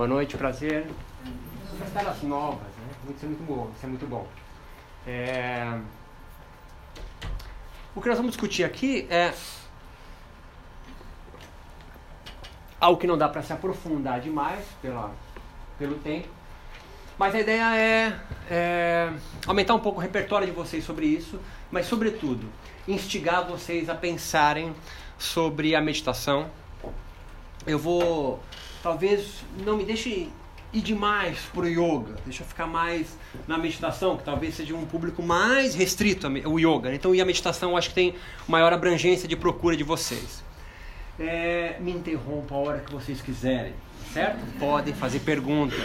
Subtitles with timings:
[0.00, 0.86] Boa noite, prazer.
[1.78, 3.14] As caras novas, né?
[3.14, 4.26] Isso é muito bom, isso é muito bom.
[5.06, 5.78] É...
[7.94, 9.34] O que nós vamos discutir aqui é
[12.80, 15.12] algo que não dá para se aprofundar demais pela,
[15.78, 16.28] pelo tempo.
[17.18, 18.20] Mas a ideia é,
[18.50, 19.12] é,
[19.46, 21.38] aumentar um pouco o repertório de vocês sobre isso,
[21.70, 22.48] mas, sobretudo,
[22.88, 24.74] instigar vocês a pensarem
[25.18, 26.50] sobre a meditação.
[27.66, 28.42] Eu vou
[28.82, 30.28] talvez não me deixe
[30.72, 35.22] ir demais pro yoga, deixa eu ficar mais na meditação, que talvez seja um público
[35.22, 36.90] mais restrito o yoga.
[36.90, 36.96] Né?
[36.96, 38.14] Então, e a meditação eu acho que tem
[38.46, 40.42] maior abrangência de procura de vocês.
[41.18, 43.74] É, me interrompa a hora que vocês quiserem,
[44.12, 44.38] certo?
[44.58, 45.76] Podem fazer pergunta.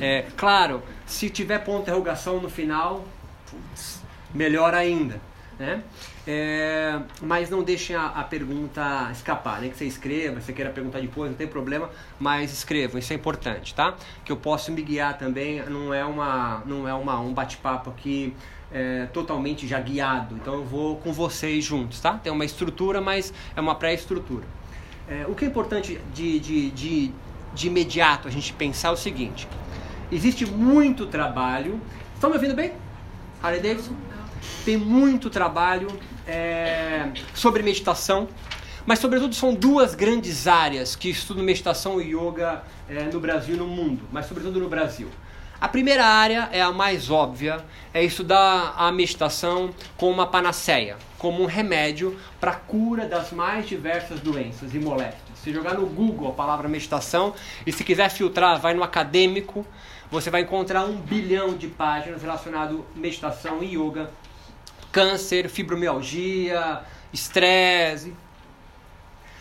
[0.00, 3.04] É, claro, se tiver ponto de interrogação no final,
[3.48, 4.02] putz,
[4.34, 5.20] melhor ainda.
[5.60, 5.82] Né?
[6.26, 10.70] É, mas não deixem a, a, pergunta escapar, nem que você escreva, se você queira
[10.70, 13.94] perguntar depois, não tem problema, mas escrevam, isso é importante, tá?
[14.24, 18.34] Que eu posso me guiar também, não é, uma, não é uma, um bate-papo aqui
[18.72, 22.14] é, totalmente já guiado, então eu vou com vocês juntos, tá?
[22.14, 24.46] Tem uma estrutura, mas é uma pré-estrutura.
[25.06, 27.12] É, o que é importante de, de, de,
[27.52, 29.46] de imediato a gente pensar é o seguinte:
[30.10, 31.78] existe muito trabalho.
[32.14, 32.72] Estão me ouvindo bem?
[33.42, 33.94] Harley Davidson?
[34.64, 35.88] Tem muito trabalho
[36.26, 38.28] é, sobre meditação,
[38.86, 43.58] mas sobretudo são duas grandes áreas que estudam meditação e yoga é, no Brasil e
[43.58, 45.08] no mundo, mas sobretudo no Brasil.
[45.60, 51.42] A primeira área é a mais óbvia, é estudar a meditação como uma panaceia, como
[51.42, 55.20] um remédio para a cura das mais diversas doenças e moléstias.
[55.34, 57.34] Se jogar no Google a palavra meditação
[57.66, 59.66] e se quiser filtrar, vai no acadêmico,
[60.10, 64.10] você vai encontrar um bilhão de páginas relacionadas à meditação e yoga
[64.92, 68.14] câncer, fibromialgia, estresse.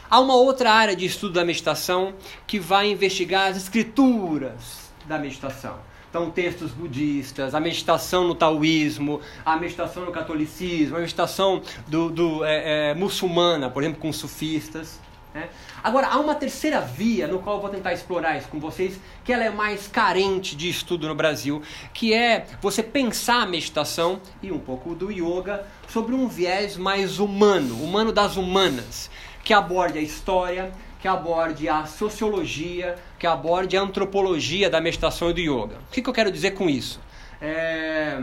[0.10, 2.16] Há uma outra área de estudo da meditação
[2.48, 5.78] que vai investigar as escrituras da meditação.
[6.10, 12.44] Então, textos budistas, a meditação no taoísmo, a meditação no catolicismo, a meditação do, do
[12.44, 15.00] é, é, muçulmana, por exemplo, com sufistas.
[15.40, 15.50] Né?
[15.82, 19.32] Agora, há uma terceira via no qual eu vou tentar explorar isso com vocês, que
[19.32, 21.62] ela é mais carente de estudo no Brasil,
[21.94, 27.20] que é você pensar a meditação e um pouco do yoga sobre um viés mais
[27.20, 29.10] humano, humano das humanas,
[29.44, 35.34] que aborde a história, que aborde a sociologia, que aborde a antropologia da meditação e
[35.34, 35.78] do yoga.
[35.88, 37.00] O que, que eu quero dizer com isso?
[37.42, 38.22] É...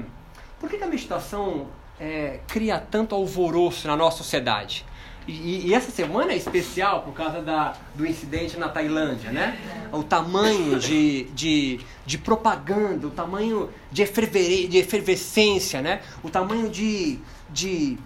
[0.61, 1.69] Por que, que a meditação
[1.99, 4.85] é, cria tanto alvoroço na nossa sociedade?
[5.27, 9.59] E, e, essa semana é especial por causa da, do incidente na Tailândia, né?
[9.93, 16.01] O tamanho de, de, de propaganda, o tamanho de, eferver, de efervescência, né?
[16.23, 17.19] O tamanho de,
[17.51, 17.99] de,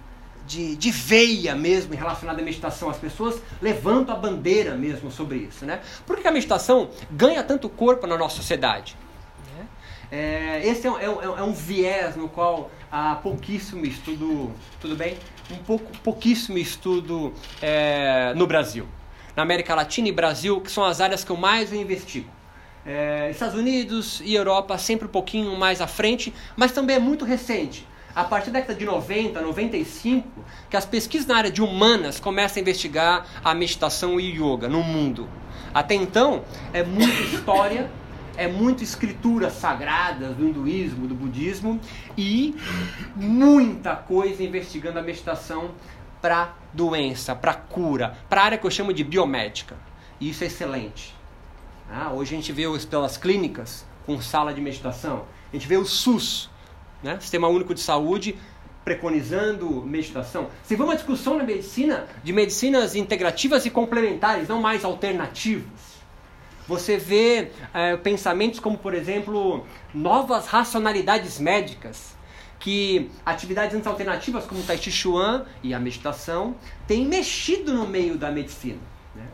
[0.46, 2.88] de, de veia mesmo relacionada à meditação.
[2.88, 5.80] As pessoas levantam a bandeira mesmo sobre isso, né?
[6.06, 8.96] Por que a meditação ganha tanto corpo na nossa sociedade?
[10.12, 14.50] É, esse é é, é um viés no qual há pouquíssimo estudo,
[14.80, 15.16] tudo bem?
[15.66, 18.86] Pouco, pouquíssimo estudo é, no Brasil.
[19.36, 22.28] Na América Latina e Brasil, que são as áreas que eu mais investigo.
[22.84, 27.24] É, Estados Unidos e Europa sempre um pouquinho mais à frente, mas também é muito
[27.24, 27.86] recente.
[28.14, 30.28] A partir da década de 90, 95,
[30.68, 34.82] que as pesquisas na área de humanas começam a investigar a meditação e yoga no
[34.82, 35.28] mundo.
[35.72, 37.90] Até então, é muita história
[38.40, 41.78] é muito escrituras sagradas do hinduísmo, do budismo
[42.16, 42.56] e
[43.14, 45.72] muita coisa investigando a meditação
[46.22, 49.76] para doença, para cura, para área que eu chamo de biomédica.
[50.18, 51.14] E isso é excelente.
[51.92, 55.84] Ah, hoje a gente vê pelas clínicas com sala de meditação, a gente vê o
[55.84, 56.48] SUS,
[57.02, 57.18] né?
[57.20, 58.38] Sistema Único de Saúde,
[58.82, 60.48] preconizando meditação.
[60.62, 65.89] Se vê uma discussão na medicina de medicinas integrativas e complementares, não mais alternativas.
[66.70, 72.14] Você vê é, pensamentos como, por exemplo, novas racionalidades médicas,
[72.60, 76.54] que atividades alternativas como o Tai Chi Chuan e a meditação
[76.86, 78.78] têm mexido no meio da medicina.
[79.16, 79.24] Né?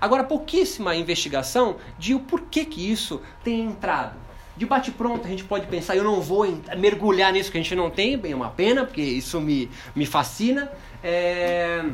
[0.00, 4.16] Agora, pouquíssima investigação de o porquê que isso tem entrado.
[4.56, 6.46] De bate-pronto, a gente pode pensar, eu não vou
[6.78, 10.06] mergulhar nisso que a gente não tem, bem é uma pena, porque isso me, me
[10.06, 10.72] fascina.
[11.04, 11.84] É...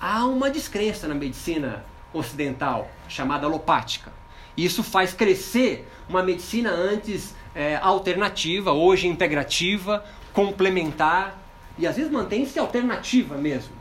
[0.00, 1.84] Há uma descrença na medicina
[2.14, 4.12] ocidental chamada alopática.
[4.56, 11.38] Isso faz crescer uma medicina antes é, alternativa, hoje integrativa, complementar
[11.78, 13.72] e às vezes mantém-se alternativa mesmo.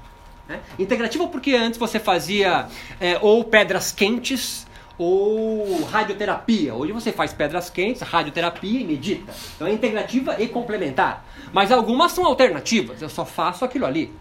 [0.48, 0.60] Né?
[0.80, 2.68] Integrativa porque antes você fazia
[3.00, 4.66] é, ou pedras quentes
[4.98, 6.74] ou radioterapia.
[6.74, 9.34] Hoje você faz pedras quentes, radioterapia e medita.
[9.56, 11.26] Então é integrativa e complementar.
[11.54, 13.02] Mas algumas são alternativas.
[13.02, 14.14] Eu só faço aquilo ali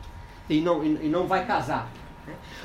[0.48, 1.90] e não, e, e não vai casar.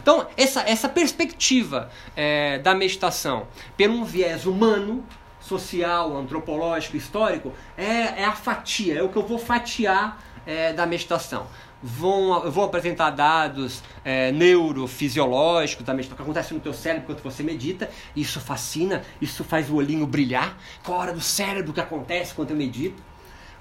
[0.02, 5.06] Então, essa, essa perspectiva é, da meditação, pelo um viés humano,
[5.40, 10.86] social, antropológico, histórico, é, é a fatia, é o que eu vou fatiar é, da
[10.86, 11.46] meditação.
[11.84, 17.08] Vão, eu vou apresentar dados é, neurofisiológicos da meditação, o que acontece no teu cérebro
[17.08, 17.90] quando você medita.
[18.16, 20.58] Isso fascina, isso faz o olhinho brilhar.
[20.84, 23.02] Qual a hora do cérebro que acontece quando eu medito?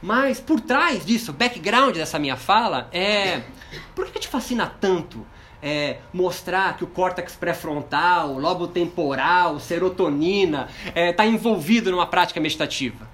[0.03, 3.43] Mas por trás disso, o background dessa minha fala é
[3.95, 5.27] por que te fascina tanto
[5.63, 12.41] é, mostrar que o córtex pré-frontal, lobo temporal, serotonina está é, tá envolvido numa prática
[12.41, 13.09] meditativa?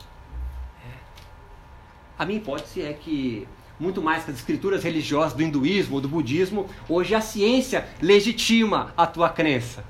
[0.85, 0.93] É.
[2.19, 3.47] A minha hipótese é que
[3.79, 8.93] muito mais que as escrituras religiosas do hinduísmo ou do budismo, hoje a ciência legitima
[8.97, 9.85] a tua crença.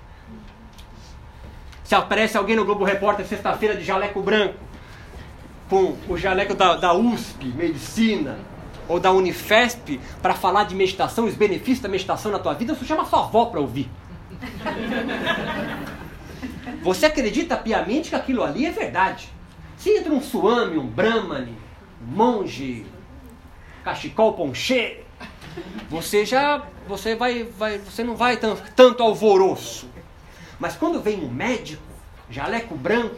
[1.85, 4.59] Se aparece alguém no Globo Repórter sexta-feira de jaleco branco,
[5.70, 8.38] com o jaleco da, da USP, medicina,
[8.88, 12.85] ou da Unifesp, para falar de meditação, os benefícios da meditação na tua vida, você
[12.85, 13.91] chama sua avó para ouvir.
[16.83, 19.29] Você acredita piamente que aquilo ali é verdade.
[19.77, 21.56] Se entra um suami, um brahmane,
[22.00, 22.87] um monge,
[23.83, 25.00] cachecol ponchê,
[25.88, 29.88] você já você vai, vai você não vai tanto, tanto alvoroço.
[30.59, 31.83] Mas quando vem um médico,
[32.31, 33.17] jaleco branco,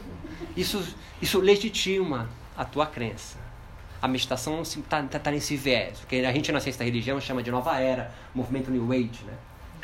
[0.56, 0.82] isso
[1.20, 3.38] isso legitima a tua crença.
[4.00, 7.42] A meditação está tá, tá nesse viés, porque a gente na ciência da religião chama
[7.42, 9.34] de nova era, movimento New Age, né?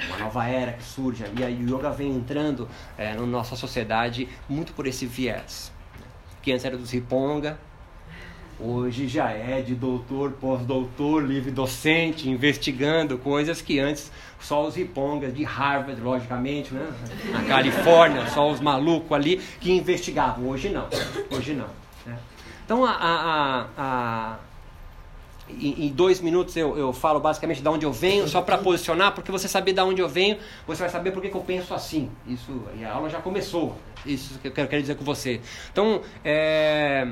[0.09, 2.69] Uma nova era que surge e a yoga vem entrando
[2.99, 5.73] é, na nossa sociedade muito por esse viés.
[6.43, 7.59] Que antes era dos Riponga,
[8.59, 15.35] Hoje já é de doutor, pós-doutor, livre docente, investigando coisas que antes só os ripongas
[15.35, 16.89] de Harvard, logicamente, né?
[17.33, 20.49] na Califórnia, só os malucos ali que investigavam.
[20.49, 20.87] Hoje não,
[21.33, 21.67] hoje não.
[22.07, 22.17] Né?
[22.65, 24.37] Então, a, a, a,
[25.49, 29.13] em, em, dois minutos eu, eu falo basicamente de onde eu venho, só para posicionar,
[29.13, 31.75] porque você saber de onde eu venho, você vai saber por que, que eu penso
[31.75, 32.11] assim.
[32.27, 33.77] Isso, e a aula já começou.
[34.07, 35.41] Isso que eu quero, quero dizer com você.
[35.71, 37.09] Então, é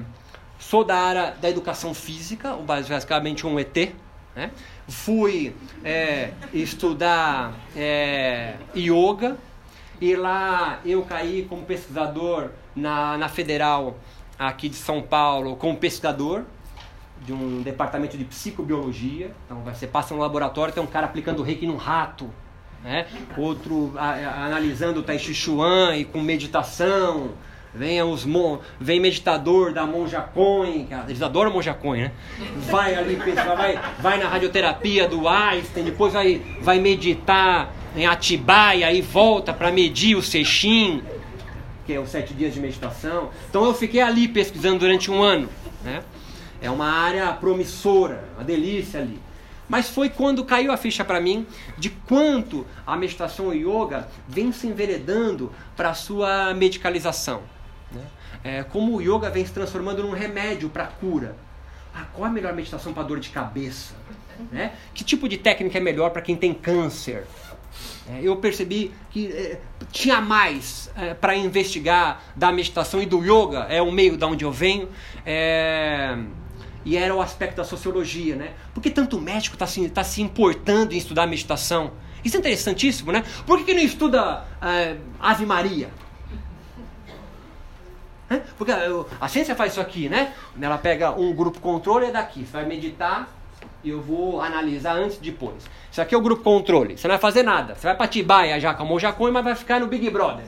[0.63, 3.93] Sou da área da educação física, basicamente um ET.
[4.35, 4.51] Né?
[4.89, 5.55] Fui
[5.85, 9.37] é, estudar é, yoga
[10.01, 13.97] e lá eu caí como pesquisador na, na Federal
[14.39, 16.45] aqui de São Paulo, como pesquisador
[17.25, 19.31] de um departamento de psicobiologia.
[19.47, 22.29] Então você passa no laboratório, tem um cara aplicando reiki num rato,
[22.83, 23.07] né?
[23.37, 27.31] outro a, a, analisando o Tai Chi Chuan e com meditação.
[27.75, 28.59] Vem os mon...
[28.79, 32.13] vem meditador da Monja Coin, que eles adoram Monja Coin, né?
[32.71, 39.01] Vai ali, vai, vai na radioterapia do Einstein, depois vai, vai meditar em Atibaia e
[39.01, 41.03] volta para medir o Seixim,
[41.87, 43.31] que é os sete dias de meditação.
[43.49, 45.49] Então eu fiquei ali pesquisando durante um ano,
[45.85, 46.03] né?
[46.61, 49.21] É uma área promissora, uma delícia ali.
[49.69, 51.47] Mas foi quando caiu a ficha para mim
[51.79, 57.43] de quanto a meditação e yoga vem se enveredando para sua medicalização.
[57.91, 58.03] Né?
[58.45, 61.37] É, como o yoga vem se transformando num remédio para cura.
[61.95, 63.95] Ah, qual a melhor meditação para dor de cabeça?
[64.51, 64.73] Né?
[64.95, 67.27] Que tipo de técnica é melhor para quem tem câncer?
[68.09, 69.61] É, eu percebi que é,
[69.93, 74.45] tinha mais é, para investigar da meditação e do yoga, é o meio da onde
[74.45, 74.89] eu venho,
[75.25, 76.19] é,
[76.85, 78.53] e era o aspecto da sociologia, né?
[78.75, 81.93] Por que tanto médico está se, tá se importando em estudar meditação?
[82.25, 83.25] Isso é interessantíssimo, né?
[83.47, 85.91] Por que, que não estuda é, Ave Maria?
[88.57, 88.73] Porque
[89.21, 90.33] a ciência faz isso aqui, né?
[90.61, 92.47] Ela pega um grupo controle é daqui.
[92.47, 93.29] Você vai meditar
[93.85, 95.65] e eu vou analisar antes e depois.
[95.91, 96.97] Isso aqui é o grupo controle.
[96.97, 97.75] Você não vai fazer nada.
[97.75, 100.45] Você vai para Tibaia já com a Mojacoi, mas vai ficar no Big Brother.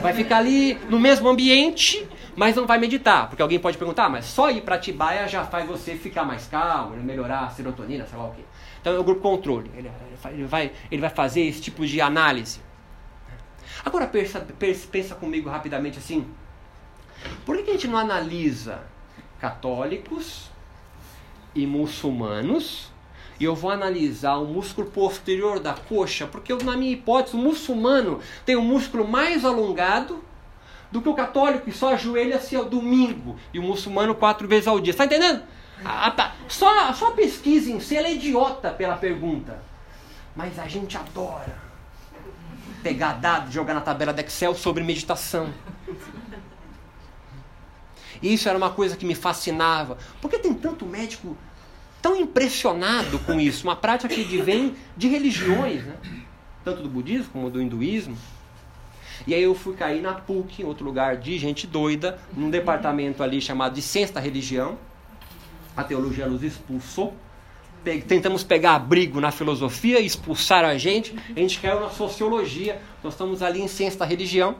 [0.00, 3.28] Vai ficar ali no mesmo ambiente, mas não vai meditar.
[3.28, 6.46] Porque alguém pode perguntar, ah, mas só ir para Tibaia já faz você ficar mais
[6.46, 8.42] calmo, melhorar a serotonina, sei lá o quê.
[8.80, 9.70] Então é o grupo controle.
[9.76, 9.90] Ele,
[10.26, 12.60] ele, vai, ele vai fazer esse tipo de análise.
[13.84, 14.46] Agora pensa,
[14.90, 16.26] pensa comigo rapidamente assim.
[17.44, 18.82] Por que a gente não analisa
[19.38, 20.49] católicos
[21.54, 22.90] e muçulmanos?
[23.38, 28.20] E eu vou analisar o músculo posterior da coxa, porque na minha hipótese, o muçulmano
[28.44, 30.22] tem um músculo mais alongado
[30.92, 34.78] do que o católico que só ajoelha-se ao domingo e o muçulmano quatro vezes ao
[34.78, 34.90] dia.
[34.90, 35.42] Está entendendo?
[36.48, 39.62] só, só a pesquisa em si ela é idiota pela pergunta.
[40.36, 41.70] Mas a gente adora
[42.82, 45.52] pegar dados, jogar na tabela do Excel sobre meditação.
[48.22, 49.96] E isso era uma coisa que me fascinava.
[50.20, 51.36] Por que tem tanto médico
[52.02, 53.66] tão impressionado com isso?
[53.66, 55.96] Uma prática que vem de religiões, né?
[56.64, 58.16] tanto do budismo como do hinduísmo.
[59.26, 63.22] E aí eu fui cair na PUC, em outro lugar de gente doida, num departamento
[63.22, 64.78] ali chamado de Ciência da Religião.
[65.76, 67.14] A teologia nos expulsou.
[68.06, 73.42] tentamos pegar abrigo na filosofia, expulsar a gente, a gente caiu na sociologia, nós estamos
[73.42, 74.56] ali em ciência da religião.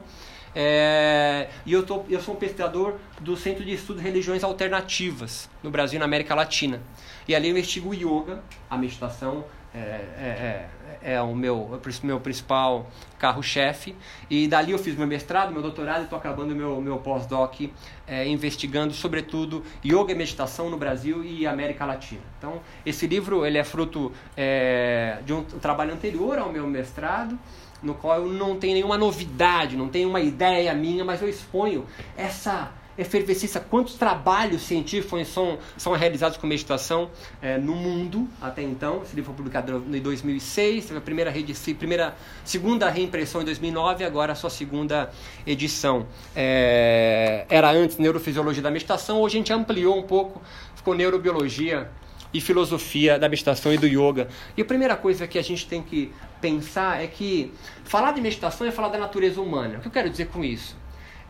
[0.53, 5.49] É, e eu, tô, eu sou um pesquisador do Centro de Estudos de Religiões Alternativas
[5.63, 6.81] no Brasil e na América Latina.
[7.27, 10.69] E ali eu investigo o yoga, a meditação, é, é,
[11.01, 13.95] é, é o meu, meu principal carro-chefe.
[14.29, 17.61] E dali eu fiz meu mestrado, meu doutorado e estou acabando meu, meu pós-doc
[18.05, 22.21] é, investigando, sobretudo, yoga e meditação no Brasil e América Latina.
[22.37, 27.39] Então, esse livro ele é fruto é, de um trabalho anterior ao meu mestrado,
[27.81, 31.85] no qual eu não tenho nenhuma novidade, não tenho uma ideia minha, mas eu exponho
[32.15, 37.09] essa efervescência, quantos trabalhos científicos são, são realizados com meditação
[37.41, 39.01] é, no mundo até então.
[39.03, 41.33] Esse livro foi publicado em 2006, teve a primeira,
[41.77, 45.11] primeira segunda reimpressão em 2009, agora a sua segunda
[45.45, 46.05] edição.
[46.35, 50.41] É, era antes Neurofisiologia da Meditação, hoje a gente ampliou um pouco,
[50.75, 51.89] ficou Neurobiologia
[52.33, 54.27] e Filosofia da Meditação e do Yoga.
[54.55, 56.11] E a primeira coisa que a gente tem que
[56.41, 57.53] pensar é que
[57.85, 59.77] falar de meditação é falar da natureza humana.
[59.77, 60.75] O que eu quero dizer com isso?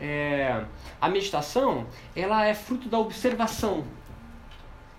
[0.00, 0.64] É,
[1.00, 3.84] a meditação ela é fruto da observação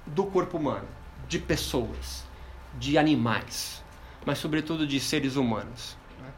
[0.06, 0.88] do corpo humano,
[1.28, 2.24] de pessoas,
[2.80, 3.84] de animais,
[4.26, 5.98] mas sobretudo de seres humanos.
[6.22, 6.30] Né?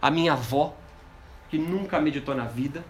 [0.00, 0.74] A minha avó,
[1.48, 2.84] que nunca meditou na vida,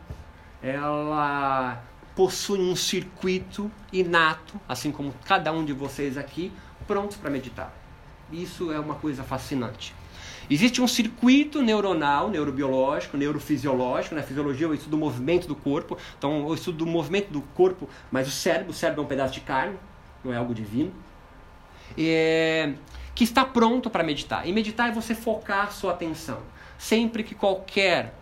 [0.62, 1.83] ela
[2.15, 6.53] possui um circuito inato, assim como cada um de vocês aqui,
[6.87, 7.73] prontos para meditar.
[8.31, 9.95] Isso é uma coisa fascinante.
[10.51, 14.27] Existe um circuito neuronal, neurobiológico, neurofisiológico, na né?
[14.27, 18.29] fisiologia eu estudo o movimento do corpo, então eu estudo o movimento do corpo, mas
[18.29, 19.77] o cérebro, o cérebro é um pedaço de carne,
[20.25, 20.93] não é algo divino,
[21.97, 22.75] é,
[23.15, 24.47] que está pronto para meditar.
[24.47, 26.41] E meditar é você focar a sua atenção.
[26.79, 28.15] Sempre que qualquer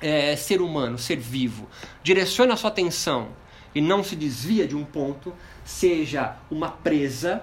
[0.00, 1.68] é, ser humano, ser vivo,
[2.02, 3.28] direciona a sua atenção
[3.74, 5.32] e não se desvia de um ponto,
[5.64, 7.42] seja uma presa,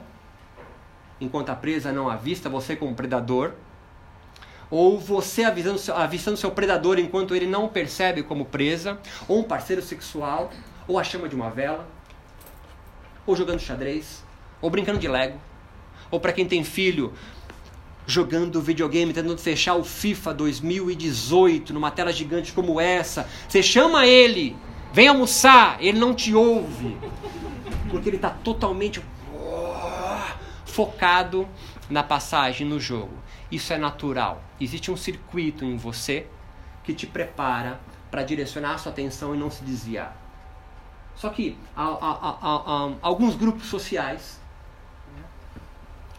[1.21, 3.53] enquanto a presa não avista você como predador,
[4.69, 10.51] ou você avistando seu predador enquanto ele não percebe como presa, ou um parceiro sexual,
[10.87, 11.87] ou a chama de uma vela,
[13.25, 14.23] ou jogando xadrez,
[14.61, 15.39] ou brincando de Lego,
[16.09, 17.13] ou para quem tem filho,
[18.05, 23.27] jogando videogame, tentando fechar o FIFA 2018 numa tela gigante como essa.
[23.47, 24.55] Você chama ele,
[24.93, 26.97] vem almoçar, ele não te ouve,
[27.89, 29.01] porque ele está totalmente
[30.65, 31.47] focado
[31.89, 33.13] na passagem no jogo.
[33.51, 34.41] Isso é natural.
[34.59, 36.27] Existe um circuito em você
[36.83, 40.15] que te prepara para direcionar a sua atenção e não se desviar.
[41.15, 44.39] Só que há, há, há, alguns grupos sociais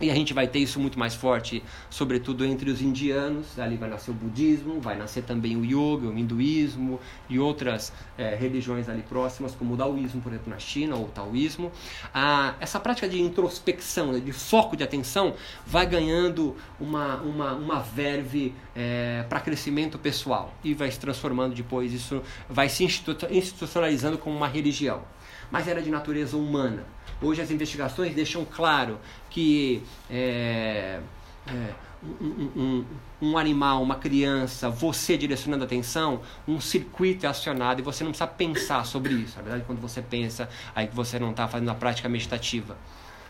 [0.01, 3.59] e a gente vai ter isso muito mais forte, sobretudo entre os indianos.
[3.59, 8.35] Ali vai nascer o budismo, vai nascer também o yoga, o hinduísmo e outras é,
[8.37, 11.73] religiões ali próximas, como o daoísmo, por exemplo, na China, ou o taoísmo.
[12.15, 15.35] Ah, essa prática de introspecção, né, de foco de atenção,
[15.67, 21.93] vai ganhando uma, uma, uma verve é, para crescimento pessoal e vai se transformando depois,
[21.93, 25.03] isso vai se institucionalizando como uma religião.
[25.51, 26.85] Mas era de natureza humana
[27.21, 31.01] Hoje as investigações deixam claro que é,
[31.47, 32.85] é, um, um,
[33.21, 38.11] um, animal, uma criança, você direcionando a atenção, um circuito é acionado e você não
[38.11, 39.37] precisa pensar sobre isso.
[39.37, 42.77] Na verdade, quando você pensa, aí que você não está fazendo a prática meditativa.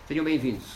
[0.06, 0.66] Sejam bem-vindos.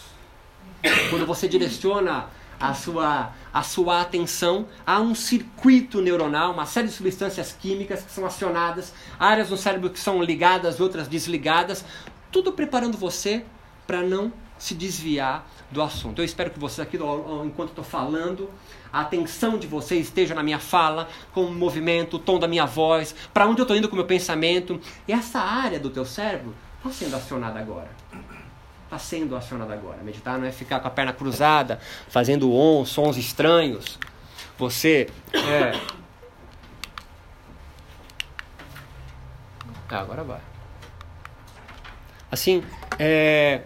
[1.10, 2.26] Quando você direciona
[2.58, 8.12] a sua, a sua atenção a um circuito neuronal, uma série de substâncias químicas que
[8.12, 11.84] são acionadas, áreas no cérebro que são ligadas, outras desligadas,
[12.30, 13.44] tudo preparando você
[13.86, 14.32] para não
[14.62, 16.20] se desviar do assunto.
[16.20, 16.96] Eu espero que vocês aqui,
[17.44, 18.48] enquanto estou falando,
[18.92, 22.64] a atenção de vocês esteja na minha fala, com o movimento, o tom da minha
[22.64, 24.80] voz, para onde eu estou indo com o meu pensamento.
[25.08, 27.90] E essa área do teu cérebro está sendo acionada agora.
[28.84, 30.00] Está sendo acionada agora.
[30.00, 33.98] Meditar não é ficar com a perna cruzada, fazendo on, sons estranhos.
[34.56, 35.72] Você é...
[39.90, 40.40] Ah, agora vai.
[42.30, 42.64] Assim,
[42.98, 43.62] é,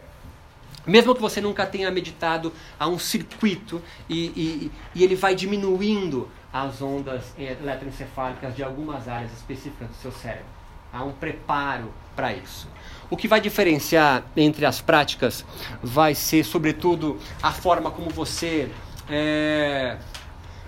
[0.86, 6.30] mesmo que você nunca tenha meditado, há um circuito e, e, e ele vai diminuindo
[6.52, 10.46] as ondas eletroencefálicas de algumas áreas específicas do seu cérebro.
[10.92, 12.68] Há um preparo para isso.
[13.10, 15.44] O que vai diferenciar entre as práticas
[15.82, 18.70] vai ser, sobretudo, a forma como você
[19.08, 19.98] é,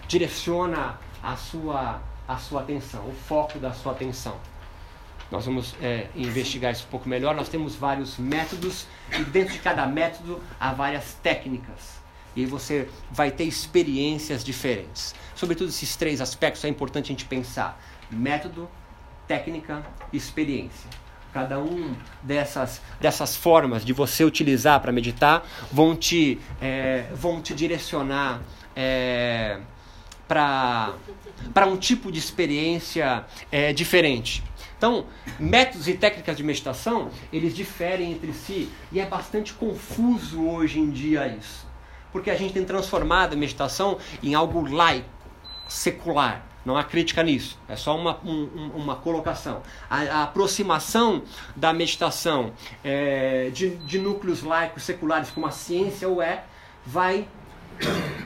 [0.07, 4.37] direciona a sua, a sua atenção, o foco da sua atenção.
[5.31, 7.35] Nós vamos é, investigar isso um pouco melhor.
[7.35, 11.99] Nós temos vários métodos e dentro de cada método há várias técnicas.
[12.35, 15.15] E você vai ter experiências diferentes.
[15.35, 17.81] Sobretudo esses três aspectos é importante a gente pensar:
[18.11, 18.69] método,
[19.27, 20.89] técnica experiência.
[21.33, 27.55] cada um dessas, dessas formas de você utilizar para meditar vão te, é, vão te
[27.55, 28.41] direcionar
[28.75, 29.61] é,
[30.27, 34.43] para um tipo de experiência é, diferente.
[34.79, 35.07] Então,
[35.41, 40.89] métodos e técnicas de meditação, eles diferem entre si e é bastante confuso hoje em
[40.89, 41.67] dia isso.
[42.13, 45.09] Porque a gente tem transformado a meditação em algo laico,
[45.69, 46.47] secular.
[46.65, 49.63] Não há crítica nisso, é só uma, um, uma colocação.
[49.89, 51.23] A, a, aproximação
[51.57, 52.53] da meditação
[52.85, 56.45] é, de, de núcleos laicos, seculares, como a ciência o é,
[56.85, 57.27] vai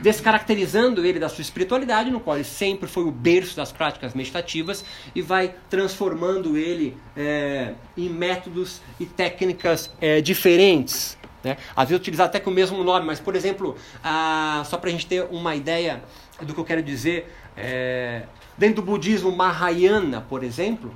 [0.01, 4.83] descaracterizando ele da sua espiritualidade, no qual ele sempre foi o berço das práticas meditativas,
[5.15, 11.17] e vai transformando ele é, em métodos e técnicas é, diferentes.
[11.43, 11.57] Né?
[11.75, 14.91] Às vezes utilizar até com o mesmo nome, mas, por exemplo, a, só para a
[14.91, 16.03] gente ter uma ideia
[16.41, 18.23] do que eu quero dizer, é,
[18.57, 20.93] dentro do budismo Mahayana, por exemplo,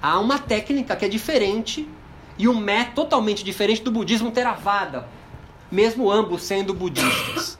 [0.00, 1.88] há uma técnica que é diferente
[2.38, 5.06] e um método totalmente diferente do budismo Theravada,
[5.70, 7.58] mesmo ambos sendo budistas.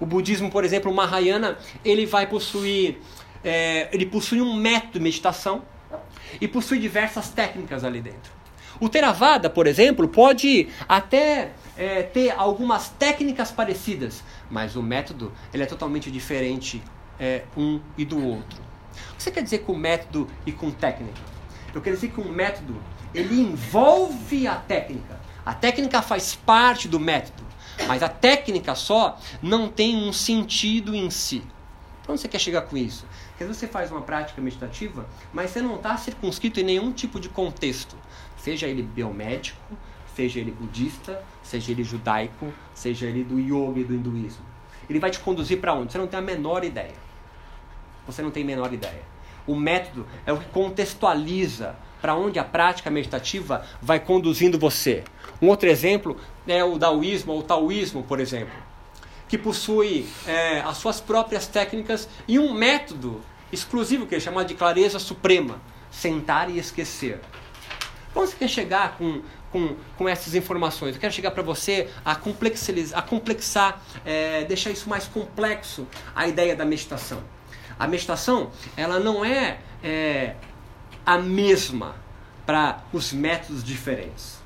[0.00, 2.98] O budismo, por exemplo, o Mahayana, ele vai possuir,
[3.42, 5.62] é, ele possui um método de meditação
[6.40, 8.32] e possui diversas técnicas ali dentro.
[8.80, 15.64] O Theravada, por exemplo, pode até é, ter algumas técnicas parecidas, mas o método ele
[15.64, 16.80] é totalmente diferente
[17.18, 18.60] é, um e do outro.
[19.12, 21.20] O que você quer dizer com método e com técnica?
[21.74, 22.80] Eu quero dizer que um método
[23.12, 25.17] ele envolve a técnica.
[25.48, 27.42] A técnica faz parte do método,
[27.86, 31.42] mas a técnica só não tem um sentido em si.
[32.02, 33.06] Para onde você quer chegar com isso?
[33.30, 37.30] Porque você faz uma prática meditativa, mas você não está circunscrito em nenhum tipo de
[37.30, 37.96] contexto,
[38.36, 39.58] seja ele biomédico,
[40.14, 44.44] seja ele budista, seja ele judaico, seja ele do yoga e do hinduísmo.
[44.86, 45.92] Ele vai te conduzir para onde?
[45.92, 46.92] Você não tem a menor ideia.
[48.06, 49.02] Você não tem a menor ideia.
[49.46, 55.04] O método é o que contextualiza para onde a prática meditativa vai conduzindo você.
[55.40, 56.16] Um outro exemplo
[56.46, 58.54] é o daoísmo ou taoísmo, por exemplo,
[59.28, 63.20] que possui é, as suas próprias técnicas e um método
[63.52, 67.20] exclusivo que é chamado de clareza suprema, sentar e esquecer.
[68.14, 69.22] Onde você quer chegar com,
[69.52, 70.94] com, com essas informações?
[70.94, 76.56] Eu quero chegar para você a, a complexar é, deixar isso mais complexo, a ideia
[76.56, 77.22] da meditação.
[77.78, 80.34] A meditação, ela não é, é
[81.06, 81.94] a mesma
[82.44, 84.37] para os métodos diferentes.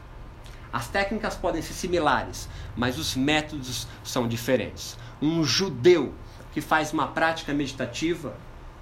[0.73, 4.97] As técnicas podem ser similares, mas os métodos são diferentes.
[5.21, 6.15] Um judeu
[6.53, 8.35] que faz uma prática meditativa,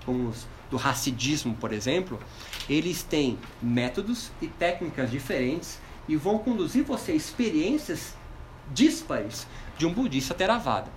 [0.04, 2.18] como os do racidismo, por exemplo,
[2.68, 8.14] eles têm métodos e técnicas diferentes e vão conduzir você a experiências
[8.72, 10.90] díspares de um budista Theravada,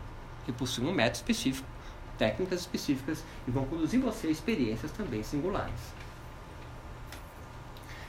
[0.45, 1.67] que possui um método específico,
[2.17, 5.73] técnicas específicas e vão conduzir você a experiências também singulares.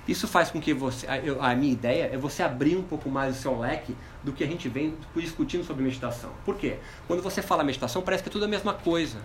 [0.06, 1.06] Isso faz com que você.
[1.06, 4.44] A, a, minha ideia é você abrir um pouco mais o seu leque do que
[4.44, 6.30] a gente vem discutindo sobre meditação.
[6.44, 6.76] Por quê?
[7.06, 9.18] Quando você fala meditação, parece que é tudo a mesma coisa.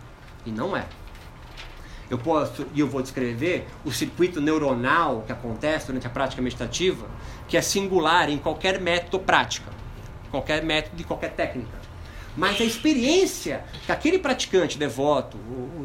[0.45, 0.85] E não é.
[2.09, 7.07] Eu posso, e eu vou descrever o circuito neuronal que acontece durante a prática meditativa,
[7.47, 9.69] que é singular em qualquer método prática,
[10.31, 11.88] qualquer método e qualquer técnica.
[12.39, 15.38] Mas a experiência que aquele praticante devoto,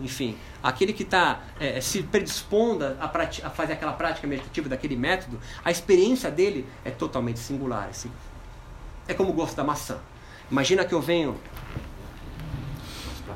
[0.04, 5.40] enfim, aquele que está é, se predispondo a, a, fazer aquela prática meditativa daquele método,
[5.64, 7.88] a experiência dele é totalmente singular.
[7.90, 8.08] Assim.
[9.08, 9.98] É como o gosto da maçã.
[10.48, 11.36] Imagina que eu venho.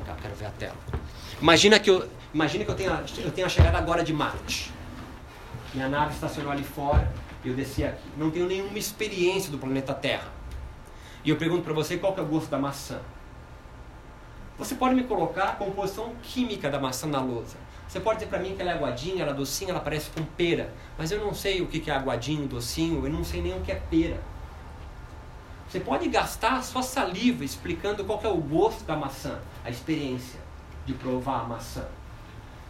[0.05, 0.77] Cá, quero ver a tela.
[1.41, 4.71] Imagina que eu, imagina que eu tenha, eu tenha chegado agora de Marte.
[5.73, 7.11] Minha nave estacionou ali fora
[7.43, 8.03] eu desci aqui.
[8.17, 10.38] Não tenho nenhuma experiência do planeta Terra.
[11.23, 12.99] E eu pergunto para você qual que é o gosto da maçã.
[14.57, 17.57] Você pode me colocar a composição química da maçã na lousa.
[17.87, 20.23] Você pode dizer para mim que ela é aguadinha, ela é docinha, ela parece com
[20.23, 20.71] pera.
[20.97, 23.71] Mas eu não sei o que é aguadinho, docinho, eu não sei nem o que
[23.71, 24.19] é pera.
[25.67, 30.39] Você pode gastar a sua saliva explicando qual é o gosto da maçã, a experiência
[30.85, 31.87] de provar a maçã.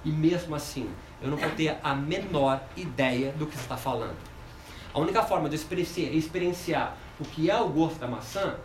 [0.03, 0.89] E mesmo assim,
[1.21, 4.17] eu não vou ter a menor ideia do que você está falando.
[4.93, 8.55] A única forma de experienciar, experienciar o que é o gosto da maçã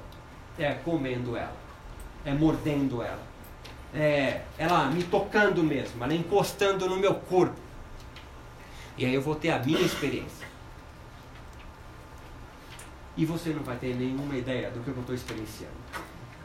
[0.59, 1.65] é comendo ela
[2.25, 3.23] é, mordendo ela.
[3.93, 7.61] É, ela me tocando mesmo, ela encostando no meu corpo.
[8.97, 10.47] E aí eu vou ter a minha experiência.
[13.17, 15.84] E você não vai ter nenhuma ideia do que eu estou experienciando.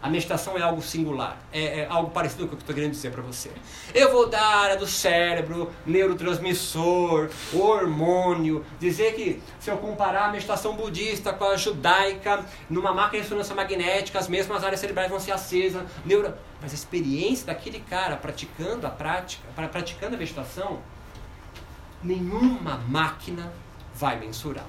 [0.01, 2.91] A meditação é algo singular, é, é algo parecido com o que eu estou querendo
[2.91, 3.51] dizer para você.
[3.93, 10.73] Eu vou dar área do cérebro, neurotransmissor, hormônio, dizer que se eu comparar a meditação
[10.73, 15.33] budista com a judaica, numa máquina de ressonância magnética, as mesmas áreas cerebrais vão ser
[15.33, 16.33] acesas, neuro...
[16.61, 20.79] mas a experiência daquele cara praticando a prática, praticando a meditação,
[22.01, 23.51] nenhuma máquina
[23.93, 24.65] vai mensurar.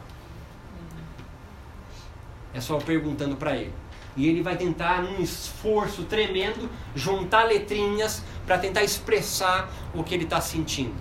[2.53, 3.73] É só perguntando para ele.
[4.21, 10.25] E ele vai tentar, num esforço tremendo, juntar letrinhas para tentar expressar o que ele
[10.25, 10.95] está sentindo.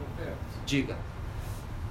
[0.00, 0.96] Roberto, Diga.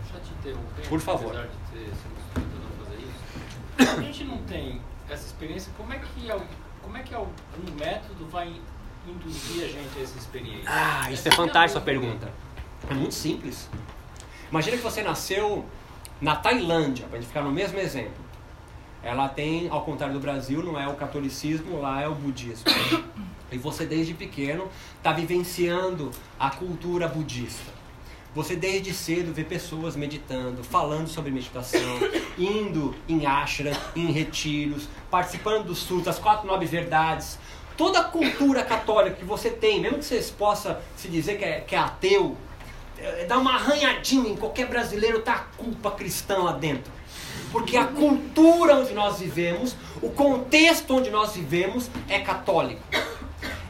[0.01, 0.87] deixa eu te interromper.
[0.87, 1.35] Por favor.
[1.35, 3.93] Apesar de ter sido fazer isso.
[3.93, 6.47] Se a gente não tem essa experiência, como é que, al-
[6.81, 7.33] como é que algum
[7.77, 8.55] método vai
[9.05, 10.63] induzir a gente a essa experiência?
[10.65, 12.31] Ah, isso é fantástica a a pergunta.
[12.89, 13.69] É muito simples.
[14.49, 15.65] Imagina que você nasceu
[16.21, 18.23] na Tailândia, para gente ficar no mesmo exemplo.
[19.03, 22.65] Ela tem, ao contrário do Brasil, não é o catolicismo, lá é o budismo.
[23.51, 27.71] E você desde pequeno está vivenciando a cultura budista.
[28.33, 31.99] Você desde cedo vê pessoas meditando, falando sobre meditação,
[32.35, 37.37] indo em ashram, em retiros, participando dos sutras, as quatro nobres verdades.
[37.77, 41.59] Toda a cultura católica que você tem, mesmo que você possa se dizer que é,
[41.61, 42.35] que é ateu,
[42.97, 46.91] eh, dá uma arranhadinha em qualquer brasileiro, tá a culpa cristã lá dentro.
[47.53, 52.81] Porque a cultura onde nós vivemos, o contexto onde nós vivemos é católico.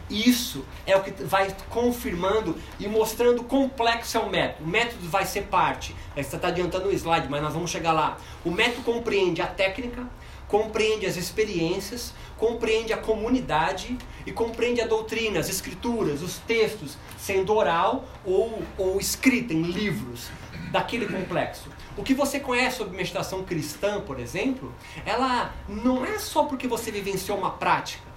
[0.09, 4.63] Isso é o que vai confirmando e mostrando complexo é o método.
[4.63, 5.93] O método vai ser parte.
[6.15, 8.17] Você está adiantando o slide, mas nós vamos chegar lá.
[8.45, 10.07] O método compreende a técnica,
[10.47, 17.53] compreende as experiências, compreende a comunidade e compreende a doutrina, as escrituras, os textos, sendo
[17.53, 20.29] oral ou, ou escrita em livros
[20.71, 21.69] daquele complexo.
[21.95, 24.73] O que você conhece sobre meditação cristã, por exemplo,
[25.05, 28.07] ela não é só porque você vivenciou uma prática,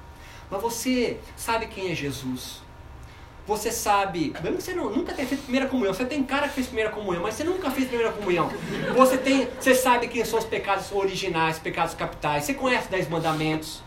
[0.51, 2.65] mas você sabe quem é Jesus.
[3.47, 6.55] Você sabe, mesmo que você não, nunca tenha feito primeira comunhão, você tem cara que
[6.55, 8.51] fez primeira comunhão, mas você nunca fez primeira comunhão.
[8.97, 12.45] Você tem, você sabe quem são os pecados originais, pecados capitais.
[12.45, 13.83] Você conhece dez mandamentos.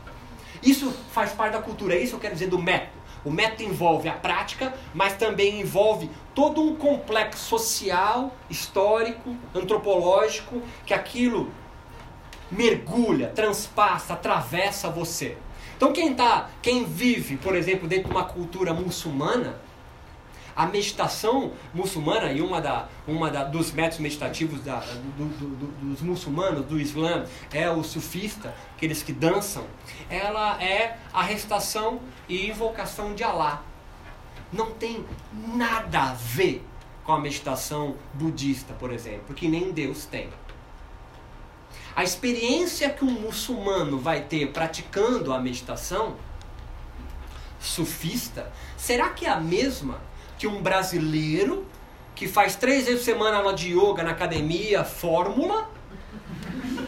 [0.64, 1.96] Isso faz parte da cultura.
[1.96, 2.99] É isso eu quero dizer do método.
[3.24, 10.94] O método envolve a prática, mas também envolve todo um complexo social, histórico, antropológico, que
[10.94, 11.52] aquilo
[12.52, 15.38] mergulha, transpassa, atravessa você.
[15.76, 19.60] Então quem tá, quem vive, por exemplo, dentro de uma cultura muçulmana,
[20.60, 25.68] a meditação muçulmana e uma, da, uma da, dos métodos meditativos da, do, do, do,
[25.88, 29.66] dos muçulmanos, do Islã, é o sufista, aqueles que dançam,
[30.10, 33.64] ela é a recitação e invocação de Alá.
[34.52, 36.62] Não tem nada a ver
[37.06, 40.30] com a meditação budista, por exemplo, que nem Deus tem.
[41.96, 46.18] A experiência que um muçulmano vai ter praticando a meditação
[47.62, 50.09] sufista, será que é a mesma
[50.40, 51.66] que um brasileiro
[52.16, 55.70] que faz três vezes por semana aula de yoga na academia, fórmula,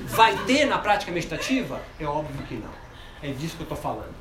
[0.07, 1.81] vai ter na prática meditativa?
[1.99, 2.71] É óbvio que não.
[3.21, 4.13] É disso que eu estou falando.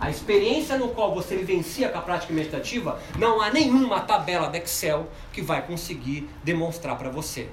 [0.00, 4.58] A experiência no qual você vivencia com a prática meditativa, não há nenhuma tabela de
[4.58, 7.48] Excel que vai conseguir demonstrar para você.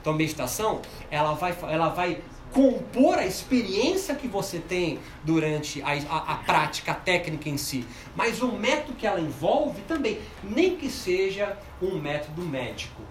[0.00, 2.20] Então, meditação, ela vai, ela vai
[2.54, 7.84] compor a experiência que você tem durante a, a, a, prática, técnica em si.
[8.14, 13.02] Mas o método que ela envolve também, nem que seja um método médico.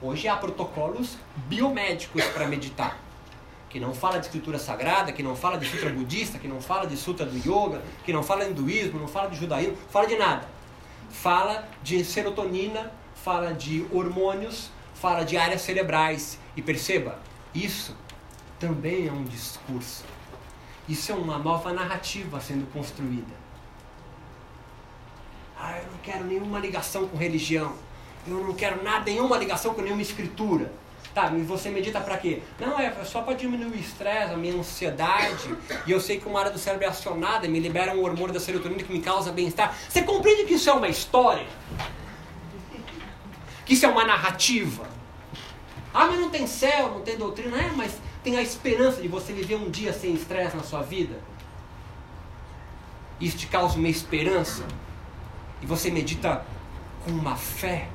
[0.00, 2.98] Hoje há protocolos biomédicos para meditar.
[3.68, 6.86] Que não fala de escritura sagrada, que não fala de sutra budista, que não fala
[6.86, 10.16] de sutra do yoga, que não fala de hinduísmo, não fala de judaísmo, fala de
[10.16, 10.48] nada.
[11.10, 16.38] Fala de serotonina, fala de hormônios, fala de áreas cerebrais.
[16.56, 17.18] E perceba,
[17.54, 17.94] isso
[18.58, 20.04] também é um discurso.
[20.88, 23.34] Isso é uma nova narrativa sendo construída.
[25.58, 27.74] Ah, eu não quero nenhuma ligação com religião.
[28.26, 30.72] Eu não quero nada, nenhuma ligação com nenhuma escritura.
[31.14, 32.42] Tá, e você medita para quê?
[32.60, 35.56] Não, é só para diminuir o estresse, a minha ansiedade.
[35.86, 38.40] E eu sei que uma área do cérebro é acionada me libera um hormônio da
[38.40, 39.74] serotonina que me causa bem-estar.
[39.88, 41.46] Você compreende que isso é uma história?
[43.64, 44.88] Que isso é uma narrativa?
[45.92, 47.56] Ah, mas não tem céu, não tem doutrina.
[47.56, 51.18] É, mas tem a esperança de você viver um dia sem estresse na sua vida?
[53.18, 54.66] Isso te causa uma esperança?
[55.62, 56.44] E você medita
[57.02, 57.88] com uma fé?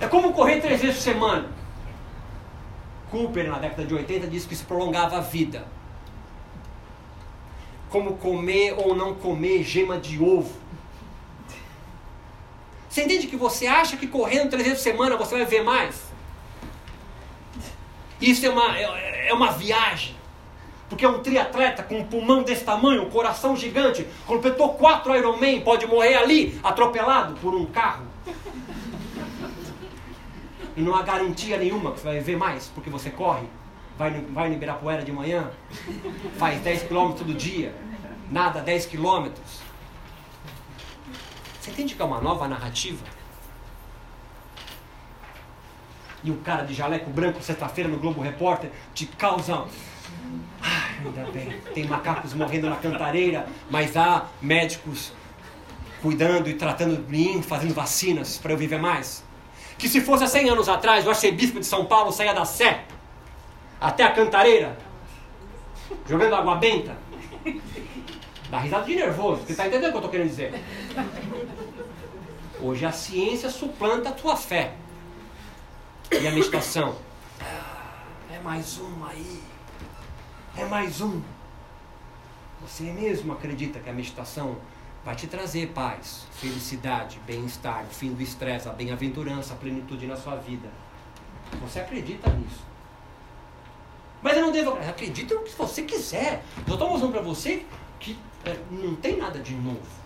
[0.00, 1.50] É como correr três vezes por semana.
[3.10, 5.66] Cooper, na década de 80, disse que isso prolongava a vida.
[7.90, 10.54] Como comer ou não comer gema de ovo.
[12.88, 16.07] Você entende que você acha que correndo três vezes por semana você vai ver mais?
[18.20, 20.16] Isso é uma, é, é uma viagem.
[20.88, 25.60] Porque é um triatleta com um pulmão desse tamanho, um coração gigante, completou quatro Ironman,
[25.60, 28.06] pode morrer ali, atropelado por um carro.
[30.74, 33.46] E não há garantia nenhuma que você vai ver mais, porque você corre,
[33.98, 35.50] vai, vai no Ibirapuera de manhã,
[36.38, 37.74] faz 10 km todo dia,
[38.30, 39.28] nada 10 km.
[41.60, 43.04] Você entende que é uma nova narrativa?
[46.22, 49.64] E o cara de jaleco branco, sexta-feira, no Globo Repórter, te causa.
[50.62, 55.12] Ah, ainda bem, tem macacos morrendo na cantareira, mas há médicos
[56.02, 59.24] cuidando e tratando de mim, fazendo vacinas para eu viver mais.
[59.76, 62.84] Que se fosse há 100 anos atrás, o arcebispo de São Paulo saía da Sé
[63.80, 64.76] até a cantareira,
[66.08, 66.96] jogando água benta.
[68.50, 70.54] Dá risada de nervoso, você está entendendo o que eu estou querendo dizer?
[72.60, 74.72] Hoje a ciência suplanta a tua fé.
[76.10, 76.96] E a meditação?
[77.38, 79.42] Ah, é mais um aí.
[80.56, 81.20] É mais um.
[82.62, 84.56] Você mesmo acredita que a meditação
[85.04, 90.36] vai te trazer paz, felicidade, bem-estar, fim do estresse, a bem-aventurança, a plenitude na sua
[90.36, 90.68] vida.
[91.60, 92.64] Você acredita nisso?
[94.22, 94.78] Mas eu não devo.
[94.88, 96.42] Acredita no que você quiser.
[96.66, 97.66] Eu estou mostrando para você
[98.00, 99.97] que é, não tem nada de novo.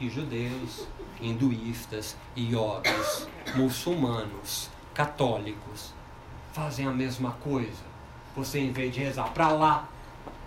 [0.00, 0.88] Que judeus,
[1.20, 5.92] hinduístas, iogas, muçulmanos, católicos
[6.54, 7.84] fazem a mesma coisa.
[8.34, 9.86] Você, em vez de rezar para lá,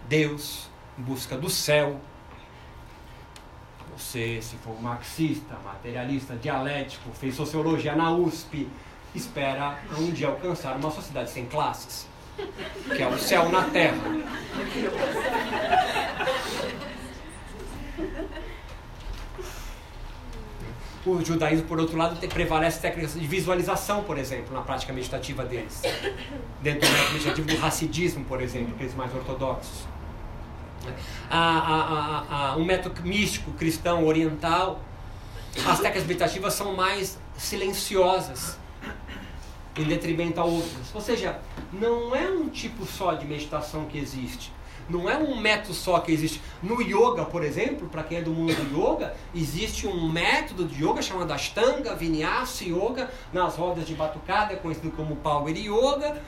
[0.09, 2.01] Deus, em busca do céu,
[3.95, 8.67] você, se for marxista, materialista, dialético, fez sociologia na USP,
[9.13, 12.07] espera um dia alcançar uma sociedade sem classes,
[12.87, 14.01] que é o céu na terra.
[21.05, 25.81] O judaísmo, por outro lado, prevalece técnicas de visualização, por exemplo, na prática meditativa deles.
[26.61, 29.85] Dentro do método meditativo do racidismo, por exemplo, aqueles mais ortodoxos.
[31.29, 34.79] A, a, a, um método místico cristão oriental,
[35.65, 38.57] as técnicas meditativas são mais silenciosas
[39.77, 40.93] em detrimento a outras.
[40.93, 41.39] Ou seja,
[41.71, 44.51] não é um tipo só de meditação que existe.
[44.89, 46.41] Não é um método só que existe.
[46.61, 50.83] No yoga, por exemplo, para quem é do mundo do yoga, existe um método de
[50.83, 56.21] yoga chamado Ashtanga Vinyasa Yoga, nas rodas de batucada, conhecido como Power Yoga,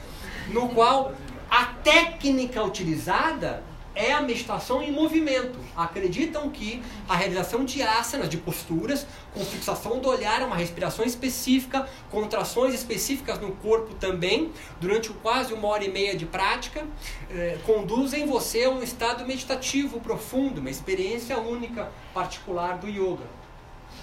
[0.49, 1.13] no qual
[1.49, 3.63] a técnica utilizada
[3.95, 5.57] é a meditação em movimento.
[5.75, 11.87] Acreditam que a realização de asanas, de posturas, com fixação do olhar, uma respiração específica,
[12.11, 16.85] contrações específicas no corpo também, durante quase uma hora e meia de prática,
[17.29, 23.25] eh, conduzem você a um estado meditativo profundo, uma experiência única, particular do yoga.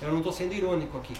[0.01, 1.15] Eu não estou sendo irônico aqui.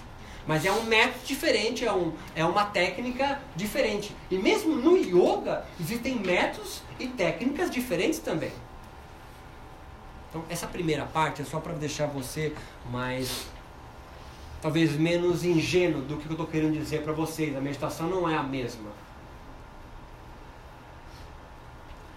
[0.47, 4.15] Mas é um método diferente, é, um, é uma técnica diferente.
[4.31, 8.53] E mesmo no yoga, existem métodos e técnicas diferentes também.
[10.29, 12.55] Então, essa primeira parte é só para deixar você
[12.91, 13.47] mais,
[14.61, 17.55] talvez menos ingênuo do que eu estou querendo dizer para vocês.
[17.57, 18.91] A meditação não é a mesma.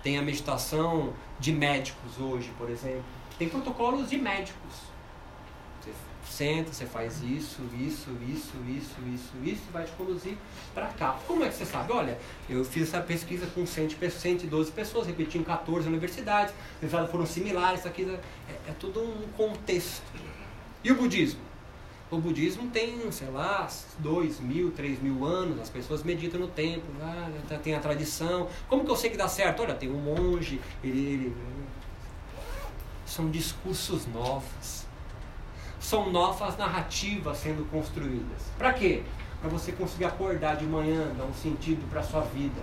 [0.01, 3.03] Tem a meditação de médicos hoje, por exemplo.
[3.37, 4.94] Tem protocolos de médicos
[6.25, 10.37] senta, você faz isso, isso, isso, isso, isso, isso, e vai te conduzir
[10.73, 11.17] para cá.
[11.27, 11.91] Como é que você sabe?
[11.91, 12.17] Olha,
[12.49, 17.85] eu fiz essa pesquisa com 112 pessoas, repeti em 14 universidades, os resultados foram similares,
[17.85, 20.03] aqui é, é tudo um contexto.
[20.83, 21.39] E o budismo?
[22.11, 26.85] O budismo tem, sei lá, dois mil, três mil anos, as pessoas meditam no templo,
[27.01, 28.47] ah, tem a tradição.
[28.69, 29.63] Como que eu sei que dá certo?
[29.63, 31.35] Olha, tem um monge, ele, ele...
[33.07, 34.84] são discursos novos
[35.85, 38.41] são novas narrativas sendo construídas.
[38.57, 39.03] Para quê?
[39.39, 42.59] Para você conseguir acordar de manhã, dar um sentido para a sua vida.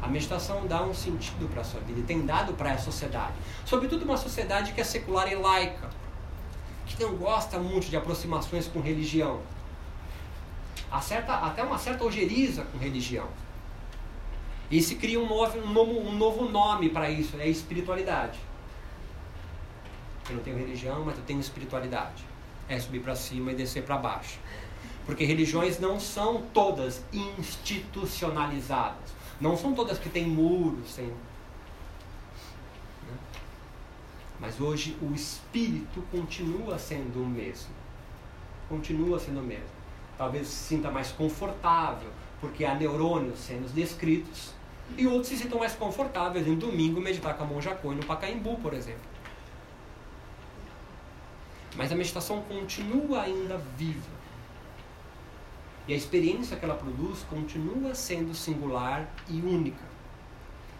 [0.00, 3.34] A meditação dá um sentido para a sua vida tem dado para a sociedade.
[3.66, 5.90] Sobretudo uma sociedade que é secular e laica,
[6.86, 9.42] que não gosta muito de aproximações com religião.
[10.90, 13.28] Acerta, até uma certa ojeriza com religião.
[14.70, 18.38] E se cria um novo, um novo, um novo nome para isso, é espiritualidade.
[20.28, 22.24] Eu não tenho religião, mas eu tenho espiritualidade.
[22.68, 24.38] É subir para cima e descer para baixo.
[25.04, 29.14] Porque religiões não são todas institucionalizadas.
[29.40, 31.06] Não são todas que têm muros, sem.
[31.06, 31.14] Né?
[34.40, 37.70] Mas hoje o espírito continua sendo o mesmo.
[38.68, 39.76] Continua sendo o mesmo.
[40.18, 42.10] Talvez se sinta mais confortável,
[42.40, 44.52] porque há neurônios sendo descritos.
[44.96, 48.56] E outros se sintam mais confortáveis em domingo meditar com a Monja Coen no Pacaembu,
[48.58, 49.15] por exemplo.
[51.76, 54.16] Mas a meditação continua ainda viva.
[55.86, 59.84] E a experiência que ela produz continua sendo singular e única.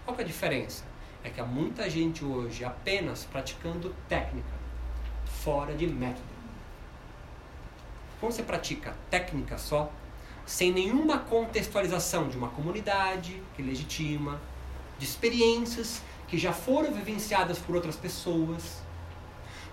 [0.04, 0.84] Qual é a diferença?
[1.22, 4.54] É que há muita gente hoje apenas praticando técnica,
[5.26, 6.26] fora de método.
[8.18, 9.92] Quando você pratica técnica só,
[10.46, 14.40] sem nenhuma contextualização de uma comunidade que legitima,
[14.98, 18.80] de experiências que já foram vivenciadas por outras pessoas,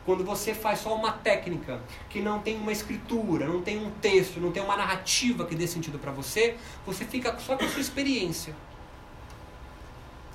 [0.05, 4.39] Quando você faz só uma técnica que não tem uma escritura, não tem um texto,
[4.39, 7.79] não tem uma narrativa que dê sentido para você, você fica só com a sua
[7.79, 8.53] experiência.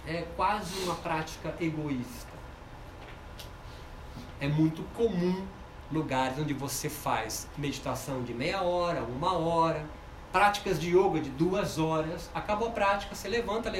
[0.07, 2.33] É quase uma prática egoísta.
[4.41, 5.47] É muito comum
[5.93, 9.85] lugares onde você faz meditação de meia hora, uma hora,
[10.33, 13.71] práticas de yoga de duas horas, acabou a prática, você levanta,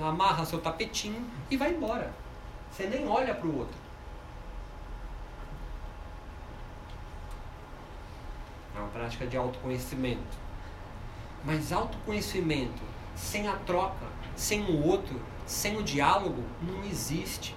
[0.00, 2.12] amarra seu tapetinho e vai embora.
[2.70, 3.83] Você nem olha para o outro.
[8.74, 10.44] É uma prática de autoconhecimento.
[11.44, 12.82] Mas autoconhecimento
[13.14, 17.54] sem a troca, sem o outro, sem o diálogo, não existe.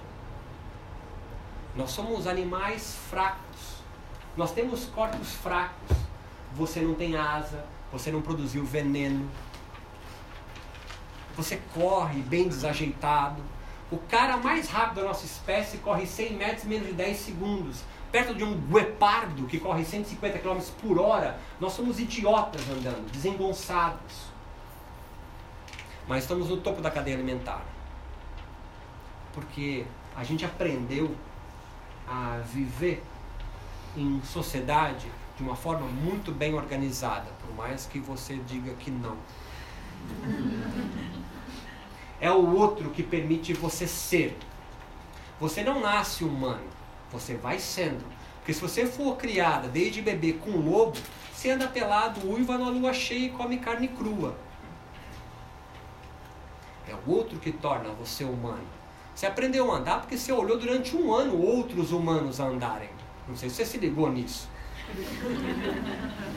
[1.75, 3.77] Nós somos animais fracos.
[4.35, 5.97] Nós temos corpos fracos.
[6.53, 9.29] Você não tem asa, você não produziu veneno.
[11.35, 13.41] Você corre bem desajeitado.
[13.91, 17.83] O cara mais rápido da nossa espécie corre 100 metros em menos de 10 segundos
[18.17, 24.25] perto de um guepardo que corre 150 km por hora, nós somos idiotas andando, desengonçados.
[26.07, 27.63] Mas estamos no topo da cadeia alimentar.
[29.35, 31.15] Porque a gente aprendeu
[32.07, 33.03] a viver
[33.95, 35.05] em sociedade
[35.37, 39.17] de uma forma muito bem organizada, por mais que você diga que não.
[42.19, 44.35] É o outro que permite você ser.
[45.39, 46.76] Você não nasce humano.
[47.11, 48.03] Você vai sendo.
[48.37, 50.97] Porque se você for criada desde bebê com lobo,
[51.33, 54.35] você anda pelado, uiva na lua cheia e come carne crua.
[56.87, 58.63] É o outro que torna você humano.
[59.13, 62.89] Você aprendeu a andar porque você olhou durante um ano outros humanos andarem.
[63.27, 64.47] Não sei se você se ligou nisso.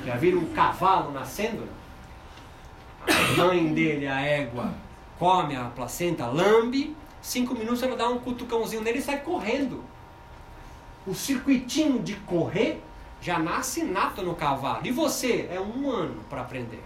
[0.04, 1.68] Já viram um cavalo nascendo?
[3.06, 4.74] A mãe dele, a égua,
[5.18, 9.89] come a placenta, lambe, cinco minutos ela dá um cutucãozinho nele e sai correndo
[11.10, 12.80] o circuitinho de correr
[13.20, 14.86] já nasce nato no cavalo.
[14.86, 16.82] E você é um ano para aprender.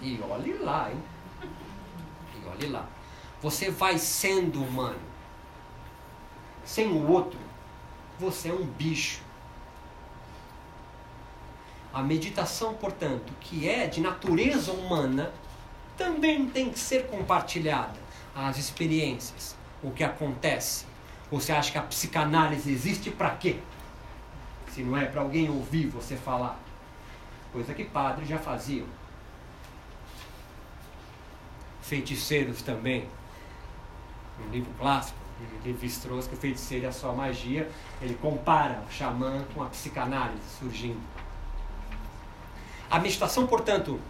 [0.00, 1.02] E olhe lá, hein?
[2.34, 2.88] E olhe lá.
[3.42, 4.98] Você vai sendo humano.
[6.64, 7.38] Sem o outro,
[8.18, 9.20] você é um bicho.
[11.92, 15.30] A meditação, portanto, que é de natureza humana,
[15.96, 18.02] também tem que ser compartilhada.
[18.34, 20.86] As experiências, o que acontece,
[21.34, 23.56] você acha que a psicanálise existe para quê?
[24.68, 26.58] Se não é para alguém ouvir você falar.
[27.52, 28.86] Coisa que padres já faziam.
[31.82, 33.08] Feiticeiros também.
[34.46, 35.18] Um livro clássico,
[35.64, 37.68] Levi Strauss, que o feiticeiro é só magia,
[38.00, 41.00] ele compara o xamã com a psicanálise surgindo.
[42.90, 44.00] A meditação, portanto,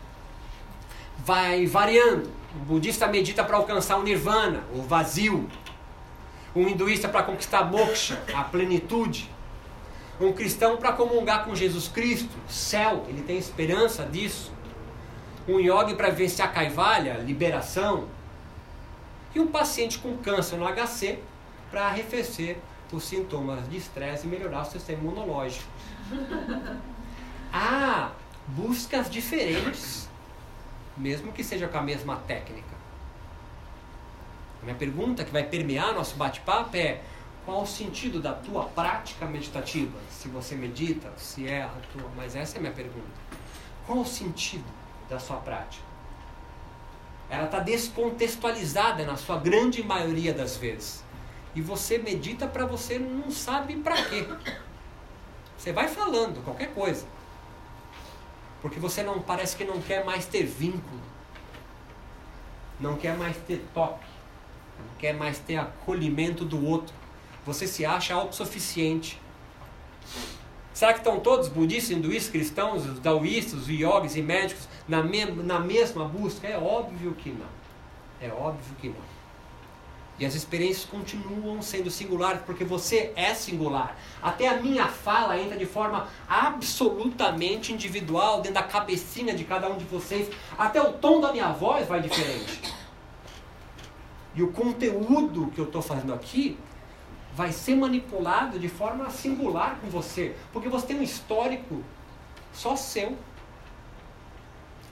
[1.18, 2.30] vai variando.
[2.54, 5.48] O budista medita para alcançar o nirvana, o vazio,
[6.54, 9.30] um hinduísta para conquistar moksha, a plenitude,
[10.20, 14.52] um cristão para comungar com Jesus Cristo, céu, ele tem esperança disso,
[15.48, 18.08] um yogi para vencer a caivalha, liberação,
[19.34, 21.18] e um paciente com câncer no HC
[21.70, 22.58] para arrefecer
[22.92, 25.64] os sintomas de estresse e melhorar o sistema imunológico.
[27.52, 28.12] Há
[28.46, 30.08] buscas diferentes,
[30.96, 32.73] mesmo que seja com a mesma técnica.
[34.64, 37.02] A minha pergunta que vai permear nosso bate-papo é:
[37.44, 39.98] qual o sentido da tua prática meditativa?
[40.08, 42.08] Se você medita, se é a tua.
[42.16, 43.06] Mas essa é a minha pergunta.
[43.86, 44.64] Qual o sentido
[45.06, 45.84] da sua prática?
[47.28, 51.04] Ela está descontextualizada na sua grande maioria das vezes.
[51.54, 54.26] E você medita para você não sabe para quê.
[55.58, 57.06] Você vai falando qualquer coisa.
[58.62, 61.02] Porque você não parece que não quer mais ter vínculo.
[62.80, 64.13] Não quer mais ter toque
[64.84, 66.94] não quer mais ter acolhimento do outro.
[67.46, 69.20] Você se acha autossuficiente.
[70.72, 75.60] Será que estão todos budistas, hinduístas, cristãos, os daoístas, yogis e médicos na, me na
[75.60, 76.46] mesma busca?
[76.46, 77.46] É óbvio que não.
[78.20, 79.14] É óbvio que não.
[80.18, 83.96] E as experiências continuam sendo singulares porque você é singular.
[84.22, 89.76] Até a minha fala entra de forma absolutamente individual dentro da cabecinha de cada um
[89.76, 90.28] de vocês.
[90.56, 92.73] Até o tom da minha voz vai diferente.
[94.34, 96.58] E o conteúdo que eu estou fazendo aqui
[97.34, 101.82] vai ser manipulado de forma singular com você, porque você tem um histórico
[102.52, 103.16] só seu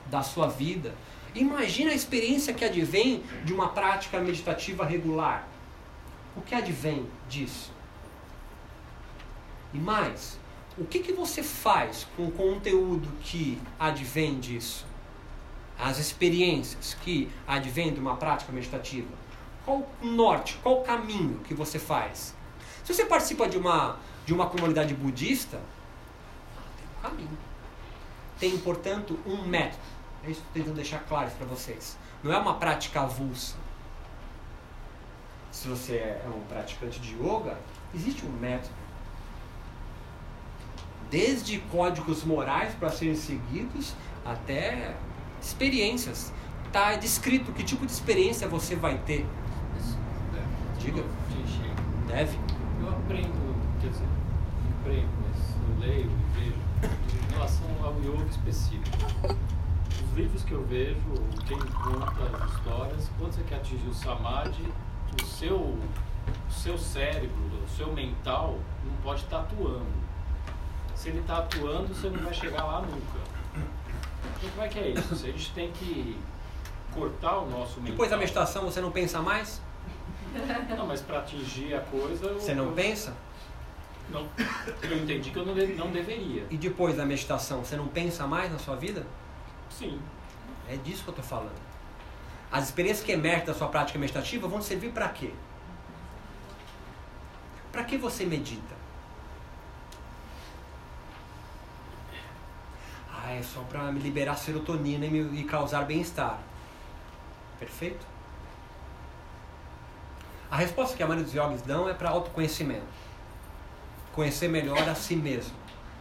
[0.07, 0.95] da sua vida.
[1.35, 5.49] Imagina a experiência que advém de uma prática meditativa regular.
[6.37, 7.73] O que advém disso?
[9.73, 10.39] E mais,
[10.77, 14.87] o que, que você faz com o conteúdo que advém disso?
[15.79, 19.22] As experiências que advêm de uma prática meditativa.
[19.65, 22.35] Qual o norte, qual o caminho que você faz?
[22.85, 25.61] Se você participa de uma de uma comunidade budista,
[26.77, 27.39] tem um caminho.
[28.39, 29.83] Tem, portanto, um método.
[30.25, 31.97] É isso que estou tentando deixar claro para vocês.
[32.23, 33.57] Não é uma prática avulsa.
[35.51, 37.59] Se você é um praticante de yoga,
[37.95, 38.75] existe um método.
[41.11, 43.95] Desde códigos morais para serem seguidos
[44.25, 44.95] até
[45.41, 46.33] experiências.
[46.67, 49.27] Está descrito que tipo de experiência você vai ter.
[50.83, 51.05] Diga.
[52.09, 52.37] Deve.
[52.81, 58.29] Eu aprendo, quer dizer, não aprendo, mas eu leio e vejo em relação ao yoga
[58.29, 58.99] específico.
[60.05, 60.99] Os livros que eu vejo,
[61.47, 64.73] quem conta as histórias, quando você quer atingir o samadhi,
[65.23, 69.87] o seu, o seu cérebro, o seu mental não pode estar atuando.
[70.97, 73.21] Se ele está atuando, você não vai chegar lá nunca.
[73.55, 75.15] Então como é que é isso?
[75.15, 76.19] A gente tem que
[76.93, 77.93] cortar o nosso mental.
[77.93, 79.63] Depois da meditação você não pensa mais?
[80.77, 82.33] Não, mas para atingir a coisa.
[82.35, 83.15] Você não eu, pensa?
[84.11, 84.29] Não.
[84.83, 86.47] Eu entendi que eu não, não deveria.
[86.51, 89.07] E depois da meditação, você não pensa mais na sua vida?
[89.71, 90.01] Sim.
[90.69, 91.61] É disso que eu estou falando.
[92.51, 95.33] As experiências que emergem da sua prática meditativa vão servir para quê?
[97.71, 98.75] Para que você medita?
[103.11, 106.39] Ah, é só para me liberar serotonina e, me, e causar bem-estar.
[107.59, 108.12] Perfeito?
[110.53, 112.85] A resposta que a maioria dos yogis dão é para autoconhecimento.
[114.13, 115.55] Conhecer melhor a si mesmo.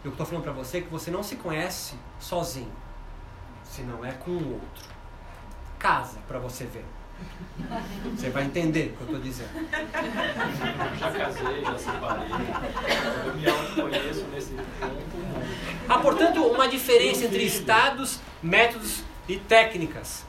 [0.04, 2.74] Eu estou falando para você é que você não se conhece sozinho,
[3.64, 4.90] se não é com o outro.
[5.80, 6.84] Casa para você ver.
[8.14, 9.70] Você vai entender o que eu estou dizendo.
[11.00, 12.28] Já casei, já separei.
[13.26, 14.68] Eu me autoconheço nesse ponto.
[15.88, 20.26] Há, portanto, uma diferença entre estados, métodos e técnicas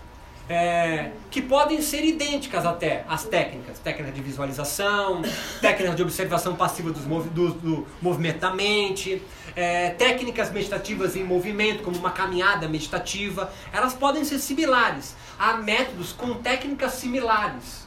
[0.48, 5.22] é, que podem ser idênticas até as técnicas, técnicas de visualização,
[5.60, 9.22] técnicas de observação passiva dos movi do, do movimento da mente,
[9.54, 15.14] é, técnicas meditativas em movimento, como uma caminhada meditativa, elas podem ser similares.
[15.38, 17.86] Há métodos com técnicas similares.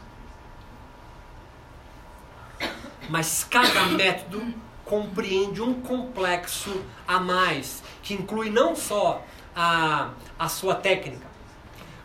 [3.09, 4.43] Mas cada método
[4.83, 9.23] compreende um complexo a mais, que inclui não só
[9.55, 11.24] a, a sua técnica,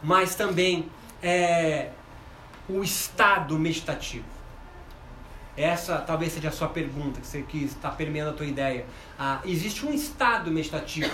[0.02, 0.90] mas também
[1.22, 1.90] é,
[2.68, 4.24] o estado meditativo.
[5.56, 8.86] Essa talvez seja a sua pergunta, que você quis está permeando a tua ideia.
[9.18, 11.10] Ah, existe um estado meditativo,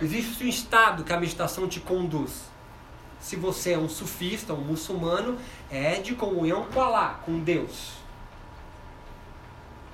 [0.00, 2.48] existe um estado que a meditação te conduz.
[3.20, 5.38] Se você é um sufista, um muçulmano,
[5.70, 7.94] é de comunhão com Allah, com Deus.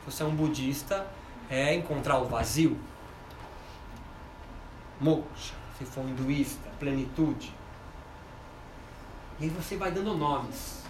[0.05, 1.07] Se você é um budista,
[1.49, 2.79] é encontrar o vazio.
[5.01, 7.53] Moksha, se for um hinduísta, plenitude.
[9.39, 10.83] E aí você vai dando nomes.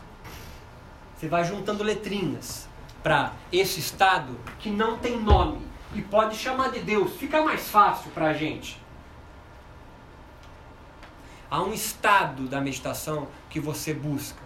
[1.17, 2.69] Você vai juntando letrinhas
[3.03, 7.17] para esse estado que não tem nome e pode chamar de Deus.
[7.17, 8.81] Fica mais fácil para a gente.
[11.51, 14.41] Há um estado da meditação que você busca.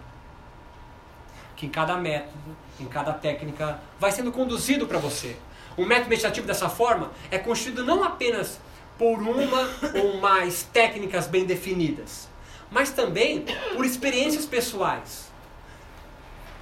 [1.55, 5.37] Que em cada método, em cada técnica, vai sendo conduzido para você.
[5.77, 8.59] O método meditativo dessa forma é construído não apenas
[8.97, 12.29] por uma ou mais técnicas bem definidas,
[12.71, 13.45] mas também
[13.75, 15.29] por experiências pessoais.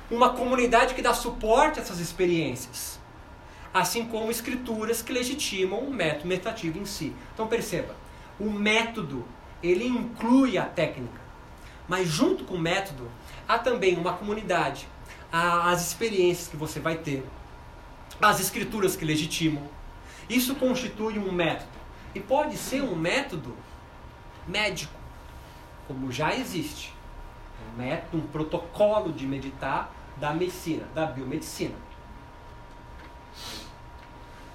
[0.10, 3.00] Uma comunidade que dá suporte a essas experiências,
[3.72, 7.16] assim como escrituras que legitimam o método meditativo em si.
[7.34, 7.96] Então perceba,
[8.40, 9.24] o método
[9.62, 11.22] ele inclui a técnica,
[11.88, 13.10] mas junto com o método
[13.48, 14.88] há também uma comunidade,
[15.32, 17.24] as experiências que você vai ter,
[18.20, 19.64] as escrituras que legitimam.
[20.28, 21.70] Isso constitui um método
[22.16, 23.56] e pode ser um método
[24.48, 24.99] médico
[25.90, 26.94] como já existe
[27.74, 31.74] um método, um protocolo de meditar da medicina, da biomedicina.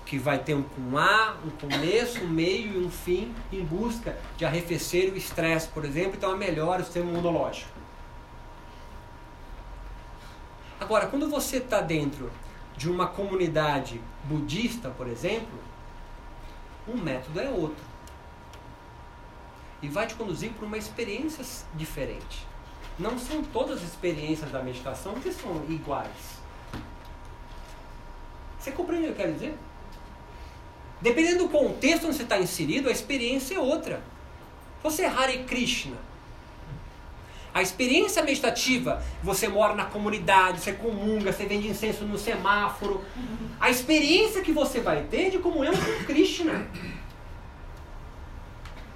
[0.06, 4.16] Que vai ter um com A, um começo, um meio e um fim em busca
[4.36, 7.72] de arrefecer o estresse, por exemplo, então melhora o sistema imunológico.
[10.78, 12.30] Agora, quando você está dentro
[12.76, 15.58] de uma comunidade budista, por exemplo,
[16.86, 17.93] um método é outro
[19.84, 22.46] e vai te conduzir para uma experiência diferente.
[22.98, 26.40] Não são todas as experiências da meditação que são iguais.
[28.58, 29.54] Você compreende o que eu quero dizer?
[31.02, 34.02] Dependendo do contexto onde você está inserido, a experiência é outra.
[34.82, 35.98] Você é Hare Krishna.
[37.52, 43.04] A experiência meditativa, você mora na comunidade, você comunga, você vende incenso no semáforo.
[43.60, 46.66] A experiência que você vai ter é de comunhão com Krishna.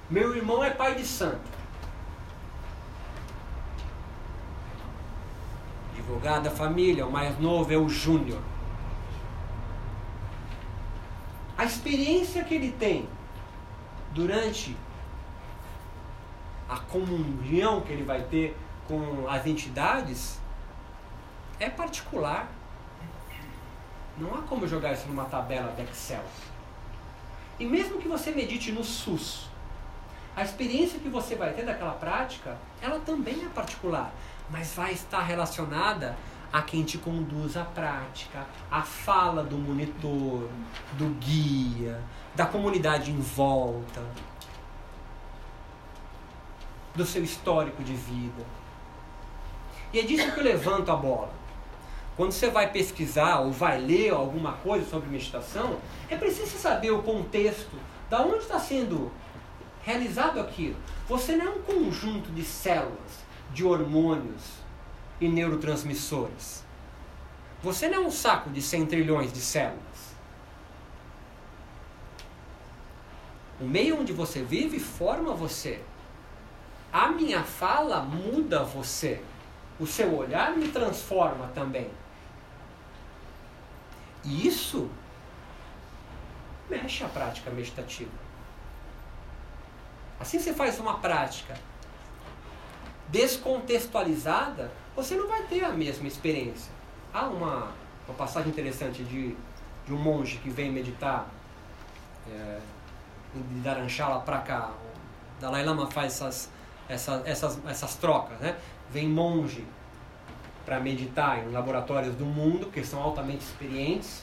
[0.09, 1.47] Meu irmão é pai de santo.
[5.91, 8.41] Advogado da família, o mais novo é o Júnior.
[11.55, 13.07] A experiência que ele tem
[14.11, 14.75] durante
[16.67, 18.57] a comunhão que ele vai ter
[18.87, 20.39] com as entidades
[21.59, 22.49] é particular.
[24.17, 26.23] Não há como jogar isso numa tabela de Excel.
[27.59, 29.48] E mesmo que você medite no SUS,
[30.39, 34.09] a experiência que você vai ter daquela prática, ela também é particular,
[34.49, 36.15] mas vai estar relacionada
[36.51, 40.49] a quem te conduz à prática, a fala do monitor,
[40.93, 41.99] do guia,
[42.33, 44.01] da comunidade em volta,
[46.95, 48.45] do seu histórico de vida.
[49.91, 51.33] E é disso que eu levanto a bola.
[52.15, 55.79] Quando você vai pesquisar ou vai ler alguma coisa sobre meditação,
[56.09, 57.75] é preciso saber o contexto,
[58.09, 59.11] da onde está sendo
[59.83, 60.75] realizado aquilo.
[61.07, 63.23] Você não é um conjunto de células,
[63.53, 64.59] de hormônios
[65.19, 66.63] e neurotransmissores.
[67.61, 69.79] Você não é um saco de 100 trilhões de células.
[73.59, 75.81] O meio onde você vive forma você.
[76.91, 79.21] A minha fala muda você.
[79.79, 81.89] O seu olhar me transforma também.
[84.23, 84.89] E isso
[86.69, 88.28] mexe a prática meditativa.
[90.19, 91.55] Assim você faz uma prática
[93.07, 96.71] descontextualizada, você não vai ter a mesma experiência.
[97.13, 97.71] Há uma,
[98.07, 99.35] uma passagem interessante de,
[99.85, 101.27] de um monge que vem meditar
[102.29, 102.59] é,
[103.33, 104.71] de Dharamshala para cá.
[105.37, 106.49] O Dalai Lama faz essas,
[106.87, 108.55] essas, essas, essas trocas, né?
[108.91, 109.65] Vem monge
[110.65, 114.21] para meditar em laboratórios do mundo, que são altamente experientes,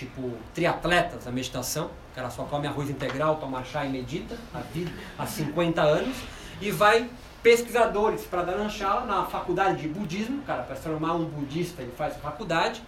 [0.00, 1.90] tipo triatletas da meditação.
[2.12, 6.16] O cara só come arroz integral, toma chá e medita a vida, há 50 anos.
[6.60, 7.08] E vai
[7.42, 12.14] pesquisadores para Dharamshala na faculdade de budismo, cara, para se formar um budista ele faz
[12.16, 12.82] a faculdade,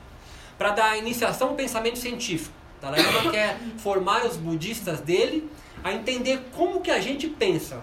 [0.58, 2.54] para dar iniciação ao pensamento científico.
[2.80, 5.50] Dalai Lama quer formar os budistas dele
[5.82, 7.80] a entender como que a gente pensa,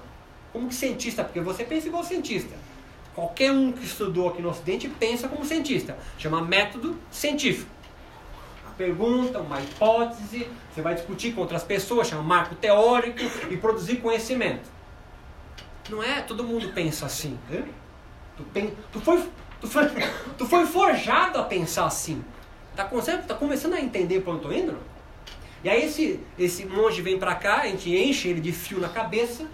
[0.53, 2.55] como que cientista, porque você pensa igual cientista.
[3.15, 5.97] Qualquer um que estudou aqui no Ocidente pensa como cientista.
[6.17, 7.78] Chama método científico.
[8.79, 13.19] Pergunta, uma hipótese, você vai discutir com outras pessoas, chama marco teórico
[13.51, 14.69] e produzir conhecimento.
[15.89, 16.21] Não é?
[16.21, 17.37] Todo mundo pensa assim.
[17.49, 17.65] Né?
[18.37, 19.21] Tu, pen, tu, foi,
[19.59, 19.83] tu, foi,
[20.37, 22.23] tu foi forjado a pensar assim.
[22.73, 22.89] Tá,
[23.27, 24.77] tá começando a entender para onde eu tô indo?
[25.61, 28.87] E aí esse, esse monge vem para cá, a gente enche ele de fio na
[28.87, 29.45] cabeça,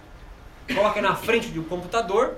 [0.72, 2.36] coloca na frente de um computador,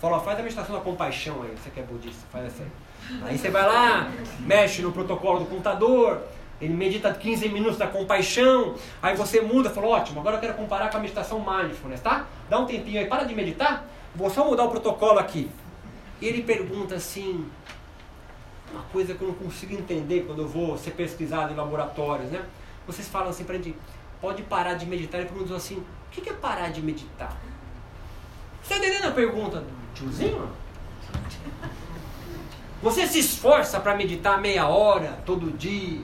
[0.00, 2.83] fala, faz a meditação da compaixão aí, você que é budista, faz essa aí.
[3.22, 6.22] Aí você vai lá, mexe no protocolo do computador,
[6.60, 10.90] ele medita 15 minutos da compaixão, aí você muda, fala, ótimo, agora eu quero comparar
[10.90, 12.26] com a meditação mindfulness, tá?
[12.48, 15.50] Dá um tempinho aí, para de meditar, vou só mudar o protocolo aqui.
[16.20, 17.46] E ele pergunta assim,
[18.72, 22.44] uma coisa que eu não consigo entender quando eu vou ser pesquisado em laboratórios, né?
[22.86, 23.76] Vocês falam assim pra gente,
[24.20, 27.36] pode parar de meditar, e perguntam assim, o que é parar de meditar?
[28.62, 30.48] Você está entendendo a pergunta do tiozinho?
[32.84, 36.02] Você se esforça para meditar meia hora, todo dia,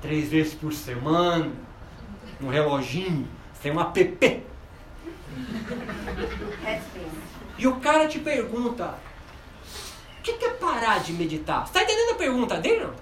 [0.00, 1.50] três vezes por semana,
[2.40, 4.46] um reloginho, você tem um app.
[7.58, 8.94] E o cara te pergunta:
[10.20, 11.66] o que é parar de meditar?
[11.66, 12.84] Você está entendendo a pergunta dele?
[12.84, 12.94] Não?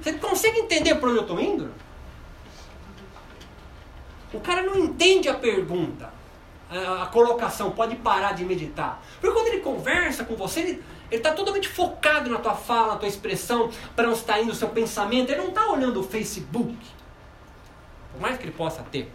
[0.00, 1.74] Você consegue entender para onde eu estou indo?
[4.32, 6.12] O cara não entende a pergunta,
[6.70, 9.02] a, colocação, pode parar de meditar.
[9.20, 13.08] Porque quando ele conversa com você, ele está totalmente focado na tua fala, na tua
[13.08, 15.30] expressão, para onde está indo o seu pensamento.
[15.30, 16.76] Ele não está olhando o Facebook,
[18.12, 19.12] por mais que ele possa ter.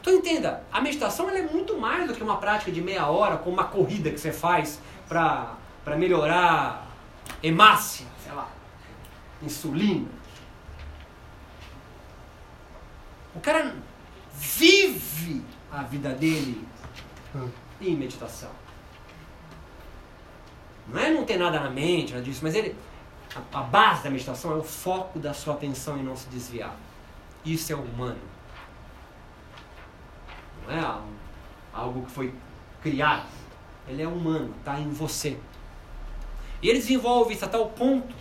[0.00, 3.54] Então entenda, a meditação é muito mais do que uma prática de meia hora, como
[3.54, 5.56] uma corrida que você faz para
[5.96, 6.86] melhorar
[7.42, 8.50] hemácia, sei lá,
[9.42, 10.08] insulina.
[13.34, 13.74] O cara
[14.34, 16.66] vive a vida dele
[17.80, 18.50] em meditação.
[20.86, 22.76] Não é não ter nada na mente, nada disso, mas ele.
[23.34, 26.76] A, a base da meditação é o foco da sua atenção e não se desviar.
[27.44, 28.20] Isso é humano.
[30.66, 31.08] Não é algo,
[31.72, 32.34] algo que foi
[32.82, 33.26] criado.
[33.88, 35.38] Ele é humano, está em você.
[36.62, 38.14] E ele desenvolve isso a tal ponto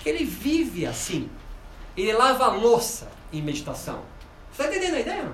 [0.00, 1.30] que ele vive assim.
[1.96, 4.02] Ele lava a louça em meditação.
[4.54, 5.32] Você está entendendo a ideia?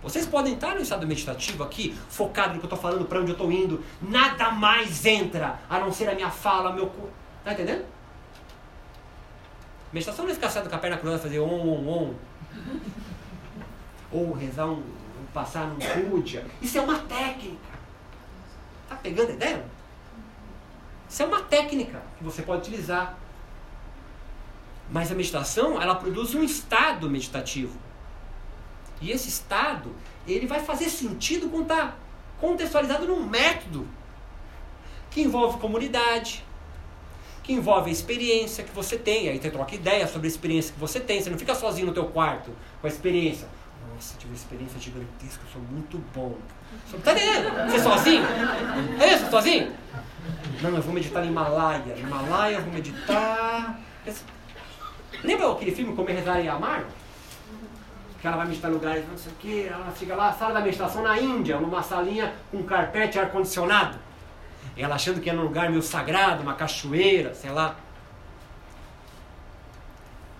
[0.00, 3.30] Vocês podem estar no estado meditativo aqui, focado no que eu estou falando, para onde
[3.30, 3.84] eu estou indo.
[4.00, 7.10] Nada mais entra a não ser a minha fala, meu corpo.
[7.40, 7.84] Está entendendo?
[9.92, 12.14] Meditação não é ficar com a perna cruzada fazer on, on, on.
[14.12, 14.82] Ou rezar um,
[15.34, 16.46] passar num puja.
[16.62, 17.78] Isso é uma técnica.
[18.88, 19.64] Tá pegando a ideia?
[21.08, 23.18] Isso é uma técnica que você pode utilizar.
[24.90, 27.78] Mas a meditação, ela produz um estado meditativo.
[29.00, 29.94] E esse estado,
[30.26, 31.94] ele vai fazer sentido quando está
[32.40, 33.86] contextualizado num método
[35.10, 36.44] que envolve comunidade,
[37.42, 39.28] que envolve a experiência que você tem.
[39.28, 41.22] Aí você troca ideia sobre a experiência que você tem.
[41.22, 43.48] Você não fica sozinho no teu quarto com a experiência.
[43.94, 46.36] Nossa, tive uma experiência gigantesca, eu sou muito bom.
[47.02, 47.70] Tá entendendo?
[47.70, 48.24] Você sozinho?
[49.00, 49.30] É isso?
[49.30, 49.72] Sozinho?
[50.60, 51.94] Não, eu vou meditar no Himalaia.
[51.96, 53.80] No Himalaia eu vou meditar.
[55.22, 56.84] Lembra aquele filme Comer, Rezar e Amar?
[58.20, 60.60] Que ela vai meditar em lugares, não sei o que, ela chega lá, sala da
[60.60, 63.98] meditação na Índia, numa salinha com carpete e ar-condicionado.
[64.76, 67.76] Ela achando que é num lugar meio sagrado, uma cachoeira, sei lá.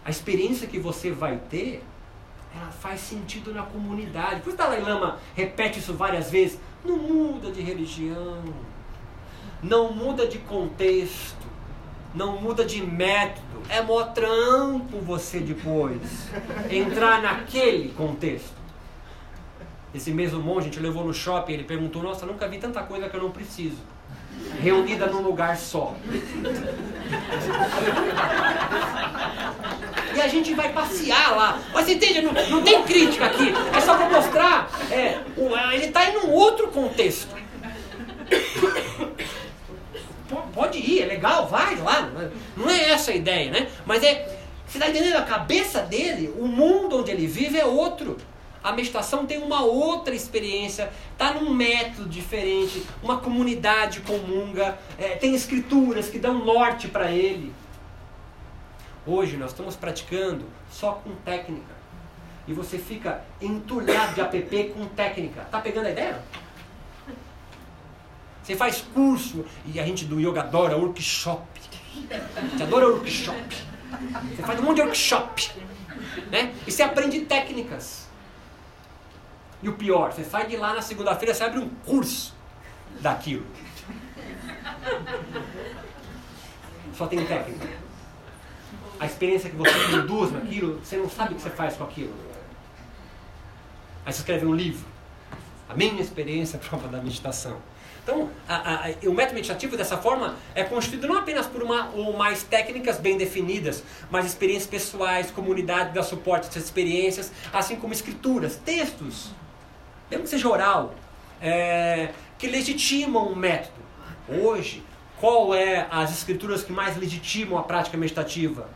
[0.05, 1.85] A experiência que você vai ter,
[2.55, 4.41] ela faz sentido na comunidade.
[4.41, 6.59] Por isso Dalai Lama repete isso várias vezes.
[6.85, 8.43] Não muda de religião,
[9.63, 11.38] não muda de contexto,
[12.15, 13.47] não muda de método.
[13.69, 16.31] É mó trampo você depois
[16.71, 18.57] entrar naquele contexto.
[19.95, 23.09] Esse mesmo monge, a gente levou no shopping, ele perguntou, nossa, nunca vi tanta coisa
[23.09, 23.79] que eu não preciso.
[24.61, 25.95] Reunida num lugar só.
[30.15, 31.59] E a gente vai passear lá.
[31.73, 32.23] Mas entende?
[32.23, 33.53] Não, não tem crítica aqui.
[33.77, 34.71] É só para mostrar.
[34.91, 35.21] É,
[35.73, 37.37] ele está em um outro contexto.
[40.53, 42.11] Pode ir, é legal, vai lá.
[42.57, 43.69] Não é essa a ideia, né?
[43.87, 44.37] Mas é.
[44.67, 45.17] Você está entendendo?
[45.17, 48.19] A cabeça dele, o mundo onde ele vive é outro.
[48.63, 55.35] A meditação tem uma outra experiência, está num método diferente, uma comunidade comunga, é, tem
[55.35, 57.53] escrituras que dão norte para ele.
[59.07, 61.79] Hoje nós estamos praticando só com técnica.
[62.47, 65.47] E você fica entulhado de app com técnica.
[65.51, 66.23] Tá pegando a ideia?
[68.49, 71.47] Você faz curso e a gente do yoga adora workshop.
[72.51, 73.57] Gente adora workshop.
[74.35, 75.51] Você faz um monte de workshop.
[76.31, 76.55] Né?
[76.67, 78.09] E você aprende técnicas.
[79.63, 82.35] E o pior, você sai de lá na segunda-feira, você abre um curso
[83.03, 83.45] daquilo.
[86.97, 87.69] Só tem técnica.
[88.99, 92.15] A experiência que você produz naquilo, você não sabe o que você faz com aquilo.
[94.07, 94.87] Aí você escreve um livro.
[95.69, 97.61] A minha experiência prova da meditação.
[98.09, 102.17] Então, a, a, o método meditativo dessa forma é constituído não apenas por uma ou
[102.17, 107.93] mais técnicas bem definidas, mas experiências pessoais, comunidade dá suporte a essas experiências, assim como
[107.93, 109.29] escrituras, textos,
[110.11, 110.95] mesmo que seja oral,
[111.39, 113.77] é, que legitimam um método.
[114.27, 114.83] Hoje,
[115.21, 118.71] qual é as escrituras que mais legitimam a prática meditativa?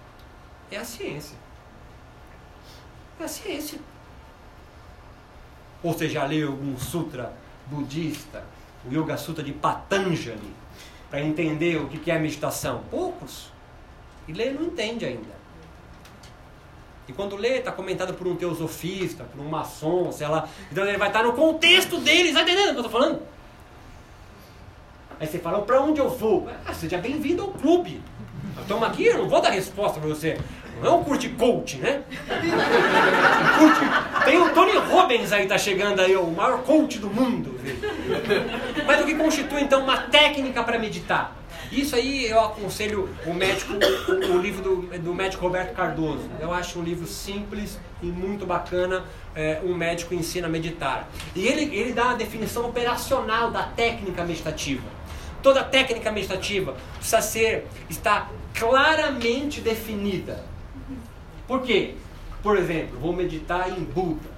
[0.70, 1.38] É a ciência.
[3.18, 3.78] É a ciência.
[5.82, 7.32] Ou você já leu algum sutra
[7.66, 8.44] budista,
[8.84, 10.54] o Yoga Sutra de Patanjali,
[11.10, 12.82] para entender o que é meditação?
[12.90, 13.52] Poucos.
[14.26, 15.42] E lê não entende ainda.
[17.08, 20.48] E quando lê, está comentado por um teosofista, por um maçom, sei lá.
[20.70, 23.22] Então ele vai estar no contexto deles, está entendendo o que eu estou falando?
[25.18, 26.48] Aí você fala, para onde eu vou?
[26.64, 28.00] Ah, seja bem-vindo ao clube.
[28.60, 30.38] Estamos aqui, eu não vou dar resposta para você.
[30.80, 32.02] Não é um curte coach, né?
[34.24, 37.58] Tem o Tony Robbins aí, tá chegando aí, o maior coach do mundo.
[38.86, 41.36] Mas o que constitui então uma técnica para meditar?
[41.72, 46.28] Isso aí eu aconselho o médico, o, o livro do, do, médico Roberto Cardoso.
[46.38, 49.04] Eu acho um livro simples e muito bacana.
[49.34, 51.08] É, um médico ensina a meditar.
[51.34, 54.82] E ele, ele dá uma definição operacional da técnica meditativa.
[55.42, 60.44] Toda técnica meditativa precisa ser, está claramente definida.
[61.47, 61.95] Por quê?
[62.43, 64.32] Por exemplo, vou meditar em Buda.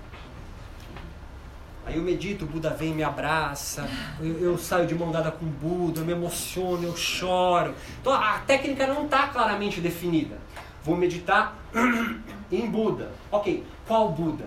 [1.87, 3.87] Aí eu medito, o Buda vem e me abraça,
[4.19, 7.75] eu, eu, saio de mão dada com o Buda, eu me emociono, eu choro.
[8.01, 10.39] Então a técnica não está claramente definida.
[10.83, 11.57] Vou meditar
[12.51, 13.13] em Buda.
[13.31, 14.47] Ok, qual Buda?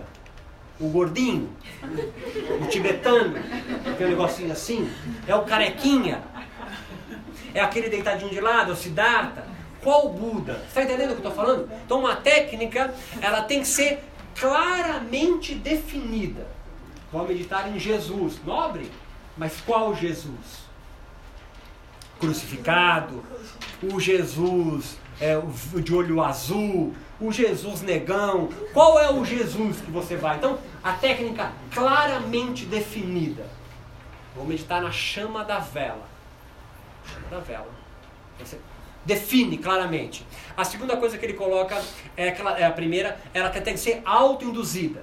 [0.80, 1.50] O gordinho?
[2.60, 3.34] O tibetano?
[3.96, 4.90] Tem um negocinho assim?
[5.26, 6.22] É o carequinha?
[7.54, 9.57] É aquele deitadinho de lado, é o Siddhartha?
[9.82, 10.62] Qual Buda?
[10.66, 11.70] Está entendendo o que eu estou falando?
[11.84, 14.02] Então uma técnica, ela tem que ser
[14.34, 16.46] claramente definida.
[17.12, 18.90] Vou meditar em Jesus, nobre,
[19.36, 20.68] mas qual Jesus?
[22.20, 23.24] Crucificado,
[23.82, 25.40] o Jesus é,
[25.80, 28.48] de olho azul, o Jesus negão.
[28.72, 30.36] Qual é o Jesus que você vai?
[30.36, 33.46] Então, a técnica claramente definida.
[34.34, 36.06] Vou meditar na chama da vela.
[37.04, 37.70] Chama da vela.
[38.38, 38.58] Você
[39.08, 40.24] define claramente.
[40.54, 41.82] A segunda coisa que ele coloca
[42.14, 45.02] é, aquela, é a primeira, ela tem que ser autoinduzida.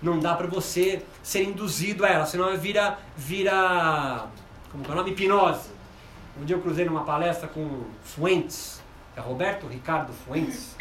[0.00, 4.28] Não dá para você ser induzido a ela, senão vira, vira
[4.70, 5.10] como é o nome?
[5.10, 5.70] Hipnose.
[6.40, 8.80] Um dia eu cruzei numa palestra com Fuentes,
[9.16, 10.76] é Roberto Ricardo Fuentes.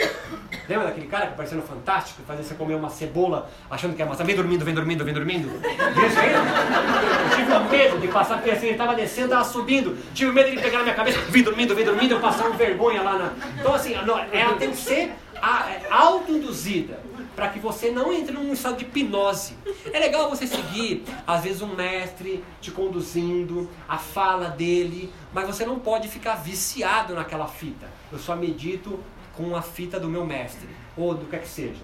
[0.68, 4.02] Lembra daquele cara que apareceu no Fantástico e fazia você comer uma cebola achando que
[4.02, 4.24] é maçã?
[4.24, 5.50] Vem dormindo, vem dormindo, vem dormindo.
[5.50, 6.34] Isso aí?
[6.34, 9.98] Eu tive um medo de passar, porque assim, ele estava descendo, estava subindo.
[10.14, 13.02] Tive medo de pegar na minha cabeça, vem dormindo, vem dormindo, eu passar uma vergonha
[13.02, 13.34] lá na.
[13.60, 17.00] Então, assim, ela tem que ser é, autoinduzida
[17.36, 19.58] para que você não entre num estado de hipnose.
[19.92, 25.66] É legal você seguir, às vezes, um mestre te conduzindo, a fala dele, mas você
[25.66, 27.88] não pode ficar viciado naquela fita.
[28.14, 28.99] Eu só medito
[29.36, 31.82] com a fita do meu mestre, ou do que é que seja.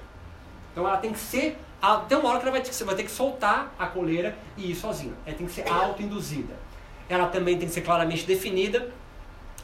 [0.71, 1.57] Então ela tem que ser.
[2.07, 4.71] Tem uma hora que ela vai ter, você vai ter que soltar a coleira e
[4.71, 5.13] ir sozinha.
[5.25, 6.53] Ela tem que ser autoinduzida.
[7.09, 8.91] Ela também tem que ser claramente definida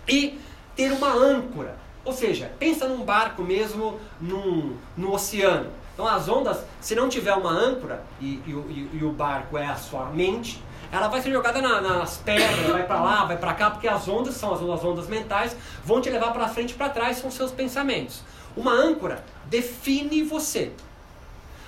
[0.07, 0.39] e
[0.75, 1.77] ter uma âncora.
[2.03, 5.69] Ou seja, pensa num barco mesmo num, no oceano.
[5.93, 9.67] Então as ondas, se não tiver uma âncora e, e, e, e o barco é
[9.67, 10.61] a sua mente,
[10.95, 14.07] ela vai ser jogada na, nas pedras, vai para lá, vai para cá, porque as
[14.07, 17.17] ondas são as ondas, as ondas mentais, vão te levar para frente e para trás,
[17.17, 18.23] são seus pensamentos.
[18.55, 20.71] Uma âncora define você.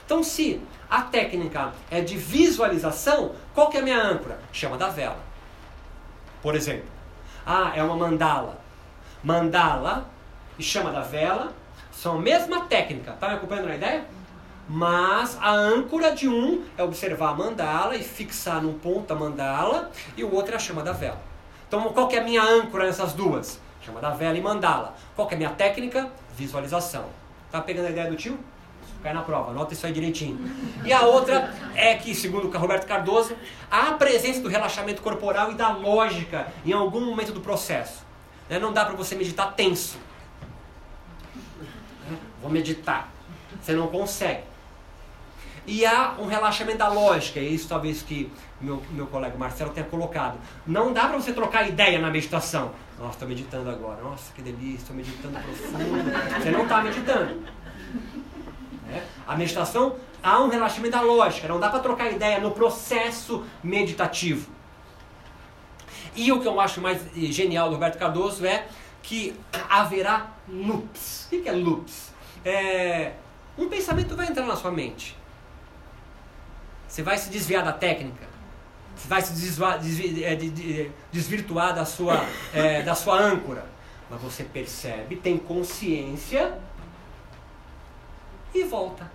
[0.05, 4.39] Então, se a técnica é de visualização, qual que é a minha âncora?
[4.53, 5.19] Chama da vela.
[6.41, 6.87] Por exemplo,
[7.45, 8.61] ah, é uma mandala.
[9.21, 10.09] Mandala
[10.57, 11.51] e chama da vela
[11.91, 13.11] são a mesma técnica.
[13.19, 14.05] Tá me acompanhando na ideia?
[14.69, 19.91] Mas a âncora de um é observar a mandala e fixar num ponto a mandala,
[20.15, 21.21] e o outro é a chama da vela.
[21.67, 23.59] Então, qual que é a minha âncora nessas duas?
[23.81, 24.95] Chama da vela e mandala.
[25.15, 26.09] Qual que é a minha técnica?
[26.35, 27.05] Visualização.
[27.51, 28.37] Tá pegando a ideia do tio?
[29.01, 30.39] Cai na prova, anota isso aí direitinho.
[30.83, 33.35] E a outra é que, segundo o Roberto Cardoso,
[33.69, 38.03] há a presença do relaxamento corporal e da lógica em algum momento do processo.
[38.49, 38.59] Né?
[38.59, 39.97] Não dá para você meditar tenso.
[42.41, 43.09] Vou meditar.
[43.61, 44.41] Você não consegue.
[45.67, 49.85] E há um relaxamento da lógica, é isso talvez que meu, meu colega Marcelo tenha
[49.85, 50.39] colocado.
[50.65, 52.71] Não dá para você trocar ideia na meditação.
[52.97, 54.01] Nossa, estou meditando agora.
[54.01, 56.41] Nossa, que delícia, estou meditando profundo.
[56.41, 57.43] Você não está meditando.
[58.89, 59.03] É?
[59.27, 61.49] A meditação há um relaxamento da lógica.
[61.49, 64.49] Não dá para trocar ideia no processo meditativo.
[66.15, 68.67] E o que eu acho mais genial do Roberto Cardoso é
[69.03, 69.35] que
[69.69, 71.25] haverá loops.
[71.25, 72.13] O que é loops?
[72.45, 73.11] É,
[73.57, 75.16] um pensamento vai entrar na sua mente.
[76.87, 78.27] Você vai se desviar da técnica.
[78.95, 79.79] Você vai se desviar,
[80.23, 83.65] é, desvirtuar da sua, é, da sua âncora.
[84.09, 86.57] Mas você percebe, tem consciência
[88.53, 89.11] e volta.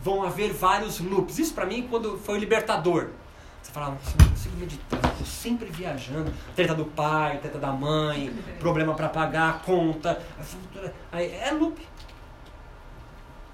[0.00, 1.38] Vão haver vários loops.
[1.38, 3.10] Isso para mim quando foi o libertador.
[3.62, 6.32] Você fala, nossa, não consigo meditar, estou sempre viajando.
[6.56, 10.20] Treta do pai, treta da mãe, problema para pagar a conta.
[11.12, 11.86] É loop.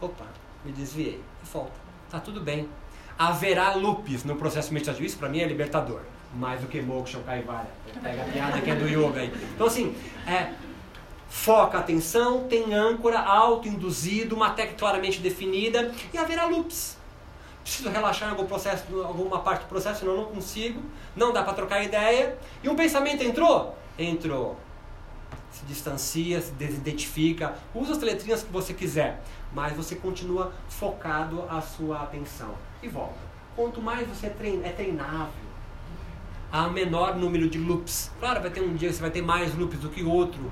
[0.01, 0.24] Opa,
[0.64, 1.20] me desviei.
[1.43, 1.74] E volta.
[2.09, 2.68] Tá tudo bem
[3.19, 5.07] haverá loops no processo meditativo.
[5.07, 6.01] Isso para mim é libertador.
[6.35, 7.71] Mais do que moksha ou kaivalya.
[8.03, 9.33] Pega a piada que é do yoga aí.
[9.55, 9.97] Então assim,
[10.27, 10.53] é,
[11.29, 16.97] foca a atenção, tem âncora, auto-induzido, uma técnica claramente definida e haverá loops.
[17.62, 20.81] Preciso relaxar em algum processo, alguma parte do processo, senão não consigo.
[21.17, 22.37] Não dá para trocar ideia.
[22.62, 23.77] E um pensamento entrou?
[23.99, 24.57] Entrou.
[25.51, 31.61] Se distancia, se desidentifica, usa as letrinhas que você quiser, mas você continua focado a
[31.62, 32.55] sua atenção
[32.87, 33.26] e volta.
[33.55, 35.32] Quanto mais você treina, é treinável,
[36.53, 38.11] há menor número de loops.
[38.18, 40.51] Claro, vai ter um dia que você vai ter mais loops do que outro.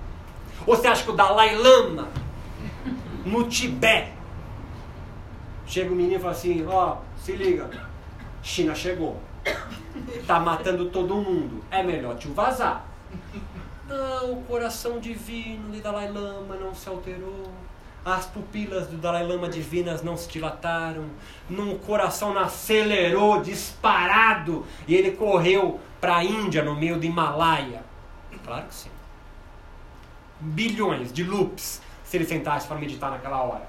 [0.66, 2.09] Ou você acha que o Dalai Lama,
[3.24, 4.12] no Tibete,
[5.66, 7.70] chega o menino e fala assim: Ó, oh, se liga,
[8.43, 9.20] China chegou,
[10.26, 12.85] tá matando todo mundo, é melhor te vazar.
[13.89, 17.53] Não, o coração divino de Dalai Lama não se alterou
[18.05, 21.07] as pupilas do Dalai Lama divinas não se dilataram,
[21.49, 27.83] no coração acelerou disparado e ele correu para a Índia no meio do Himalaia.
[28.45, 28.91] Claro que sim.
[30.39, 33.67] Bilhões de loops se ele sentasse para meditar naquela hora.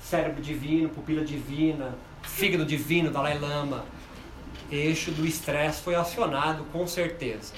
[0.00, 3.84] Cérebro divino, pupila divina, fígado divino, Dalai Lama.
[4.70, 7.52] Eixo do estresse foi acionado com certeza.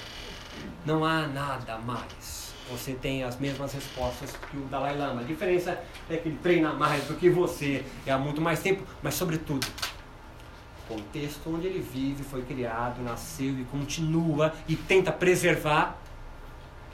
[0.85, 2.36] Não há nada mais
[2.69, 5.21] você tem as mesmas respostas que o Dalai Lama.
[5.21, 8.83] A diferença é que ele treina mais do que você, é há muito mais tempo,
[9.01, 9.65] mas sobretudo,
[10.83, 15.97] o contexto onde ele vive foi criado, nasceu e continua e tenta preservar,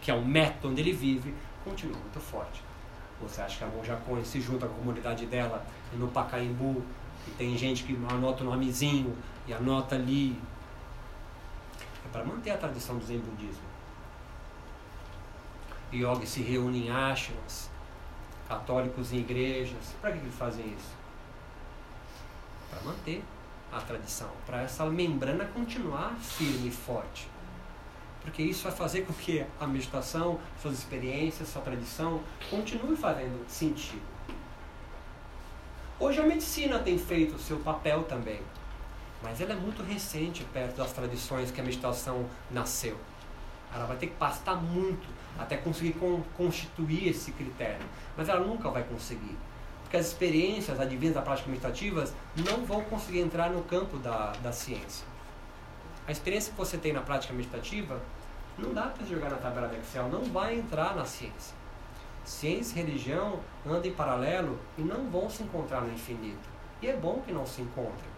[0.01, 2.61] que é o método onde ele vive, continua muito forte.
[3.21, 6.83] Você acha que a Monja Cohen se junta com a comunidade dela no Pacaembu
[7.27, 9.15] e tem gente que anota o nomezinho
[9.47, 10.37] e anota ali.
[12.05, 13.72] É para manter a tradição do Zen Budismo
[15.95, 17.69] yoga se reúnem em ashrams,
[18.47, 19.95] católicos em igrejas.
[20.01, 20.93] Para que eles fazem isso?
[22.69, 23.23] Para manter
[23.71, 27.27] a tradição, para essa membrana continuar firme e forte.
[28.21, 34.01] Porque isso vai fazer com que a meditação, suas experiências, sua tradição continue fazendo sentido.
[35.99, 38.41] Hoje a medicina tem feito o seu papel também,
[39.21, 42.97] mas ela é muito recente perto das tradições que a meditação nasceu.
[43.73, 45.95] Ela vai ter que pastar muito até conseguir
[46.37, 49.35] constituir esse critério, mas ela nunca vai conseguir.
[49.83, 52.05] Porque as experiências advindas da prática meditativa
[52.35, 55.05] não vão conseguir entrar no campo da, da ciência.
[56.07, 58.01] A experiência que você tem na prática meditativa
[58.57, 61.55] não dá para jogar na tabela do Excel, não vai entrar na ciência.
[62.25, 66.49] Ciência e religião andam em paralelo e não vão se encontrar no infinito.
[66.81, 68.11] E é bom que não se encontrem.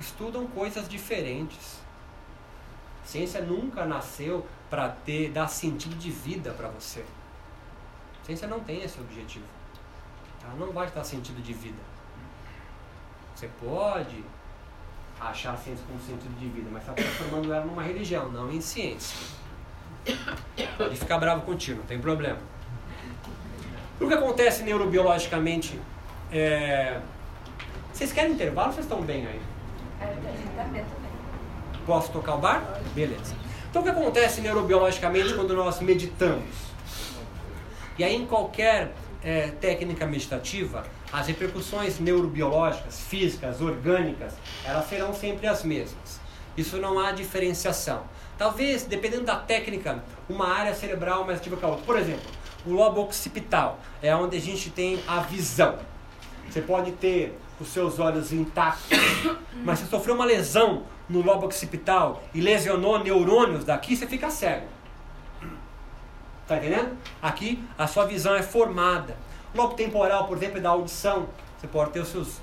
[0.00, 1.78] Estudam coisas diferentes.
[3.04, 7.04] Ciência nunca nasceu para ter dar sentido de vida para você.
[8.24, 9.44] Ciência não tem esse objetivo.
[10.44, 11.78] Ela não vai dar sentido de vida.
[13.34, 14.24] Você pode
[15.20, 18.60] achar a ciência como sentido de vida, mas está transformando ela numa religião, não em
[18.60, 19.16] ciência.
[20.76, 22.38] Pode ficar bravo contigo, não tem problema.
[24.00, 25.80] O que acontece neurobiologicamente
[26.30, 27.00] é...
[27.92, 29.40] Vocês querem intervalo ou vocês estão bem aí?
[31.84, 32.62] Posso tocar o bar?
[32.94, 33.34] Beleza.
[33.70, 36.68] Então o que acontece neurobiologicamente quando nós meditamos?
[37.98, 38.92] E aí em qualquer
[39.22, 46.20] é, técnica meditativa, as repercussões neurobiológicas, físicas, orgânicas, elas serão sempre as mesmas.
[46.56, 48.02] Isso não há diferenciação.
[48.36, 51.84] Talvez, dependendo da técnica, uma área cerebral mais ativa que a outra.
[51.84, 52.30] Por exemplo,
[52.66, 55.78] o lobo occipital é onde a gente tem a visão.
[56.48, 58.98] Você pode ter os seus olhos intactos,
[59.64, 64.66] mas se sofreu uma lesão no lobo occipital e lesionou neurônios daqui, você fica cego.
[66.46, 66.96] Tá entendendo?
[67.20, 69.16] Aqui a sua visão é formada.
[69.54, 71.28] O lobo temporal, por exemplo, é da audição.
[71.58, 72.40] Você pode ter o seus,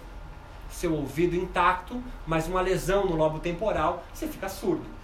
[0.70, 4.96] seu ouvido intacto, mas uma lesão no lobo temporal, você fica surdo.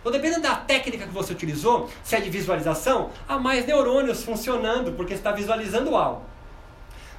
[0.00, 4.92] Então, dependendo da técnica que você utilizou, se é de visualização, há mais neurônios funcionando,
[4.92, 6.22] porque está visualizando algo.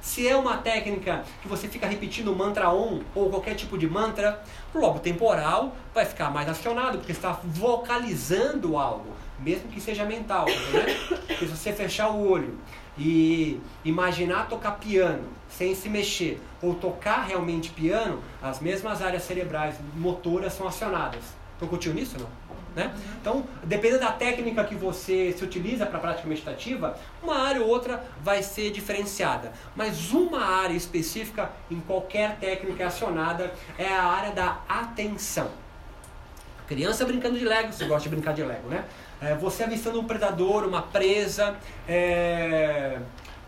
[0.00, 4.42] Se é uma técnica que você fica repetindo mantra OM ou qualquer tipo de mantra,
[4.74, 10.46] o lobo temporal vai ficar mais acionado, porque está vocalizando algo, mesmo que seja mental.
[10.46, 11.36] Né?
[11.38, 12.58] se você fechar o olho
[12.96, 19.76] e imaginar tocar piano sem se mexer, ou tocar realmente piano, as mesmas áreas cerebrais
[19.94, 21.22] motoras são acionadas.
[21.52, 22.26] Estão curtindo nisso não?
[22.74, 22.94] Né?
[23.20, 27.68] Então, dependendo da técnica que você se utiliza para a prática meditativa, uma área ou
[27.68, 29.52] outra vai ser diferenciada.
[29.76, 35.50] Mas uma área específica em qualquer técnica acionada é a área da atenção.
[36.66, 38.84] Criança brincando de Lego, você gosta de brincar de Lego, né?
[39.20, 41.54] É, você avistando um predador, uma presa,
[41.86, 42.98] é,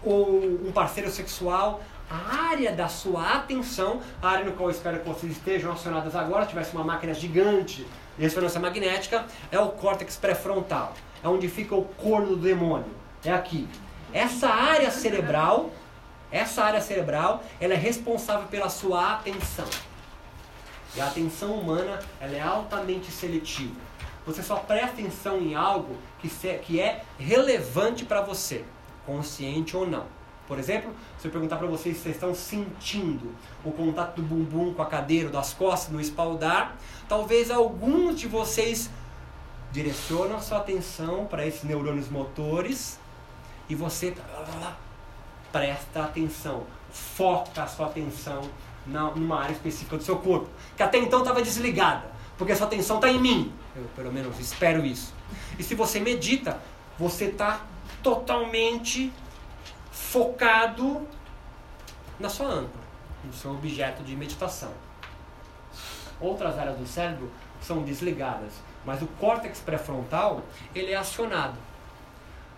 [0.02, 5.00] ou um parceiro sexual, a área da sua atenção, a área no qual eu espero
[5.00, 7.86] que vocês estejam acionadas agora, se tivesse uma máquina gigante
[8.18, 10.94] ressonância magnética é o córtex pré-frontal.
[11.22, 12.94] É onde fica o corno do demônio.
[13.24, 13.68] É aqui.
[14.12, 15.70] Essa área cerebral,
[16.30, 19.66] essa área cerebral, ela é responsável pela sua atenção.
[20.94, 23.74] E a atenção humana, ela é altamente seletiva.
[24.26, 26.28] Você só presta atenção em algo que,
[26.58, 28.64] que é relevante para você,
[29.04, 30.06] consciente ou não.
[30.46, 33.34] Por exemplo, se eu perguntar para vocês se vocês estão sentindo
[33.64, 36.76] o contato do bumbum com a cadeira, das costas, no espaldar,
[37.08, 38.90] talvez alguns de vocês
[39.72, 42.98] direcionam a sua atenção para esses neurônios motores
[43.68, 44.14] e você
[45.50, 48.42] presta atenção, foca a sua atenção
[48.86, 52.96] numa área específica do seu corpo, que até então estava desligada, porque a sua atenção
[52.96, 53.52] está em mim.
[53.74, 55.14] Eu pelo menos espero isso.
[55.58, 56.60] E se você medita,
[56.98, 57.62] você está
[58.02, 59.10] totalmente
[59.94, 61.06] focado
[62.18, 62.84] na sua âncora,
[63.24, 64.72] no seu objeto de meditação.
[66.20, 67.30] Outras áreas do cérebro
[67.60, 68.52] são desligadas,
[68.84, 70.42] mas o córtex pré-frontal
[70.74, 71.56] ele é acionado.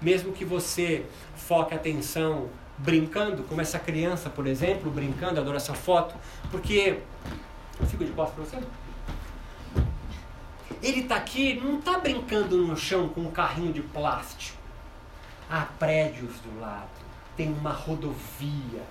[0.00, 1.04] Mesmo que você
[1.36, 6.14] foque a atenção brincando, como essa criança, por exemplo, brincando, adoro essa foto,
[6.50, 7.00] porque
[7.78, 8.66] eu fico de costas para você.
[10.82, 14.58] Ele está aqui, não está brincando no chão com um carrinho de plástico.
[15.50, 17.05] Há prédios do lado
[17.36, 18.82] tem uma rodovia.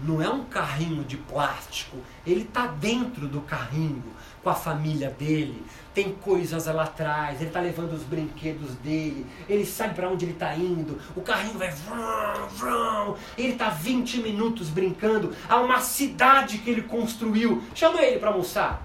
[0.00, 1.96] Não é um carrinho de plástico.
[2.26, 4.02] Ele está dentro do carrinho
[4.42, 5.64] com a família dele.
[5.94, 7.40] Tem coisas lá atrás.
[7.40, 9.24] Ele está levando os brinquedos dele.
[9.48, 11.00] Ele sabe para onde ele está indo.
[11.14, 11.70] O carrinho vai.
[11.70, 13.16] Vrum, vrum.
[13.38, 15.34] Ele está 20 minutos brincando.
[15.48, 17.62] Há uma cidade que ele construiu.
[17.74, 18.82] Chama ele para almoçar.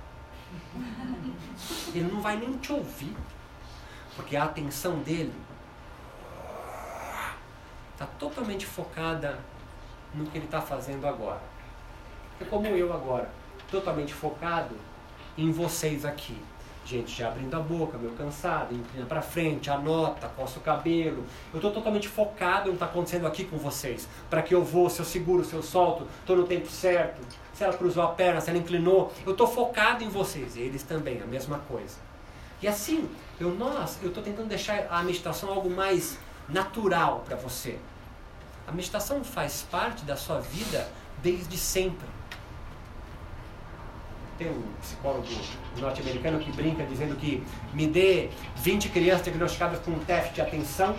[1.93, 3.15] Ele não vai nem te ouvir.
[4.15, 5.33] Porque a atenção dele
[7.99, 9.37] está totalmente focada
[10.13, 11.41] no que ele está fazendo agora.
[12.39, 13.29] É como eu agora,
[13.69, 14.73] totalmente focado
[15.37, 16.37] em vocês aqui.
[16.85, 21.25] Gente já abrindo a boca, meio cansado, inclina para frente, anota, coça o cabelo.
[21.53, 24.07] Eu estou totalmente focado no que está acontecendo aqui com vocês.
[24.29, 27.21] Para que eu vou, se eu seguro, se eu solto, estou no tempo certo.
[27.53, 29.11] Se ela cruzou a perna, se ela inclinou.
[29.25, 30.55] Eu estou focado em vocês.
[30.55, 31.97] E eles também, a mesma coisa.
[32.61, 33.07] E assim,
[33.39, 36.17] eu nós, eu estou tentando deixar a meditação algo mais
[36.49, 37.77] natural para você.
[38.67, 40.87] A meditação faz parte da sua vida
[41.21, 42.07] desde sempre.
[44.37, 45.27] Tem um psicólogo
[45.77, 47.43] norte-americano que brinca dizendo que
[47.73, 50.95] me dê 20 crianças diagnosticadas com um teste de atenção,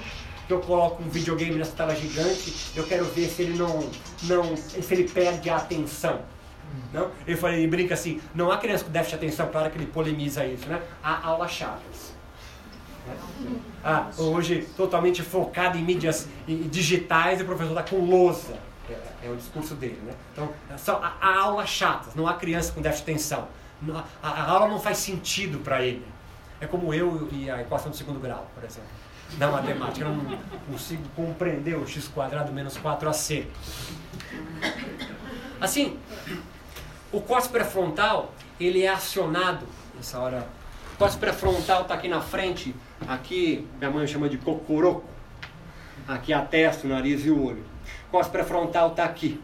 [0.47, 3.89] que eu coloco um videogame nessa tela gigante, eu quero ver se ele não,
[4.25, 6.21] não se ele perde a atenção.
[6.93, 7.11] Não?
[7.27, 9.87] Ele, fala, ele brinca assim, não há criança com déficit de atenção, claro que ele
[9.87, 10.83] polemiza isso, né?
[11.03, 11.90] Há aulas chatas.
[13.85, 18.59] Ah, hoje totalmente focado em mídias digitais e o professor está com lousa.
[18.89, 20.13] É, é, o discurso dele, né?
[20.33, 20.51] Então,
[21.03, 23.49] há, há aulas chatas, não há criança com déficit de atenção.
[24.23, 26.05] A, a aula não faz sentido para ele.
[26.61, 28.89] É como eu e a equação do segundo grau, por exemplo.
[29.39, 30.39] Na matemática, eu não
[30.71, 33.47] consigo compreender o x quadrado menos 4ac.
[35.61, 35.97] Assim,
[37.13, 40.47] o córtex pré-frontal, ele é acionado nessa hora.
[41.01, 42.77] Córtex pré-frontal está aqui na frente,
[43.09, 45.09] aqui minha mãe chama de cocoroco.
[46.07, 47.65] Aqui a testa, o nariz e o olho.
[48.11, 49.43] Córtex pré-frontal está aqui.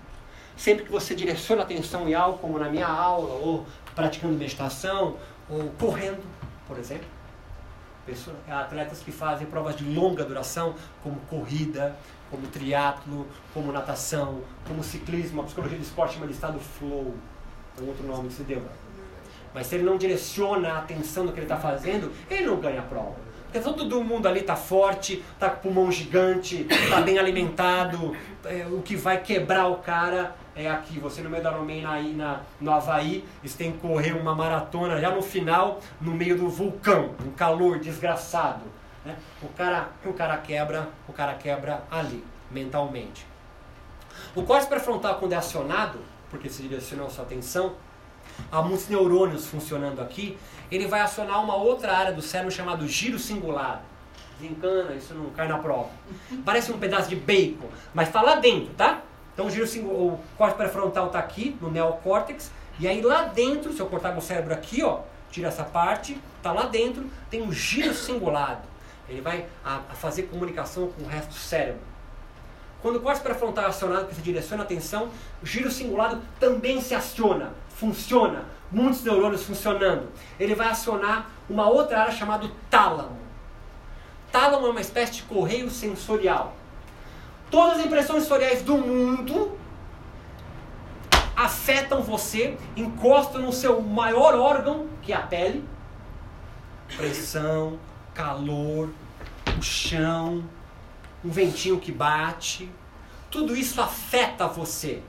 [0.55, 5.17] Sempre que você direciona a atenção em algo, como na minha aula, ou praticando meditação,
[5.49, 6.23] ou correndo,
[6.69, 7.07] por exemplo.
[8.05, 11.97] Pessoas, atletas que fazem provas de longa duração, como corrida,
[12.31, 17.15] como triatlo, como natação, como ciclismo, a psicologia do esporte chama de estado flow
[17.83, 18.63] um outro nome que se deu.
[19.57, 22.81] Mas se ele não direciona a atenção no que ele está fazendo, ele não ganha
[22.81, 23.15] a prova.
[23.51, 28.15] Porque todo mundo ali está forte, está com pulmão gigante, está bem alimentado.
[28.45, 31.01] É, o que vai quebrar o cara é aqui.
[31.01, 35.01] Você no meio da Romaine aí na, no Havaí, eles têm que correr uma maratona
[35.01, 38.65] já no final, no meio do vulcão, um calor desgraçado.
[39.07, 39.17] Né?
[39.43, 43.27] O, cara, o cara quebra, o cara quebra ali, mentalmente.
[44.35, 45.99] O córtex pré-frontal, quando é acionado,
[46.29, 47.75] porque se direcionou sua atenção,
[48.51, 50.37] há muitos neurônios funcionando aqui,
[50.71, 53.83] ele vai acionar uma outra área do cérebro chamado giro singular.
[54.39, 55.89] Desencana, isso não cai na prova.
[56.45, 59.03] Parece um pedaço de bacon, mas está lá dentro, tá?
[59.33, 63.73] Então o giro singular, o córtex pré-frontal está aqui, no neocórtex, e aí lá dentro,
[63.73, 67.53] se eu cortar meu cérebro aqui, ó, tira essa parte, está lá dentro, tem um
[67.53, 68.63] giro singulado.
[69.09, 71.81] Ele vai a, a fazer comunicação com o resto do cérebro.
[72.83, 75.09] Quando o córtex pré-frontal é acionado, que se direciona a atenção,
[75.43, 80.09] o giro cingulado também se aciona, funciona, muitos neurônios funcionando.
[80.41, 83.19] Ele vai acionar uma outra área chamada tálamo.
[84.33, 86.57] Tálamo é uma espécie de correio sensorial.
[87.51, 89.57] Todas as impressões sensoriais do mundo
[91.37, 95.63] afetam você, encostam no seu maior órgão, que é a pele.
[96.97, 97.79] Pressão,
[98.15, 98.89] calor,
[99.59, 100.45] o chão,
[101.25, 102.71] um ventinho que bate.
[103.31, 105.03] Tudo isso afeta você.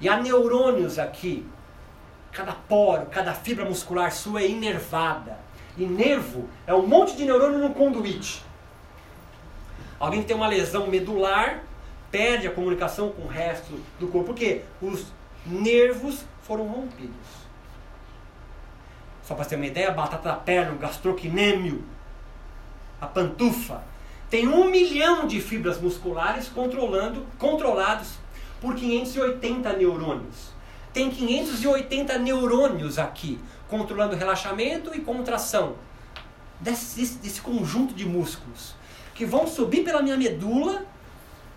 [0.00, 1.44] E há neurônios aqui.
[2.32, 5.38] Cada poro, cada fibra muscular sua é inervada.
[5.76, 8.42] E nervo é um monte de neurônio num conduíte.
[10.00, 11.62] Alguém que tem uma lesão medular
[12.10, 15.06] perde a comunicação com o resto do corpo, porque os
[15.46, 17.42] nervos foram rompidos.
[19.22, 21.84] Só para ter uma ideia, a batata da perna, o gastrocnêmio,
[23.00, 23.82] a pantufa,
[24.28, 28.14] tem um milhão de fibras musculares controlando, controlados
[28.60, 30.51] por 580 neurônios.
[30.92, 35.76] Tem 580 neurônios aqui, controlando relaxamento e contração
[36.60, 38.74] desse, desse conjunto de músculos,
[39.14, 40.84] que vão subir pela minha medula,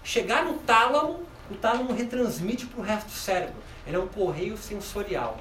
[0.04, 3.56] chegar no tálamo, o tálamo retransmite para o resto do cérebro.
[3.86, 5.38] Ele é um correio sensorial.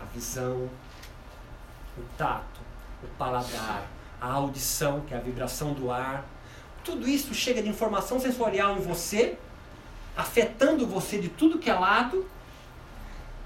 [0.00, 0.68] A visão,
[1.96, 2.60] o tato,
[3.02, 3.86] o paladar,
[4.20, 6.24] a audição, que é a vibração do ar.
[6.84, 9.38] Tudo isso chega de informação sensorial em você,
[10.16, 12.26] afetando você de tudo que é lado.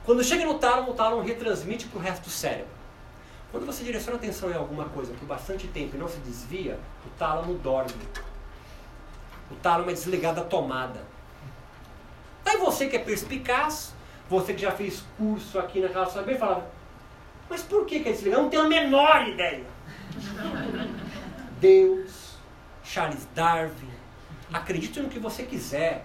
[0.05, 2.72] Quando chega no tálamo, o tálamo retransmite para o resto do cérebro.
[3.53, 6.78] Quando você direciona a atenção em alguma coisa por bastante tempo e não se desvia,
[7.07, 7.92] o tálamo dorme.
[9.50, 11.05] O tálamo é desligado da tomada.
[12.44, 13.94] Aí você que é perspicaz,
[14.28, 16.70] você que já fez curso aqui na Casa Saber, fala,
[17.48, 18.40] mas por que, que é desligado?
[18.40, 19.66] Eu não tenho a menor ideia.
[21.61, 22.36] Deus,
[22.82, 23.90] Charles Darwin,
[24.53, 26.05] acredite no que você quiser,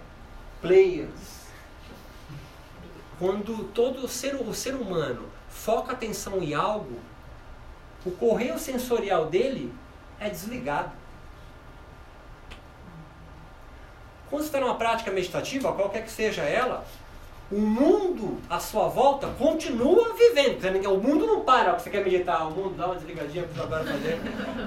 [0.61, 1.36] players.
[3.19, 6.99] Quando todo ser, o ser humano foca atenção em algo,
[8.05, 9.73] o correio sensorial dele
[10.19, 10.91] é desligado.
[14.29, 16.85] Quando você está numa prática meditativa, qualquer que seja ela,
[17.49, 20.59] o mundo à sua volta continua vivendo.
[20.91, 21.79] O mundo não para.
[21.79, 22.45] Você quer meditar?
[22.45, 24.19] O mundo dá uma desligadinha para agora fazer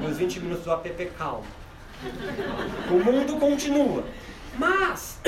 [0.03, 1.44] uns 20 minutos do app calmo.
[2.90, 4.03] O mundo continua.
[4.61, 5.18] Mas,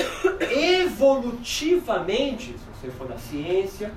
[0.50, 3.90] evolutivamente, se você for da ciência,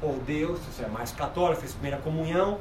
[0.00, 2.58] ou Deus, se você é mais católico, fez primeira comunhão,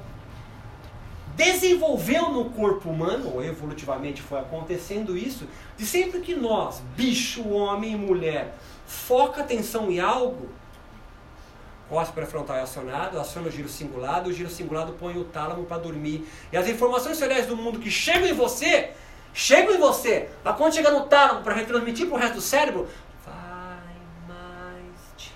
[1.37, 5.47] desenvolveu no corpo humano, ou evolutivamente foi acontecendo isso,
[5.77, 10.49] de sempre que nós, bicho, homem e mulher, foca atenção em algo,
[11.87, 15.77] cospe pré-frontal é acionado, aciona o giro cingulado, o giro cingulado põe o tálamo para
[15.77, 16.27] dormir.
[16.51, 18.91] E as informações sensoriais do mundo que chegam em você,
[19.37, 22.89] chegam em você, mas quando chega no tálamo para retransmitir para o resto do cérebro,
[23.23, 23.93] vai
[24.27, 25.29] mais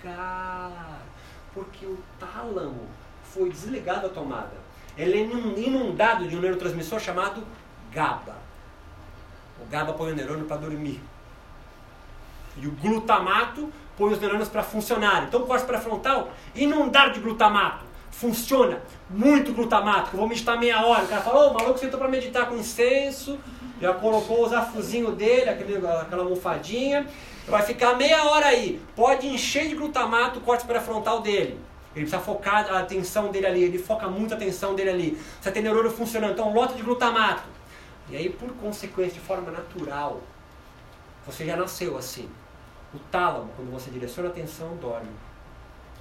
[0.00, 1.02] devagar,
[1.52, 2.86] porque o tálamo
[3.24, 4.52] foi desligado da tomada.
[4.96, 7.42] Ele é inundado de um neurotransmissor chamado
[7.90, 8.36] GABA.
[9.60, 11.02] O GABA põe o neurônio para dormir.
[12.56, 15.24] E o glutamato põe os neurônios para funcionar.
[15.24, 17.84] Então o córtex pré-frontal, inundado de glutamato.
[18.12, 18.80] Funciona
[19.12, 20.10] muito glutamato.
[20.12, 21.04] Eu vou meditar meia hora.
[21.04, 23.38] O cara falou, o maluco sentou para meditar com incenso,
[23.80, 27.06] já colocou os afuzinhos dele, aquele, aquela almofadinha.
[27.46, 28.80] Vai ficar meia hora aí.
[28.96, 31.58] Pode encher de glutamato o córtex pré-frontal dele.
[31.94, 35.18] Ele precisa focar a atenção dele ali, ele foca muito a atenção dele ali.
[35.40, 37.42] Você tem neurônio funcionando, então lota de glutamato.
[38.08, 40.20] E aí, por consequência, de forma natural,
[41.26, 42.28] você já nasceu assim.
[42.94, 45.10] O tálamo, quando você direciona a atenção, dorme.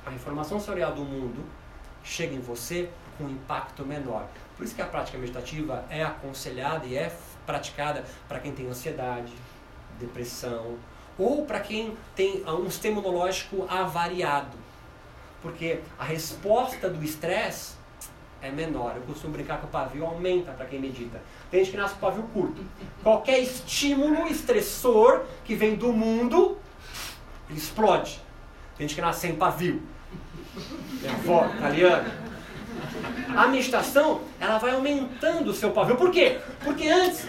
[0.05, 1.43] A informação sensorial do mundo
[2.03, 4.26] chega em você com impacto menor.
[4.57, 7.12] Por isso que a prática meditativa é aconselhada e é
[7.45, 9.34] praticada para quem tem ansiedade,
[9.99, 10.78] depressão,
[11.18, 14.57] ou para quem tem um sistema imunológico avariado.
[15.41, 17.76] Porque a resposta do estresse
[18.41, 18.93] é menor.
[18.95, 21.22] Eu costumo brincar que o pavio aumenta para quem medita.
[21.49, 22.64] Tem gente que nasce com pavio curto.
[23.03, 26.57] Qualquer estímulo estressor que vem do mundo
[27.51, 28.20] ele explode.
[28.78, 29.82] Tem gente que nasce sem pavio.
[31.01, 32.30] Minha avó, italiana.
[33.36, 35.95] A meditação, ela vai aumentando o seu pavio.
[35.95, 36.39] Por quê?
[36.63, 37.28] Porque antes,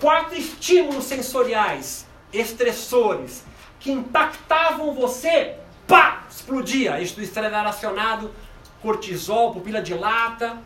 [0.00, 3.44] quatro estímulos sensoriais, estressores,
[3.78, 5.56] que impactavam você,
[5.86, 7.00] pá, explodia.
[7.00, 8.32] Isso estresse era acionado,
[8.80, 10.58] cortisol, pupila dilata.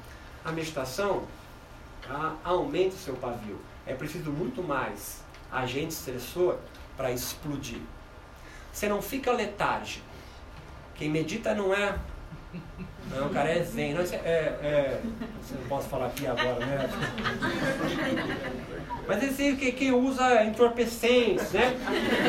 [0.44, 1.24] A meditação
[2.44, 3.60] aumenta o seu pavio.
[3.86, 6.56] É preciso muito mais agente estressor
[6.96, 7.80] para explodir.
[8.72, 10.04] Você não fica letárgico.
[10.94, 11.98] Quem medita não é.
[13.10, 13.94] Não, o cara é zen.
[13.94, 15.00] Não, é, é,
[15.40, 16.90] você não posso falar aqui agora, né?
[19.06, 21.76] Mas esse que quem usa entorpecentes, né?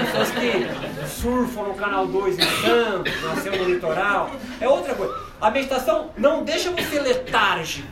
[0.06, 4.30] Pessoas que surfam no canal 2 em Santos, nasceu no litoral.
[4.62, 5.28] É outra coisa.
[5.42, 7.88] A meditação não deixa você letárgico.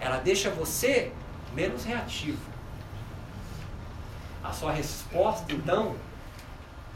[0.00, 1.10] Ela deixa você
[1.54, 2.42] menos reativo.
[4.42, 5.96] A sua resposta, então,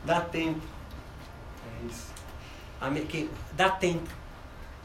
[0.05, 0.61] dá tempo.
[1.65, 2.13] É isso.
[2.91, 3.01] Me...
[3.01, 3.31] que...
[3.53, 4.18] Dá tempo.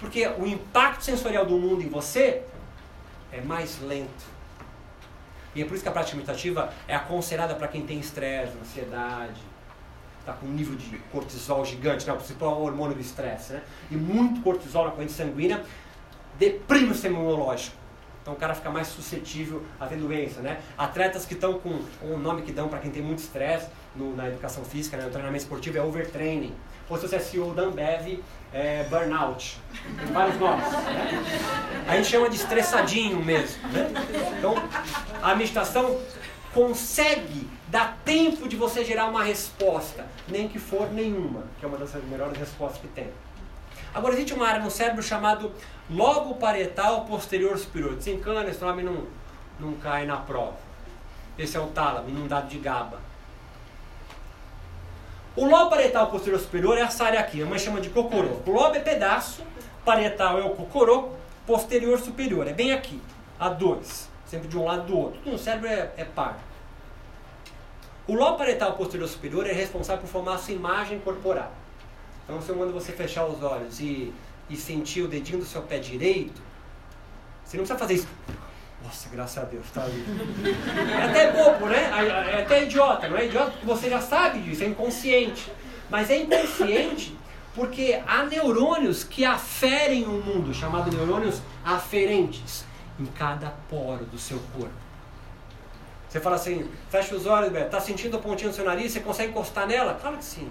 [0.03, 2.41] Porque o impacto sensorial do mundo em você
[3.31, 4.25] é mais lento.
[5.55, 9.39] E é por isso que a prática meditativa é aconselhada para quem tem estresse, ansiedade,
[10.19, 12.11] está com um nível de cortisol gigante, né?
[12.11, 13.53] o principal hormônio do estresse.
[13.53, 13.61] Né?
[13.89, 15.63] E muito cortisol na corrente sanguínea
[16.37, 17.77] deprime o sistema imunológico.
[18.21, 20.61] Então o cara fica mais suscetível a ter doença, né?
[20.77, 24.65] Atletas que estão com o nome que dão para quem tem muito estresse na educação
[24.65, 25.05] física, né?
[25.05, 26.53] no treinamento esportivo é overtraining.
[26.89, 28.21] Ou se você é CEO da Ambev,
[28.53, 29.57] é burnout.
[29.97, 30.71] Tem vários nomes.
[30.71, 31.85] Né?
[31.87, 33.67] A gente chama de estressadinho mesmo.
[33.69, 33.91] Né?
[34.37, 34.55] Então
[35.21, 35.99] a meditação
[36.53, 41.77] consegue dar tempo de você gerar uma resposta, nem que for nenhuma, que é uma
[41.77, 43.09] das melhores respostas que tem.
[43.93, 45.51] Agora existe uma área no cérebro chamado
[45.89, 47.95] lobo parietal posterior superior.
[47.95, 49.07] Desencana, esse nome não,
[49.59, 50.57] não cai na prova.
[51.38, 52.99] Esse é o tálamo, inundado de GABA.
[55.35, 58.39] O lobo parietal posterior superior é essa área aqui, a mãe chama de cocorô.
[58.45, 59.41] O lobo é pedaço,
[59.84, 61.10] parietal é o cocorô,
[61.47, 63.01] posterior superior, é bem aqui,
[63.39, 65.19] a dois, sempre de um lado do outro.
[65.26, 66.38] No cérebro é, é par.
[68.07, 71.51] O lobo parietal posterior superior é responsável por formar a sua imagem corporal.
[72.26, 74.14] Então, se eu mando você fechar os olhos e,
[74.47, 76.41] e sentir o dedinho do seu pé direito,
[77.43, 78.07] você não precisa fazer isso.
[78.84, 80.05] Nossa, graças a Deus, tá ali.
[80.91, 81.89] É até bobo, né?
[82.31, 85.51] É até idiota, não é idiota porque você já sabe disso, é inconsciente.
[85.89, 87.18] Mas é inconsciente
[87.55, 92.65] porque há neurônios que aferem o mundo, chamados neurônios aferentes,
[92.99, 94.73] em cada poro do seu corpo.
[96.10, 98.99] Você fala assim, fecha os olhos, Beto, tá sentindo a pontinha do seu nariz, você
[98.99, 99.97] consegue encostar nela?
[99.99, 100.47] Claro que sim.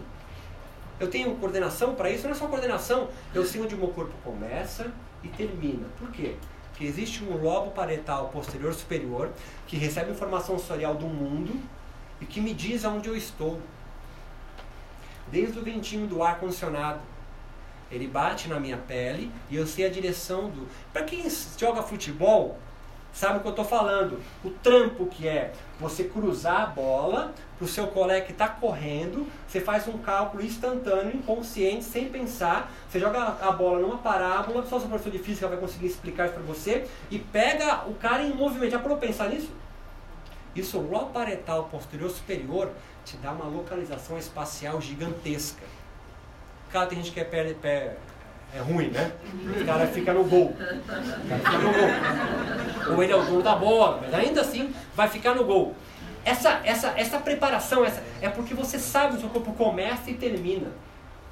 [0.99, 3.09] Eu tenho coordenação para isso, não é só coordenação.
[3.35, 4.93] Eu sei onde o meu corpo começa
[5.23, 5.87] e termina.
[5.99, 6.35] Por quê?
[6.73, 9.31] Porque existe um lobo parietal posterior superior
[9.67, 11.61] que recebe informação sensorial do mundo
[12.21, 13.61] e que me diz aonde eu estou.
[15.31, 17.01] desde o ventinho do ar condicionado.
[17.91, 20.67] Ele bate na minha pele e eu sei a direção do.
[20.93, 21.25] Para quem
[21.59, 22.59] joga futebol,
[23.13, 24.21] sabe o que eu estou falando.
[24.45, 29.25] O trampo que é você cruzar a bola para o seu colega que está correndo,
[29.47, 34.79] você faz um cálculo instantâneo, inconsciente, sem pensar, você joga a bola numa parábola, só
[34.79, 38.35] o professor de física vai conseguir explicar isso para você, e pega o cara em
[38.35, 38.73] movimento.
[38.73, 39.51] Já parou pensar nisso?
[40.57, 42.73] Isso, o paretal posterior superior,
[43.05, 45.63] te dá uma localização espacial gigantesca.
[46.73, 47.97] Cara, tem gente que é pé, pé
[48.55, 49.13] é ruim, né?
[49.61, 50.47] O cara fica no gol.
[50.47, 52.97] O cara fica no gol.
[52.97, 55.77] Ou ele é o dono da bola, mas ainda assim vai ficar no gol.
[56.25, 60.71] Essa, essa, essa preparação essa, é porque você sabe o seu corpo começa e termina.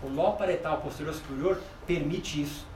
[0.02, 2.66] O nó paretal posterior superior permite isso.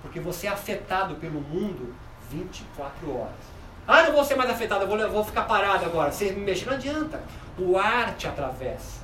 [0.00, 1.94] Porque você é afetado pelo mundo
[2.30, 3.52] 24 horas.
[3.86, 6.10] Ah, não vou ser mais afetado, vou, vou ficar parado agora.
[6.10, 7.22] Você me mexer, não adianta.
[7.58, 9.02] O ar te atravessa.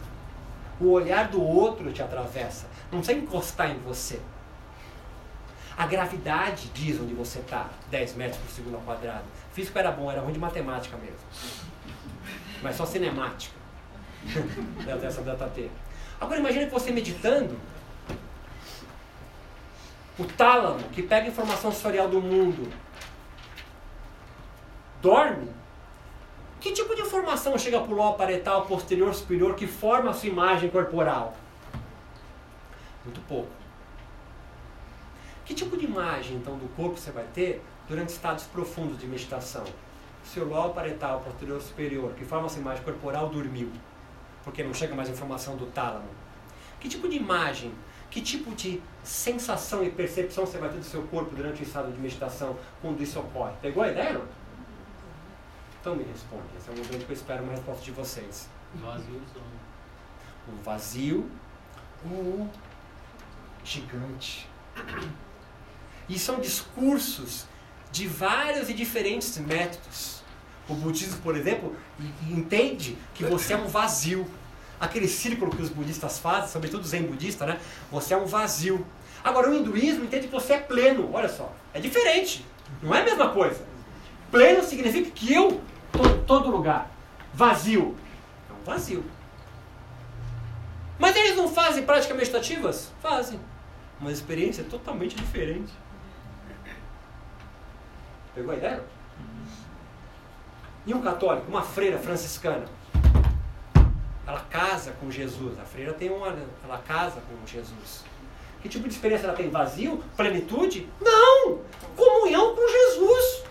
[0.80, 2.66] O olhar do outro te atravessa.
[2.90, 4.20] Não precisa encostar em você.
[5.76, 9.22] A gravidade diz onde você está, 10 metros por segundo ao quadrado.
[9.52, 11.20] Físico era bom, era ruim de matemática mesmo.
[12.62, 13.56] Mas só cinemática.
[15.00, 15.70] Dessa data T.
[16.20, 17.58] Agora imagine você meditando.
[20.18, 22.68] O tálamo, que pega informação sensorial do mundo,
[25.00, 25.48] dorme.
[26.60, 30.28] Que tipo de informação chega para o lobo paretal posterior superior que forma a sua
[30.28, 31.36] imagem corporal?
[33.04, 33.52] Muito pouco.
[35.44, 39.64] Que tipo de imagem, então, do corpo você vai ter durante estados profundos de meditação?
[40.24, 43.70] Seu lobo paretal posterior superior, que forma essa imagem corporal, dormiu,
[44.44, 46.08] porque não chega mais informação do tálamo.
[46.78, 47.72] Que tipo de imagem,
[48.10, 51.92] que tipo de sensação e percepção você vai ter do seu corpo durante o estado
[51.92, 53.52] de meditação quando isso ocorre?
[53.60, 54.24] Pegou a ideia, não?
[55.80, 56.42] Então me responde.
[56.56, 58.48] Esse é o momento que eu espero uma resposta de vocês.
[58.74, 59.22] Vazio
[60.46, 61.30] O vazio,
[62.04, 62.48] o
[63.64, 64.48] gigante.
[66.08, 67.46] E são discursos
[67.90, 70.22] de vários e diferentes métodos.
[70.68, 71.74] O budismo, por exemplo,
[72.28, 74.26] entende que você é um vazio.
[74.78, 77.58] Aquele círculo que os budistas fazem, sobretudo o zen budista, né?
[77.90, 78.86] Você é um vazio.
[79.24, 81.10] Agora, o hinduísmo entende que você é pleno.
[81.12, 82.44] Olha só, é diferente.
[82.82, 83.60] Não é a mesma coisa.
[84.30, 86.90] Pleno significa que eu estou em todo lugar.
[87.34, 87.96] Vazio.
[88.48, 89.04] É um vazio.
[90.98, 92.92] Mas eles não fazem práticas meditativas?
[93.00, 93.40] Fazem.
[94.00, 95.72] Uma experiência totalmente diferente.
[98.38, 98.84] Pegou a ideia?
[100.86, 102.66] E um católico, uma freira franciscana,
[104.24, 105.58] ela casa com Jesus.
[105.58, 106.36] A freira tem uma.
[106.62, 108.04] Ela casa com Jesus.
[108.62, 109.50] Que tipo de experiência ela tem?
[109.50, 110.04] Vazio?
[110.16, 110.88] Plenitude?
[111.00, 111.62] Não!
[111.96, 113.42] Comunhão com Jesus.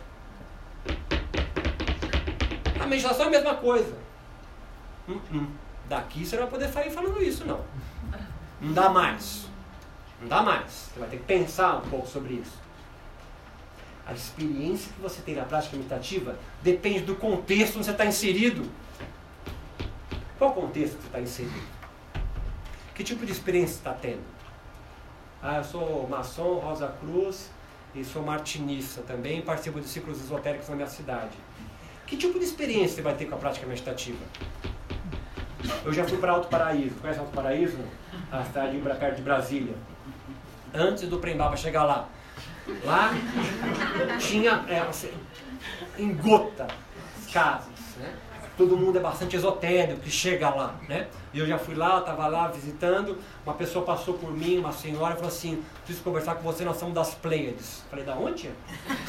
[2.80, 3.94] A meditação é a mesma coisa.
[5.10, 5.48] Hum.
[5.90, 7.60] Daqui você não vai poder sair falando isso, não.
[8.62, 9.48] Não dá mais.
[10.22, 10.72] Não dá mais.
[10.94, 12.67] Você vai ter que pensar um pouco sobre isso.
[14.08, 18.70] A experiência que você tem na prática meditativa depende do contexto onde você está inserido.
[20.38, 21.68] Qual contexto que você está inserido?
[22.96, 24.24] Que tipo de experiência você está tendo?
[25.44, 27.52] Ah, eu sou maçom, Rosa Cruz
[27.94, 31.36] e sou martinista também, participo de ciclos esotéricos na minha cidade.
[32.06, 34.24] Que tipo de experiência você vai ter com a prática meditativa?
[35.84, 36.96] Eu já fui para Alto Paraíso.
[37.02, 37.78] Conhece Alto Paraíso?
[38.32, 39.76] A cidade perto de Brasília.
[40.74, 42.08] Antes do Prembaba chegar lá.
[42.84, 43.12] Lá
[44.20, 44.84] tinha é,
[45.98, 46.68] em gota
[47.18, 47.68] as casas,
[47.98, 48.14] né?
[48.58, 51.08] Todo mundo é bastante esotérico que chega lá, né?
[51.34, 55.16] E eu já fui lá, estava lá visitando, uma pessoa passou por mim, uma senhora,
[55.16, 57.84] falou assim, preciso conversar com você, nós somos das Pleiades.
[57.90, 58.50] Falei, da onde?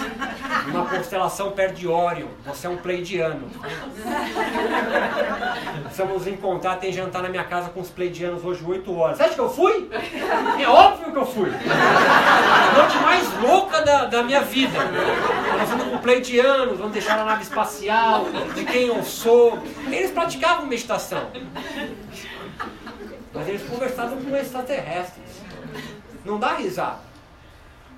[0.69, 3.49] Uma constelação perto de Órion, você é um pleidiano.
[5.85, 9.17] Precisamos encontrar, tem jantar na minha casa com os pleidianos hoje 8 horas.
[9.17, 9.89] Você acha que eu fui?
[10.61, 11.51] É óbvio que eu fui.
[11.51, 14.79] A noite mais louca da, da minha vida.
[15.59, 19.59] Nós vamos com pleidianos, vamos deixar na nave espacial, de quem eu sou.
[19.87, 21.31] Eles praticavam meditação.
[23.39, 25.43] Mas eles conversavam com extraterrestres.
[26.25, 26.99] Não dá risada.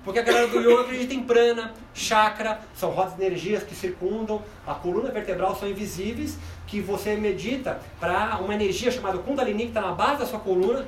[0.03, 4.43] Porque a galera do yoga acredita em prana, chakra, são rodas de energias que circundam
[4.67, 6.37] a coluna vertebral, são invisíveis,
[6.67, 10.85] que você medita para uma energia chamada Kundalini, que está na base da sua coluna,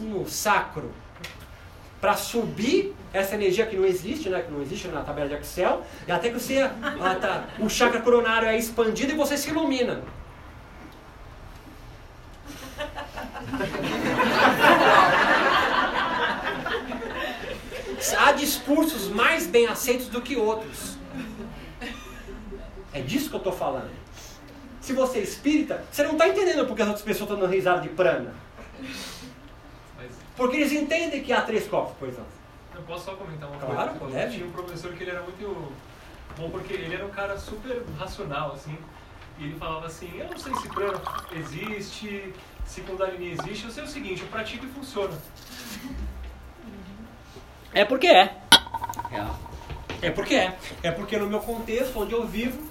[0.00, 0.92] no sacro.
[2.00, 5.82] Para subir essa energia que não existe, né, que não existe na tabela de Excel,
[6.06, 10.02] e até que você, ah, tá, o chakra coronário é expandido e você se ilumina.
[18.18, 20.96] Há discursos mais bem aceitos do que outros.
[22.92, 23.90] É disso que eu estou falando.
[24.80, 27.80] Se você é espírita, você não está entendendo porque as outras pessoas estão dando risada
[27.80, 28.34] de prana.
[30.36, 32.24] Porque eles entendem que há três corpos, pois não.
[32.74, 34.16] Eu posso só comentar uma Claro, coisa?
[34.16, 34.36] deve.
[34.36, 35.72] Tinha um professor que ele era muito
[36.36, 38.76] bom, porque ele era um cara super racional, assim.
[39.38, 41.00] E ele falava assim, eu não sei se prana
[41.32, 42.32] existe,
[42.66, 45.12] se Kundalini existe, eu sei o seguinte, eu pratico e funciona.
[47.72, 48.34] É porque é.
[50.00, 50.56] É porque é.
[50.82, 52.62] É porque no meu contexto, onde eu vivo,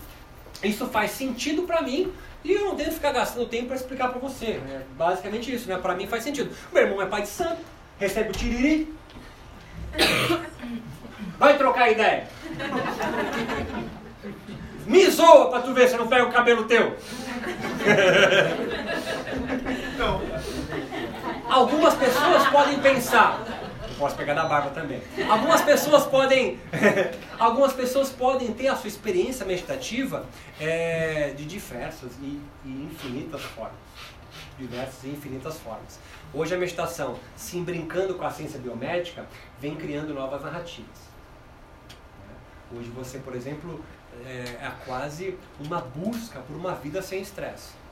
[0.64, 2.12] isso faz sentido pra mim
[2.44, 4.62] e eu não tenho que ficar gastando tempo pra explicar pra você.
[4.70, 5.78] É basicamente isso, né?
[5.78, 6.56] Pra mim faz sentido.
[6.72, 7.62] Meu irmão é pai de santo,
[8.00, 8.94] recebe o tiriri.
[11.40, 12.28] Vai trocar ideia.
[14.86, 16.96] Me zoa pra tu ver se eu não pego o cabelo teu.
[21.50, 23.40] Algumas pessoas podem pensar.
[23.90, 25.02] Eu posso pegar da barba também.
[25.30, 26.60] Algumas pessoas podem.
[27.40, 30.26] algumas pessoas podem ter a sua experiência meditativa
[30.60, 33.76] é, de diversas e, e infinitas formas.
[34.58, 36.00] Diversas e infinitas formas.
[36.34, 39.26] Hoje a meditação, se brincando com a ciência biomédica,
[39.60, 41.14] vem criando novas narrativas.
[42.76, 43.84] Hoje você, por exemplo,
[44.26, 47.83] é, é quase uma busca por uma vida sem estresse.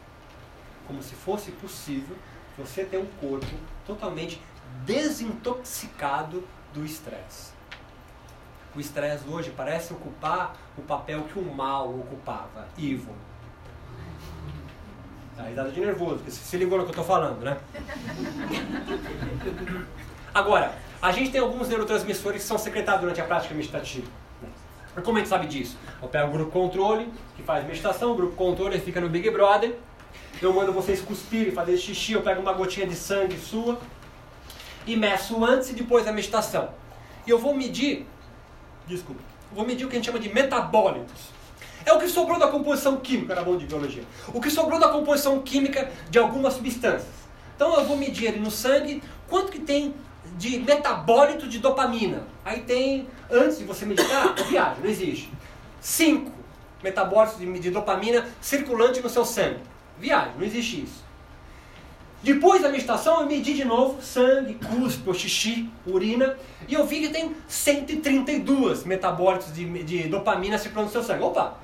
[0.91, 2.17] Como se fosse possível
[2.57, 3.47] você ter um corpo
[3.87, 4.41] totalmente
[4.83, 6.43] desintoxicado
[6.73, 7.53] do estresse.
[8.75, 13.15] O estresse hoje parece ocupar o papel que o mal ocupava, evil.
[15.37, 17.57] Tá risada de nervoso, porque se ligou no que eu estou falando, né?
[20.33, 24.11] Agora, a gente tem alguns neurotransmissores que são secretados durante a prática meditativa.
[25.05, 25.77] Como a gente sabe disso?
[26.01, 29.77] Eu pego o grupo controle, que faz meditação, o grupo controle fica no Big Brother.
[30.41, 33.79] Eu mando vocês cuspirem, fazer xixi, eu pego uma gotinha de sangue sua
[34.87, 36.69] e meço antes e depois da meditação.
[37.27, 38.07] E eu vou medir,
[38.87, 41.29] desculpa, vou medir o que a gente chama de metabólitos.
[41.85, 44.03] É o que sobrou da composição química, era bom de biologia.
[44.33, 47.21] O que sobrou da composição química de algumas substâncias.
[47.55, 49.93] Então eu vou medir ali no sangue quanto que tem
[50.37, 52.23] de metabólito de dopamina.
[52.43, 55.29] Aí tem, antes de você meditar, viagem, não existe.
[55.79, 56.31] 5
[56.83, 59.59] metabólitos de, de dopamina circulante no seu sangue.
[60.01, 61.03] Viagem, não existe isso.
[62.23, 66.37] Depois da meditação, eu medi de novo sangue, cuspe, xixi, urina,
[66.67, 71.23] e eu vi que tem 132 metabólitos de, de dopamina circulando no seu sangue.
[71.23, 71.57] Opa!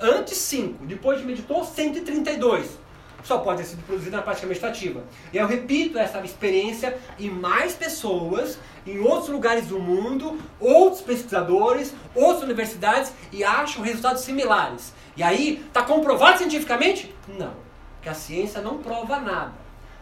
[0.00, 2.78] Antes 5, depois de meditou, 132.
[3.22, 5.04] Só pode ter sido produzido na prática meditativa.
[5.32, 11.94] E eu repito essa experiência em mais pessoas, em outros lugares do mundo, outros pesquisadores,
[12.14, 14.92] outras universidades, e acham resultados similares.
[15.16, 17.14] E aí, está comprovado cientificamente?
[17.28, 17.61] Não.
[18.02, 19.52] Porque a ciência não prova nada.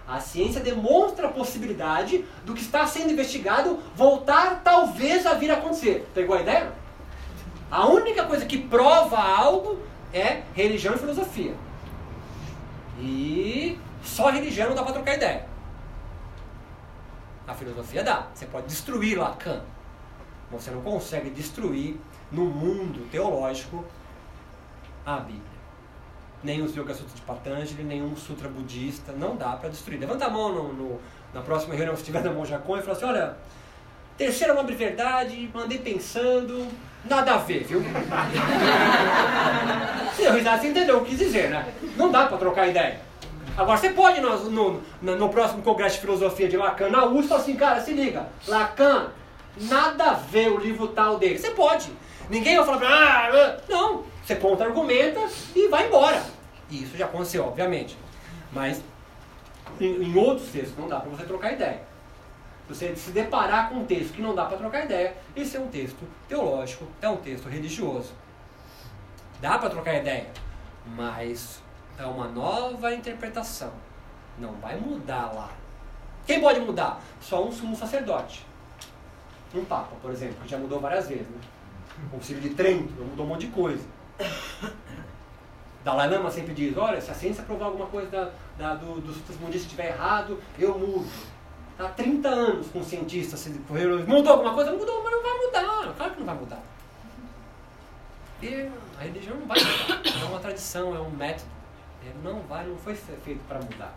[0.08, 5.58] A ciência demonstra a possibilidade do que está sendo investigado voltar talvez a vir a
[5.58, 6.08] acontecer.
[6.14, 6.72] Pegou a ideia?
[7.70, 9.78] A única coisa que prova algo
[10.14, 11.54] é religião e filosofia.
[12.98, 15.46] E só religião não dá para trocar ideia.
[17.46, 18.28] A filosofia dá.
[18.32, 19.60] Você pode destruir Lacan.
[20.50, 22.00] Você não consegue destruir
[22.32, 23.84] no mundo teológico
[25.04, 25.49] a Bíblia.
[26.42, 29.12] Nem os Yoga Sutras de Patanjali, nenhum sutra budista.
[29.12, 30.00] Não dá para destruir.
[30.00, 31.00] Levanta a mão no, no,
[31.34, 33.36] na próxima reunião, se estiver na mão Jacon, e fala assim: olha,
[34.16, 36.66] terceira nobre verdade, mandei pensando,
[37.04, 37.82] nada a ver, viu?
[40.16, 41.72] Você entendeu o que quis dizer, né?
[41.96, 43.00] Não dá para trocar ideia.
[43.56, 47.56] Agora, você pode no, no, no, próximo congresso de filosofia de Lacan, na USP, assim,
[47.56, 49.08] cara, se liga, Lacan,
[49.56, 51.38] nada a ver o livro tal dele.
[51.38, 51.90] Você pode.
[52.28, 54.04] Ninguém vai falar, ah, ah, não.
[54.30, 56.24] Você contra-argumenta e vai embora.
[56.70, 57.98] E isso já aconteceu, obviamente.
[58.52, 58.80] Mas
[59.80, 61.82] em, em outros textos não dá para você trocar ideia.
[62.68, 65.66] Você se deparar com um texto que não dá para trocar ideia, esse é um
[65.66, 65.98] texto
[66.28, 68.12] teológico, é um texto religioso.
[69.40, 70.28] Dá para trocar ideia,
[70.94, 71.60] mas
[71.98, 73.72] é uma nova interpretação.
[74.38, 75.50] Não vai mudar lá.
[76.24, 77.02] Quem pode mudar?
[77.20, 78.46] Só um sumo sacerdote.
[79.52, 81.26] Um papa, por exemplo, que já mudou várias vezes.
[81.26, 81.40] Né?
[82.06, 83.84] O Concílio de Trento mudou um monte de coisa.
[85.84, 89.16] Dalai Lama sempre diz, olha, se a ciência provar alguma coisa da, da, do, dos
[89.16, 91.08] sutras budistas estiver errado, eu mudo.
[91.78, 93.48] Há 30 anos com cientistas,
[94.06, 94.70] mudou alguma coisa?
[94.72, 95.94] Mudou, mas não vai mudar.
[95.96, 96.62] Claro que não vai mudar.
[98.42, 100.02] E a religião não vai mudar.
[100.04, 101.48] É uma tradição, é um método.
[102.22, 103.94] Não vai, não foi feito para mudar.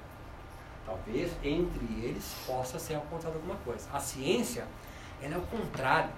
[0.85, 3.89] Talvez entre eles possa ser encontrado alguma coisa.
[3.93, 4.65] A ciência,
[5.21, 6.09] ela é o contrário.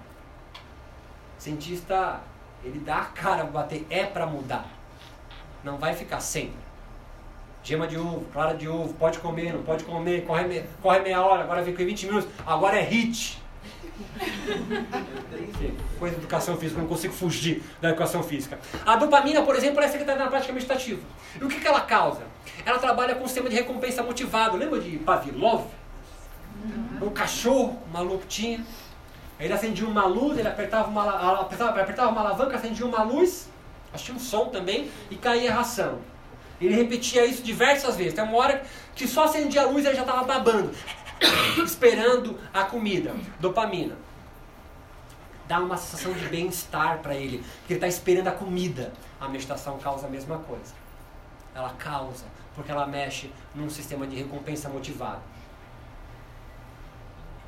[1.38, 2.20] O cientista,
[2.66, 4.66] ele dá a cara para bater, é para mudar.
[5.62, 6.66] Não vai ficar sempre.
[7.62, 11.42] Gema de ovo, clara de ovo, pode comer, não pode comer, corre, corre meia hora,
[11.42, 13.42] agora vem com 20 minutos, agora é hit.
[15.98, 18.58] Coisa de educação física, não consigo fugir da educação física.
[18.84, 21.00] A dopamina, por exemplo, é secretada na prática meditativa.
[21.40, 22.22] E o que, que ela causa?
[22.64, 24.56] Ela trabalha com o sistema de recompensa motivado.
[24.56, 25.66] Lembra de Pavlov?
[27.00, 28.64] um cachorro, um maluco tinha.
[29.38, 33.48] Ele acendia uma luz, ele apertava uma, apertava, apertava uma alavanca, acendia uma luz,
[33.92, 35.98] achei um som também, e caía a ração.
[36.60, 38.14] Ele repetia isso diversas vezes.
[38.14, 38.64] Tem uma hora
[38.94, 40.70] que só acendia a luz e ele já estava babando,
[41.62, 43.96] esperando a comida, dopamina.
[45.46, 48.92] Dá uma sensação de bem-estar para ele, que ele está esperando a comida.
[49.20, 50.74] A meditação causa a mesma coisa.
[51.54, 55.20] Ela causa, porque ela mexe num sistema de recompensa motivado.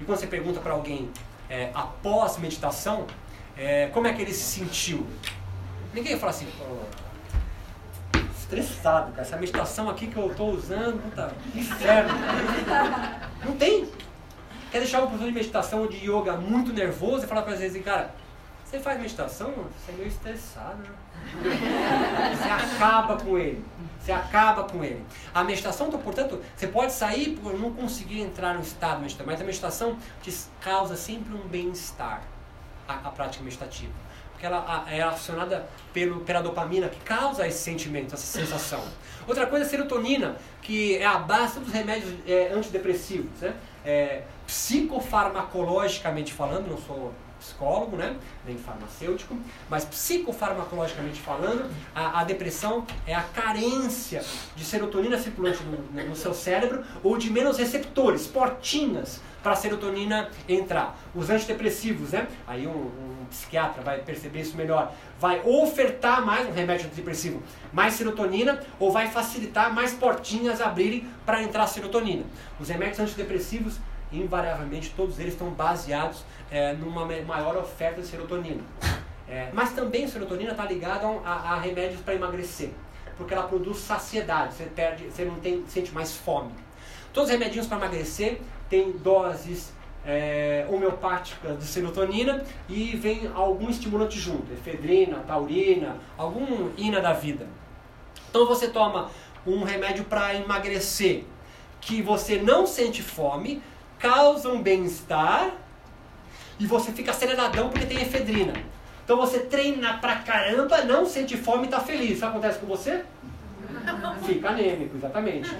[0.00, 1.10] E quando você pergunta para alguém
[1.48, 3.06] é, após meditação,
[3.56, 5.06] é, como é que ele se sentiu?
[5.92, 6.46] Ninguém fala assim,
[8.48, 9.22] estressado, cara.
[9.22, 12.14] Essa meditação aqui que eu estou usando, puta, inferno.
[13.44, 13.88] Não tem.
[14.70, 17.82] Quer deixar um professor de meditação ou de yoga muito nervoso e falar para vezes,
[17.84, 18.14] cara,
[18.64, 19.50] você faz meditação?
[19.50, 20.90] Você é meio estressado, né?
[22.36, 23.64] Você acaba com ele.
[24.08, 25.04] Você acaba com ele.
[25.34, 29.38] A meditação, então, portanto, você pode sair por não conseguir entrar no estado meditativo, mas
[29.38, 32.22] a meditação te causa sempre um bem-estar,
[32.88, 33.92] a, a, prática meditativa.
[34.32, 38.82] Porque ela a, é acionada pelo, pela dopamina, que causa esse sentimento, essa sensação.
[39.26, 43.38] Outra coisa é a serotonina, que é a base dos remédios é, antidepressivos.
[43.42, 43.54] Né?
[43.84, 47.12] É, psicofarmacologicamente falando, não sou
[47.48, 48.16] psicólogo, né?
[48.46, 49.36] nem farmacêutico,
[49.68, 54.22] mas psicofarmacologicamente falando, a, a, depressão é a carência
[54.54, 60.30] de serotonina circulante no, no seu cérebro ou de menos receptores, portinhas para a serotonina
[60.48, 60.98] entrar.
[61.14, 62.26] Os antidepressivos, né?
[62.46, 64.92] Aí um, um, psiquiatra vai perceber isso melhor.
[65.20, 67.42] Vai ofertar mais um remédio antidepressivo,
[67.72, 72.24] mais serotonina, ou vai facilitar mais portinhas abrirem para entrar serotonina.
[72.58, 73.78] Os remédios antidepressivos,
[74.12, 78.62] invariavelmente, todos eles estão baseados é, numa maior oferta de serotonina.
[79.28, 82.70] É, mas também a serotonina está ligada a, a remédios para emagrecer,
[83.16, 86.52] porque ela produz saciedade, você, perde, você não tem, sente mais fome.
[87.12, 88.40] Todos os remedinhos para emagrecer
[88.70, 89.72] têm doses
[90.06, 97.46] é, homeopáticas de serotonina e vem algum estimulante junto, efedrina, taurina, algum ina da vida.
[98.30, 99.10] Então você toma
[99.46, 101.24] um remédio para emagrecer
[101.80, 103.62] que você não sente fome,
[103.98, 105.50] causa um bem-estar
[106.58, 108.52] e você fica aceleradão porque tem efedrina.
[109.04, 112.18] Então você treina pra caramba, não sente fome e tá feliz.
[112.18, 113.04] Sabe o que acontece com você?
[114.26, 115.50] Fica anêmico, exatamente.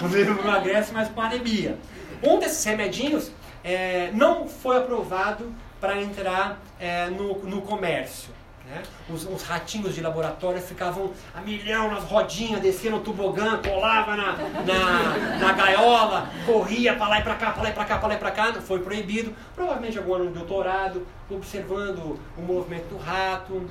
[0.00, 1.78] Você não emagrece, mas com anemia.
[2.22, 3.30] Um desses remedinhos
[3.62, 8.30] é, não foi aprovado para entrar é, no, no comércio.
[8.66, 8.82] Né?
[9.10, 14.32] Os, os, ratinhos de laboratório ficavam a milhão nas rodinhas, descendo o tobogã, colava na,
[14.32, 18.08] na, na gaiola, corria para lá e para cá, para lá e para cá, para
[18.08, 19.34] lá e para cá, foi proibido.
[19.54, 23.68] Provavelmente algum de doutorado, observando o movimento do rato,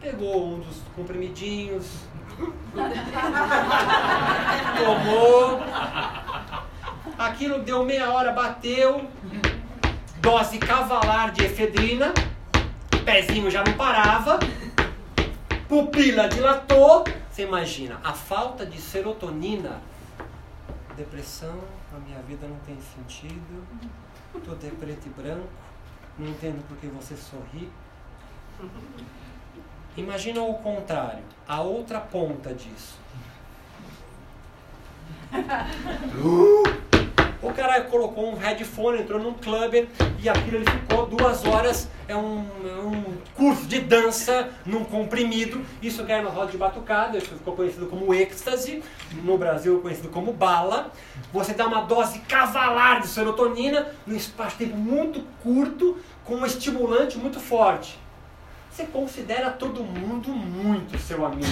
[0.00, 2.04] pegou um dos comprimidinhos,
[4.78, 5.60] tomou,
[7.18, 9.10] aquilo deu meia hora, bateu,
[10.20, 12.14] dose cavalar de efedrina
[13.10, 14.38] pezinho já não parava,
[15.68, 17.02] pupila dilatou.
[17.28, 19.82] Você imagina, a falta de serotonina,
[20.96, 21.58] depressão,
[21.92, 23.66] a minha vida não tem sentido,
[24.32, 25.48] tudo é preto e branco,
[26.16, 27.68] não entendo porque você sorri.
[29.96, 32.96] Imagina o contrário, a outra ponta disso.
[37.42, 39.88] O cara colocou um headphone, entrou num clube
[40.22, 41.88] e aquilo ele ficou duas horas.
[42.06, 43.04] É um, é um
[43.34, 45.64] curso de dança num comprimido.
[45.80, 48.82] Isso ganha na roda de batucada, isso ficou conhecido como êxtase,
[49.22, 50.90] no Brasil conhecido como bala.
[51.32, 56.46] Você dá uma dose cavalar de serotonina num espaço de tempo muito curto, com um
[56.46, 57.98] estimulante muito forte.
[58.70, 61.48] Você considera todo mundo muito seu amigo.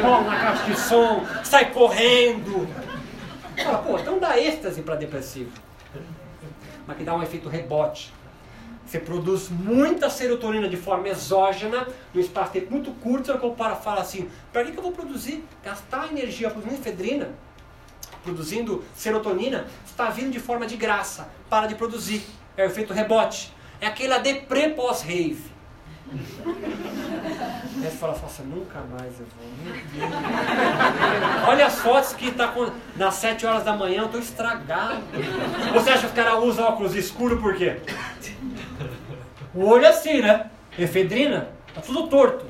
[0.00, 2.66] Cola na caixa de som, sai correndo,
[3.64, 5.50] Fala, pô, então dá êxtase para depressivo.
[6.86, 8.12] Mas que dá um efeito rebote.
[8.86, 14.00] Você produz muita serotonina de forma exógena, no espaço tempo muito curto, você para fala
[14.00, 15.44] assim, para que, que eu vou produzir?
[15.62, 17.30] Gastar energia produzindo efedrina,
[18.24, 21.28] produzindo serotonina, está vindo de forma de graça.
[21.48, 22.24] Para de produzir.
[22.56, 23.52] É o efeito rebote.
[23.80, 25.49] É aquela deprê pós-rave.
[26.12, 30.08] Você fala, nossa, nunca mais eu vou.
[31.48, 32.68] Olha as fotos que tá com...
[32.96, 35.02] nas 7 horas da manhã, eu tô estragado.
[35.72, 37.76] Você acha que os caras usam óculos escuros por quê?
[39.54, 40.50] O olho é assim, né?
[40.78, 42.44] Efedrina, tá tudo torto.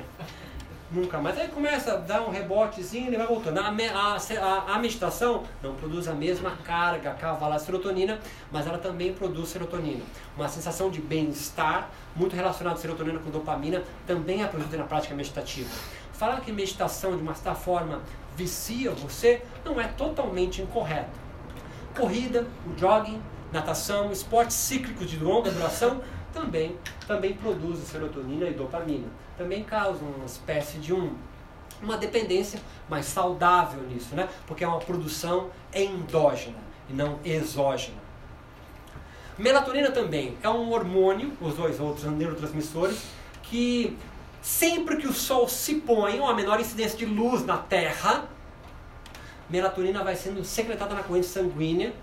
[0.93, 1.37] Nunca mais.
[1.37, 3.59] Aí começa a dar um rebotezinho e ele vai voltando.
[3.59, 8.19] A, a, a, meditação não produz a mesma carga cavalar serotonina,
[8.51, 10.03] mas ela também produz serotonina.
[10.35, 15.69] Uma sensação de bem-estar, muito relacionada serotonina com dopamina, também é produzida na prática meditativa.
[16.11, 18.01] Falar que meditação, de uma certa forma,
[18.35, 21.17] vicia você, não é totalmente incorreto.
[21.95, 22.45] Corrida,
[22.77, 26.01] jogging, natação, esportes cíclicos de longa duração
[26.33, 26.77] também,
[27.07, 29.07] também produzem serotonina e dopamina.
[29.37, 31.15] Também causam uma espécie de um,
[31.81, 32.59] uma dependência
[32.89, 34.29] mais saudável nisso, né?
[34.47, 36.57] Porque é uma produção endógena
[36.89, 37.97] e não exógena.
[39.37, 43.03] Melatonina também é um hormônio, os dois outros neurotransmissores,
[43.43, 43.97] que
[44.41, 48.29] sempre que o sol se põe, ou a menor incidência de luz na Terra,
[49.49, 51.93] melatonina vai sendo secretada na corrente sanguínea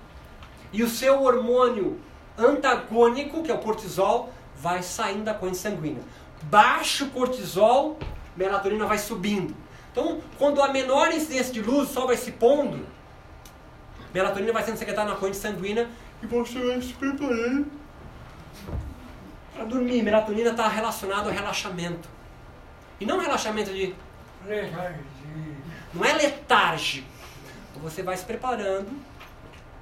[0.72, 1.98] e o seu hormônio
[2.39, 6.02] antagônico, que é o cortisol, vai saindo da corrente sanguínea.
[6.43, 7.98] Baixo cortisol,
[8.36, 9.55] melatonina vai subindo.
[9.90, 12.86] Então, quando a menor incidência de luz, o sol vai se pondo,
[14.15, 15.89] melatonina vai sendo secretada na corrente sanguínea
[16.23, 17.66] e você vai se preparando
[19.55, 20.02] para dormir.
[20.02, 22.09] Melatonina está relacionado ao relaxamento.
[23.01, 23.94] E não relaxamento de.
[25.93, 27.09] Não é letárgico.
[27.82, 28.90] Você vai se preparando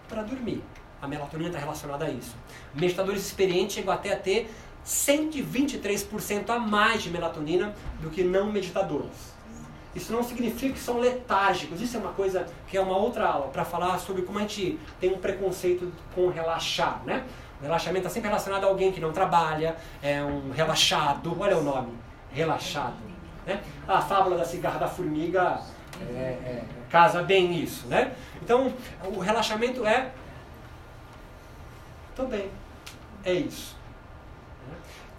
[0.09, 0.63] para dormir.
[1.07, 2.35] A melatonina está relacionada a isso.
[2.75, 4.51] Meditadores experientes chegam até a ter
[4.85, 9.37] 123% a mais de melatonina do que não meditadores.
[9.95, 11.81] Isso não significa que são letárgicos.
[11.81, 14.81] Isso é uma coisa que é uma outra aula para falar sobre como a gente
[15.01, 17.25] tem um preconceito com relaxar, né?
[17.61, 21.35] O relaxamento está sempre relacionado a alguém que não trabalha, é um relaxado.
[21.39, 21.93] Olha o nome,
[22.33, 22.97] relaxado.
[23.47, 23.63] Né?
[23.87, 25.61] A fábula da cigarra da formiga
[26.01, 28.13] é, é, casa bem isso, né?
[28.43, 28.73] Então,
[29.05, 30.11] o relaxamento é
[32.17, 32.51] também
[33.25, 33.77] é isso.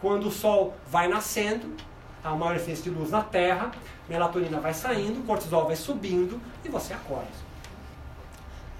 [0.01, 1.75] Quando o sol vai nascendo,
[2.23, 3.71] há maior essência de luz na Terra,
[4.09, 7.47] melatonina vai saindo, cortisol vai subindo e você acorda.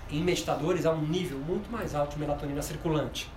[0.10, 3.30] Em meditadores há um nível muito mais alto de melatonina circulante.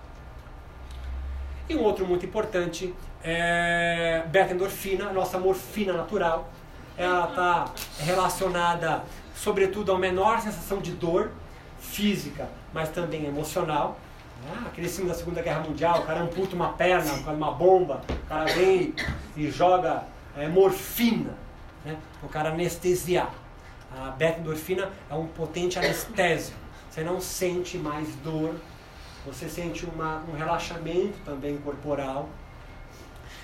[1.67, 2.93] E um outro muito importante
[3.23, 6.49] é beta-endorfina, nossa morfina natural.
[6.97, 9.03] Ela está relacionada,
[9.35, 11.31] sobretudo, a menor sensação de dor
[11.79, 13.99] física, mas também emocional.
[14.49, 18.01] Ah, aquele filme da Segunda Guerra Mundial, o cara amputa uma perna com uma bomba,
[18.09, 18.93] o cara vem
[19.35, 20.03] e joga
[20.35, 21.35] é, morfina
[21.85, 21.97] né?
[22.23, 23.31] o cara anestesiar.
[23.91, 26.57] A beta-endorfina é um potente anestésico.
[26.89, 28.55] Você não sente mais dor,
[29.25, 32.29] você sente uma, um relaxamento também corporal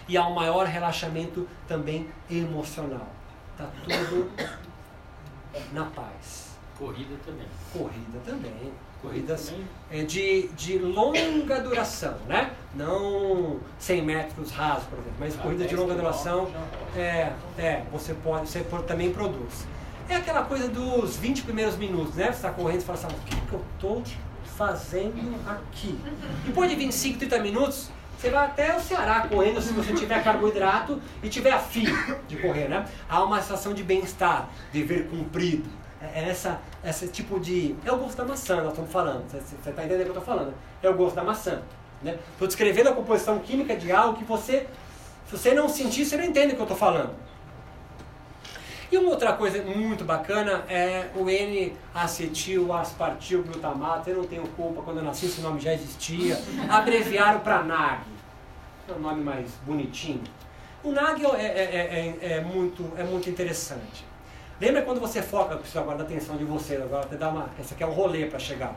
[0.07, 3.07] e há um maior relaxamento também emocional.
[3.51, 4.31] Está tudo
[5.73, 6.57] na paz.
[6.77, 7.47] Corrida também.
[7.73, 8.73] Corrida também.
[9.07, 9.53] Corridas
[9.89, 12.51] é, de, de longa duração, né?
[12.75, 16.51] Não 100 metros rasos, por exemplo, mas ah, corrida de longa duração,
[16.93, 19.65] é, é, você pode, você também produz.
[20.09, 22.25] É aquela coisa dos 20 primeiros minutos, né?
[22.25, 24.03] Você está correndo e fala assim, o que, que eu estou
[24.57, 25.97] fazendo aqui?
[26.45, 31.01] Depois de 25, 30 minutos, você vai até o Ceará correndo se você tiver carboidrato
[31.23, 31.85] e tiver afim
[32.27, 32.85] de correr, né?
[33.07, 37.75] Há uma sensação de bem-estar, dever cumprido é, é essa, esse tipo de.
[37.85, 39.29] É o gosto da maçã, nós estamos falando.
[39.29, 40.53] Você está entendendo o que eu estou falando?
[40.81, 41.61] É o gosto da maçã.
[42.03, 42.19] Estou né?
[42.41, 44.67] descrevendo a composição química de algo que você,
[45.25, 47.13] se você não sentir, você não entende o que eu estou falando.
[48.89, 54.09] E uma outra coisa muito bacana é o N-acetil, aspartil, glutamato.
[54.09, 56.39] Eu não tenho culpa, quando eu nasci esse nome já existia.
[56.69, 58.03] Abreviaram para NAG.
[58.87, 60.23] É um nome mais bonitinho.
[60.81, 64.06] O NAG é, é, é, é, muito, é muito interessante.
[64.59, 67.47] Lembra quando você foca, eu preciso agora da atenção de vocês, agora te dar uma,
[67.59, 68.75] essa aqui é um rolê para chegar.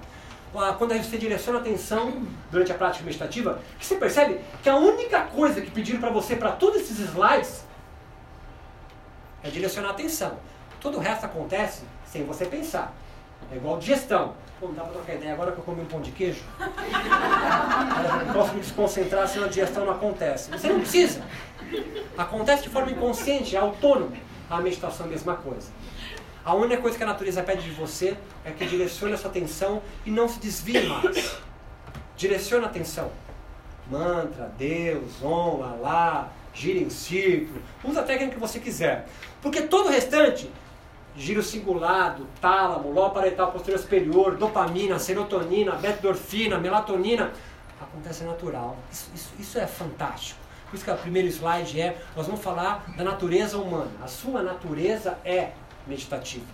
[0.76, 5.60] Quando você direciona a atenção durante a prática meditativa, você percebe que a única coisa
[5.60, 7.64] que pediram para você para todos esses slides
[9.42, 10.36] é direcionar a atenção.
[10.80, 12.92] Todo o resto acontece sem você pensar.
[13.50, 14.34] É igual digestão.
[14.58, 16.42] Pô, não dá para trocar ideia agora que eu comi um pão de queijo?
[16.60, 20.50] eu não posso me desconcentrar senão a digestão não acontece.
[20.50, 21.22] Você não precisa.
[22.18, 24.14] Acontece de forma inconsciente, é autônomo.
[24.50, 25.70] A meditação é a mesma coisa.
[26.44, 29.80] A única coisa que a natureza pede de você é que direcione a sua atenção
[30.04, 31.38] e não se desvie mais.
[32.16, 33.12] Direcione a atenção.
[33.88, 37.62] Mantra, Deus, Om, Alá, gira em círculo.
[37.84, 39.08] Usa a técnica que você quiser.
[39.40, 40.50] Porque todo o restante,
[41.16, 47.32] giro cingulado, tálamo, lobo paretal posterior superior, dopamina, serotonina, beta-endorfina, melatonina,
[47.80, 48.76] acontece natural.
[48.90, 50.39] Isso, isso, isso é fantástico.
[50.70, 53.90] Por isso que o primeiro slide é, nós vamos falar da natureza humana.
[54.00, 55.50] A sua natureza é
[55.84, 56.46] meditativa.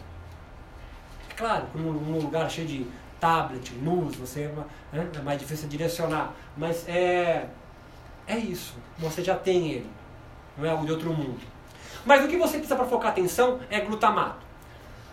[1.30, 2.86] É claro, num lugar cheio de
[3.20, 4.50] tablet, luz, você
[4.90, 6.32] né, é mais difícil direcionar.
[6.56, 7.46] Mas é,
[8.26, 8.74] é isso.
[8.98, 9.90] Você já tem ele.
[10.56, 11.40] Não é algo de outro mundo.
[12.06, 14.46] Mas o que você precisa para focar atenção é glutamato.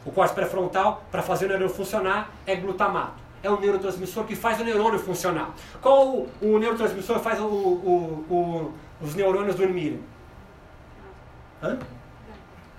[0.05, 3.21] O córtex pré-frontal, para fazer o neurônio funcionar, é glutamato.
[3.41, 5.53] É o neurotransmissor que faz o neurônio funcionar.
[5.81, 8.73] Qual o, o neurotransmissor faz o, o, o
[9.03, 10.01] os neurônios dormirem?
[11.61, 11.77] Hã?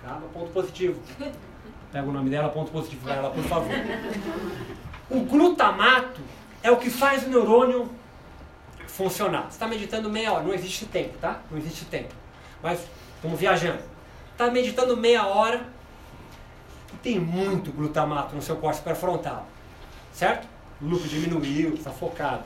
[0.03, 0.99] Calma, ponto positivo.
[1.91, 3.71] Pega o nome dela, ponto positivo para ela, por favor.
[5.09, 6.19] O glutamato
[6.63, 7.89] é o que faz o neurônio
[8.87, 9.43] funcionar.
[9.43, 11.41] Você está meditando meia hora, não existe tempo, tá?
[11.51, 12.13] Não existe tempo.
[12.61, 12.85] Mas
[13.21, 13.79] vamos viajando.
[14.31, 15.65] Está meditando meia hora
[16.93, 19.47] e tem muito glutamato no seu córtex pré-frontal.
[20.11, 20.47] Certo?
[20.81, 22.43] O lucro diminuiu, está focado.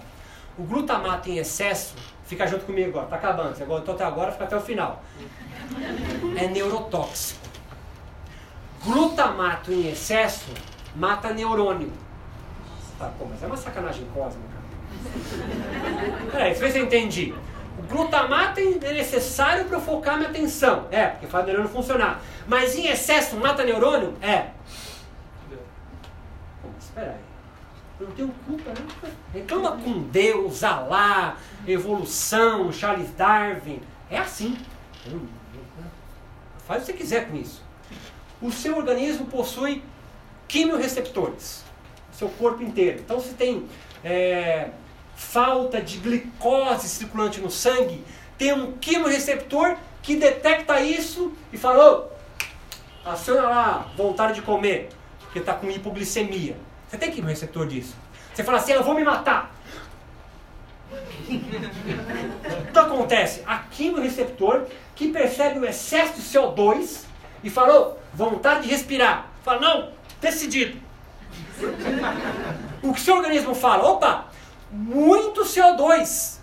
[0.58, 1.96] O glutamato em excesso,
[2.30, 3.56] fica junto comigo agora, está acabando.
[3.56, 5.04] Você aguentou até agora, fica até o final.
[6.38, 7.40] É neurotóxico.
[8.86, 10.52] Glutamato em excesso
[10.96, 11.92] mata neurônio.
[13.00, 14.60] Tá, pô, mas é uma sacanagem cósmica.
[16.32, 17.34] Peraí, ver se eu entendi.
[17.80, 20.86] O glutamato é necessário para focar minha atenção.
[20.92, 22.22] É, porque faz o neurônio funcionar.
[22.48, 24.14] Mas em excesso mata neurônio?
[24.22, 24.50] É.
[26.62, 27.30] Pô, espera aí.
[28.00, 29.12] Eu não tenho culpa, né?
[29.34, 31.36] Reclama com Deus, Alá,
[31.74, 33.82] evolução, Charles Darwin.
[34.10, 34.58] É assim.
[36.66, 37.64] Faz o que você quiser com isso.
[38.42, 39.84] O seu organismo possui
[40.48, 41.64] quimiorreceptores.
[42.12, 43.00] Seu corpo inteiro.
[43.00, 43.66] Então, se tem
[44.04, 44.70] é,
[45.16, 48.04] falta de glicose circulante no sangue,
[48.38, 52.10] tem um quimioreceptor que detecta isso e fala,
[53.06, 54.90] oh, aciona lá vontade de comer,
[55.20, 56.56] porque está com hipoglicemia.
[56.88, 57.96] Você tem quimioreceptor disso.
[58.34, 59.54] Você fala assim, eu vou me matar.
[60.90, 63.44] O que acontece?
[63.46, 67.04] A quimioreceptor que percebe o excesso de CO2
[67.44, 69.28] e falou, vontade de respirar.
[69.44, 69.90] Fala, não,
[70.20, 70.78] decidido.
[72.84, 73.90] o que seu organismo fala?
[73.90, 74.26] Opa,
[74.72, 76.40] muito CO2.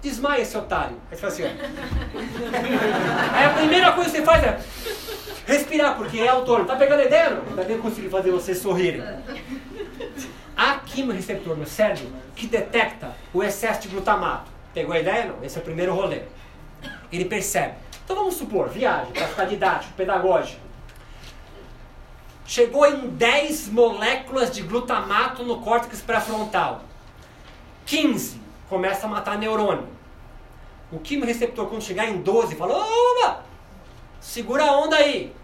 [0.00, 0.96] Desmaia esse otário.
[1.10, 3.36] Aí você fala assim, ó.
[3.36, 4.60] Aí a primeira coisa que você faz é
[5.46, 6.66] respirar, porque é autônomo.
[6.66, 7.30] Tá pegando ideia?
[7.30, 7.42] Não?
[7.50, 9.02] Ainda bem que consegui fazer vocês sorrirem.
[10.56, 14.50] Há quimioreceptor no cérebro que detecta o excesso de glutamato.
[14.74, 15.26] Pegou a ideia?
[15.26, 15.44] Não.
[15.44, 16.22] Esse é o primeiro rolê.
[17.10, 17.74] Ele percebe.
[18.04, 20.60] Então vamos supor, viagem, para ficar didático, pedagógico.
[22.44, 26.82] Chegou em 10 moléculas de glutamato no córtex pré-frontal.
[27.86, 29.88] 15 começa a matar neurônio.
[30.90, 33.42] O quimioreceptor, quando chegar em 12, fala: Opa!
[34.20, 35.34] Segura a onda aí.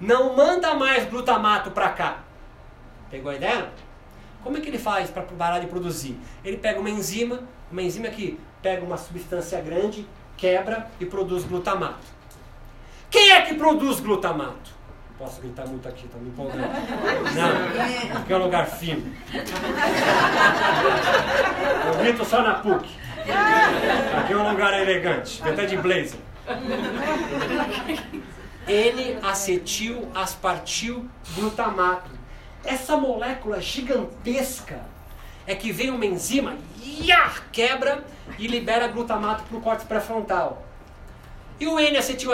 [0.00, 2.18] Não manda mais glutamato para cá.
[3.10, 3.70] Pegou a ideia?
[4.42, 6.18] Como é que ele faz para parar de produzir?
[6.44, 10.06] Ele pega uma enzima, uma enzima que pega uma substância grande,
[10.36, 12.06] quebra e produz glutamato.
[13.10, 14.82] Quem é que produz glutamato?
[15.22, 16.58] posso gritar muito aqui, tá me empolgando.
[17.36, 19.14] Não, aqui é um lugar fino.
[21.86, 22.88] Eu grito só na PUC.
[24.18, 26.18] Aqui é um lugar elegante, até de blazer.
[28.66, 32.10] N-acetil aspartil glutamato.
[32.64, 34.80] Essa molécula gigantesca
[35.46, 38.04] é que vem uma enzima, ia, quebra
[38.38, 40.64] e libera glutamato para o córtex pré-frontal.
[41.58, 42.30] E o N-acetil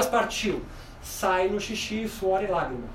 [1.02, 2.88] sai no xixi, suor e lágrima.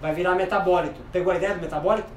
[0.00, 1.00] Vai virar metabólito.
[1.12, 2.08] Pegou a ideia do metabólito?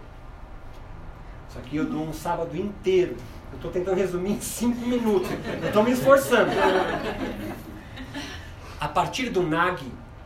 [1.49, 3.15] Isso aqui eu dou um sábado inteiro.
[3.51, 5.29] Eu estou tentando resumir em cinco minutos.
[5.61, 6.51] Eu estou me esforçando.
[8.79, 9.85] A partir do NAG,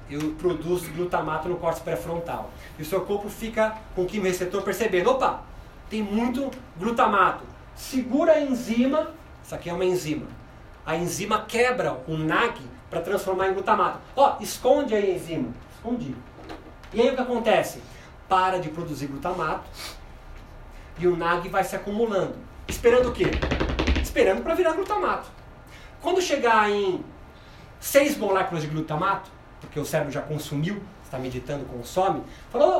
[0.09, 2.51] eu produzo glutamato no córtex pré-frontal.
[2.77, 5.41] E o seu corpo fica com o quimio-receptor percebendo: opa,
[5.89, 7.43] tem muito glutamato.
[7.75, 9.11] Segura a enzima,
[9.43, 10.27] isso aqui é uma enzima.
[10.85, 12.59] A enzima quebra o NAG
[12.89, 13.99] para transformar em glutamato.
[14.15, 15.49] Ó, esconde aí a enzima.
[15.75, 16.15] Escondi.
[16.91, 17.81] E aí o que acontece?
[18.27, 19.69] Para de produzir glutamato
[20.99, 22.35] e o NAG vai se acumulando.
[22.67, 23.31] Esperando o quê?
[24.01, 25.29] Esperando para virar glutamato.
[26.01, 27.03] Quando chegar em
[27.79, 29.29] 6 moléculas de glutamato,
[29.61, 32.77] porque o cérebro já consumiu, está meditando, consome, falou,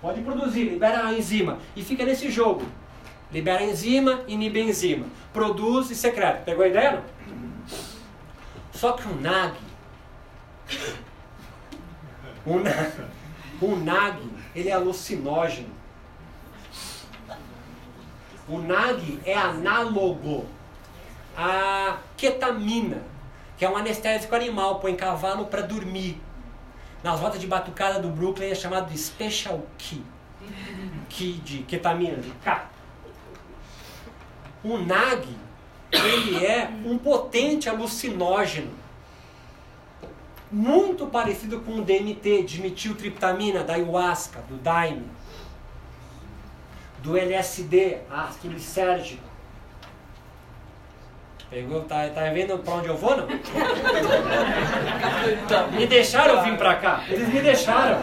[0.00, 1.58] pode produzir, libera a enzima.
[1.74, 2.64] E fica nesse jogo.
[3.32, 5.06] Libera a enzima, inibe a enzima.
[5.32, 6.42] Produz e secreta.
[6.44, 6.92] Pegou a ideia?
[6.92, 7.16] Não?
[8.72, 9.56] Só que o nag,
[12.44, 12.92] o nag,
[13.60, 14.18] o nag,
[14.54, 15.70] ele é alucinógeno.
[18.46, 20.46] O nag é análogo
[21.36, 23.02] à ketamina,
[23.56, 26.20] que é um anestésico animal, põe cavalo para dormir.
[27.02, 30.02] Nas rotas de batucada do Brooklyn é chamado de Special Key.
[31.08, 32.68] Key de ketamina, de K.
[34.62, 35.28] O nag
[35.92, 38.72] ele é um potente alucinógeno.
[40.50, 45.08] Muito parecido com o DMT, dimetiltriptamina, da ayahuasca, do daime,
[47.02, 49.35] do LSD, ácido lisérgico.
[51.48, 53.28] Pegou, tá, tá vendo pra onde eu vou, não?
[55.78, 57.04] me deixaram vir pra cá.
[57.08, 58.00] Eles me deixaram.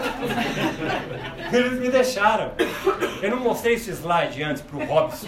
[1.52, 2.52] Eles me deixaram.
[3.22, 5.28] Eu não mostrei esse slide antes pro Robson.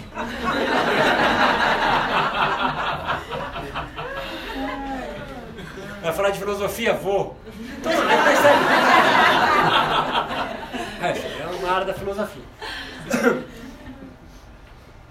[6.02, 6.94] Vai falar de filosofia?
[6.94, 7.36] Vou.
[7.78, 8.64] Então, aí percebe.
[10.98, 12.42] É, é uma área da filosofia.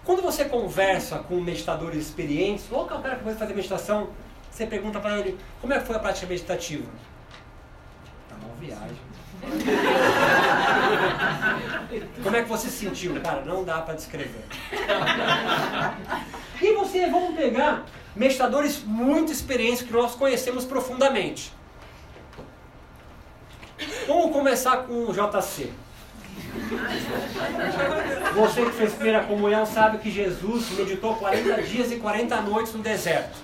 [0.06, 4.10] Conversa com meditadores experientes, ou com o cara que vai fazer meditação,
[4.52, 6.86] você pergunta para ele como é que foi a prática meditativa.
[8.30, 8.98] Tá mal viagem.
[12.23, 13.22] Como é que você se sentiu?
[13.22, 14.44] Cara, não dá para descrever.
[16.61, 21.53] E você, vamos pegar meditadores muito experientes que nós conhecemos profundamente.
[24.07, 25.72] Vamos começar com o JC.
[28.36, 32.84] Você que fez primeira comunhão sabe que Jesus meditou 40 dias e 40 noites no
[32.84, 33.38] deserto.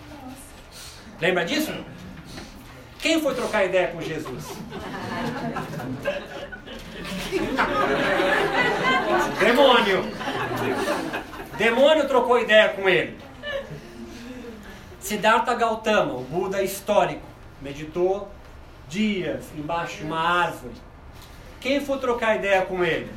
[1.19, 1.73] Lembra disso?
[2.99, 4.43] Quem foi trocar ideia com Jesus?
[9.39, 10.03] Demônio.
[11.57, 13.17] Demônio trocou ideia com ele.
[14.99, 17.25] Siddhartha Gautama, o Buda histórico,
[17.61, 18.29] meditou
[18.89, 20.73] dias embaixo de uma árvore.
[21.61, 23.09] Quem foi trocar ideia com ele?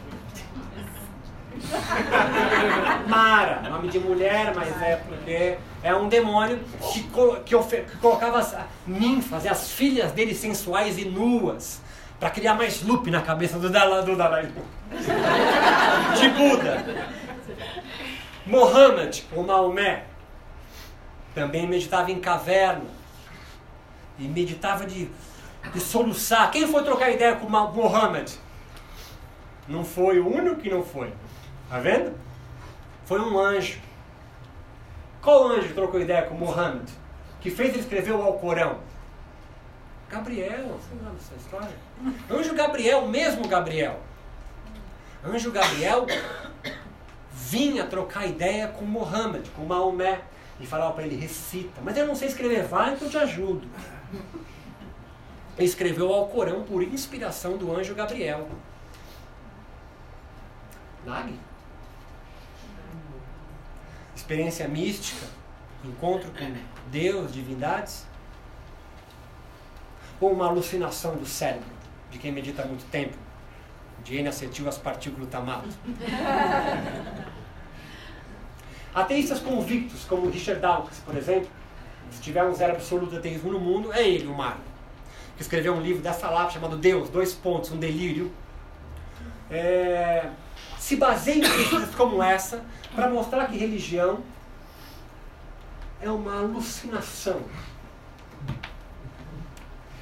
[3.08, 6.60] Mara, nome de mulher, mas é porque é um demônio
[6.92, 7.02] que,
[7.44, 8.56] que, que colocava as
[8.86, 11.80] ninfas e as filhas dele sensuais e nuas
[12.18, 14.48] para criar mais loop na cabeça do Dalai, do Dalai
[16.18, 16.84] de Buda.
[18.46, 20.04] Mohammed, ou Maomé,
[21.34, 22.84] também meditava em caverna
[24.18, 25.10] e meditava de
[25.72, 26.50] de soluçar.
[26.50, 28.38] Quem foi trocar ideia com Mohammed?
[29.68, 31.12] Não foi o único que não foi.
[31.74, 32.16] Tá vendo?
[33.04, 33.80] Foi um anjo.
[35.20, 36.84] Qual anjo trocou ideia com Mohammed?
[37.40, 38.78] Que fez ele escrever o Alcorão?
[40.08, 41.76] Gabriel, você não essa história?
[42.30, 43.98] Anjo Gabriel, mesmo Gabriel.
[45.24, 46.06] Anjo Gabriel
[47.32, 50.22] vinha trocar ideia com Mohammed, com Maomé,
[50.60, 51.80] e falava para ele, recita.
[51.82, 53.68] Mas eu não sei escrever, vai que eu te ajudo
[55.58, 58.48] escreveu o Alcorão por inspiração do anjo Gabriel.
[61.04, 61.34] Nag?
[64.24, 65.26] Experiência mística,
[65.84, 66.50] encontro com
[66.90, 68.06] Deus, divindades?
[70.18, 71.68] Ou uma alucinação do cérebro,
[72.10, 73.12] de quem medita há muito tempo?
[74.02, 75.68] De N-acetil aspartilglutamato.
[78.94, 81.50] Ateístas convictos, como Richard Dawkins, por exemplo,
[82.10, 84.62] se tiver um zero absoluto de ateísmo no mundo, é ele o Mário
[85.36, 88.32] que escreveu um livro dessa lápis chamado Deus, dois pontos, um delírio,
[89.50, 90.30] é,
[90.78, 92.64] se baseia em pesquisas como essa
[92.94, 94.22] para mostrar que religião
[96.00, 97.42] é uma alucinação.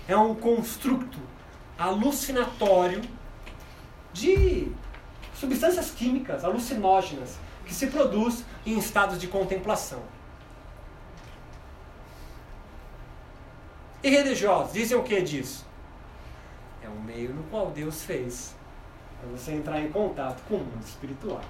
[0.07, 1.19] É um construto
[1.79, 3.03] alucinatório
[4.13, 4.71] de
[5.35, 10.03] substâncias químicas alucinógenas que se produz em estados de contemplação.
[14.03, 15.65] E religiosos dizem o que disso?
[16.83, 18.55] É um meio no qual Deus fez
[19.21, 21.43] para você entrar em contato com o mundo espiritual.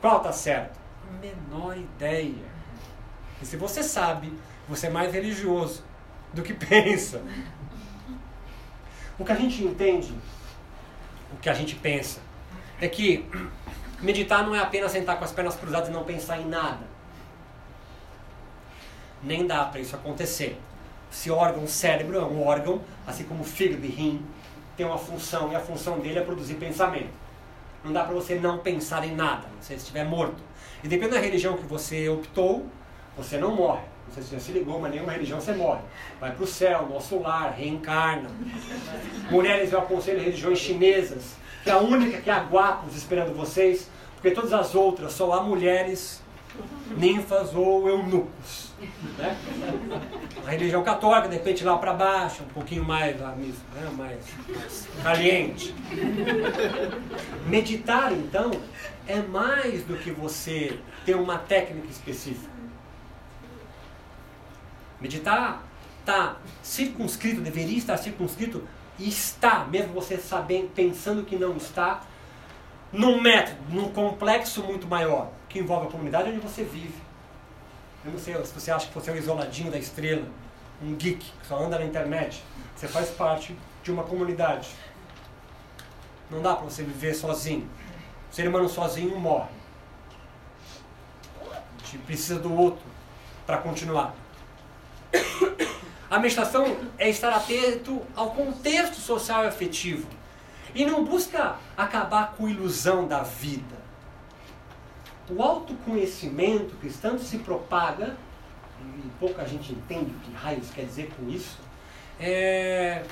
[0.00, 0.78] Qual está certo?
[1.20, 2.50] Menor ideia.
[3.42, 4.32] E se você sabe,
[4.68, 5.82] você é mais religioso
[6.32, 7.22] do que pensa.
[9.18, 10.14] O que a gente entende,
[11.32, 12.20] o que a gente pensa,
[12.80, 13.28] é que
[14.00, 16.90] meditar não é apenas sentar com as pernas cruzadas e não pensar em nada
[19.22, 20.58] nem dá para isso acontecer.
[21.12, 24.24] Esse órgão, o cérebro, é um órgão, assim como o fígado e rim,
[24.76, 27.10] tem uma função, e a função dele é produzir pensamento.
[27.84, 30.42] Não dá para você não pensar em nada, se você estiver morto.
[30.82, 32.66] E dependendo da religião que você optou,
[33.16, 33.82] você não morre.
[34.06, 35.82] Não sei se você se ligou, mas nenhuma religião você morre.
[36.20, 38.30] Vai para o céu, nosso lar, reencarna.
[39.30, 44.32] Mulheres, eu aconselho religiões chinesas, que é a única que há guapos esperando vocês, porque
[44.32, 46.22] todas as outras só há mulheres,
[46.96, 48.72] ninfas ou eunucos.
[49.16, 49.36] Né?
[50.46, 53.52] A religião católica, de repente lá para baixo, um pouquinho mais, né,
[53.96, 54.24] mais,
[54.56, 55.74] mais caliente.
[57.46, 58.50] Meditar, então,
[59.06, 62.50] é mais do que você ter uma técnica específica.
[65.00, 65.62] Meditar
[66.00, 68.66] está circunscrito, deveria estar circunscrito,
[68.98, 72.02] e está, mesmo você sabendo, pensando que não está,
[72.92, 77.09] num método, num complexo muito maior, que envolve a comunidade onde você vive
[78.04, 80.26] eu não sei se você acha que você é um isoladinho da estrela,
[80.82, 82.42] um geek que só anda na internet.
[82.74, 84.68] Você faz parte de uma comunidade.
[86.30, 87.68] Não dá para você viver sozinho.
[88.30, 89.50] O ser humano sozinho morre.
[91.42, 92.84] A gente precisa do outro
[93.46, 94.14] para continuar.
[96.10, 100.08] A meditação é estar atento ao contexto social e afetivo.
[100.74, 103.79] E não busca acabar com a ilusão da vida
[105.30, 108.16] o autoconhecimento que tanto se propaga,
[108.80, 111.58] e pouca gente entende o que raios quer dizer com isso,
[112.18, 113.04] é,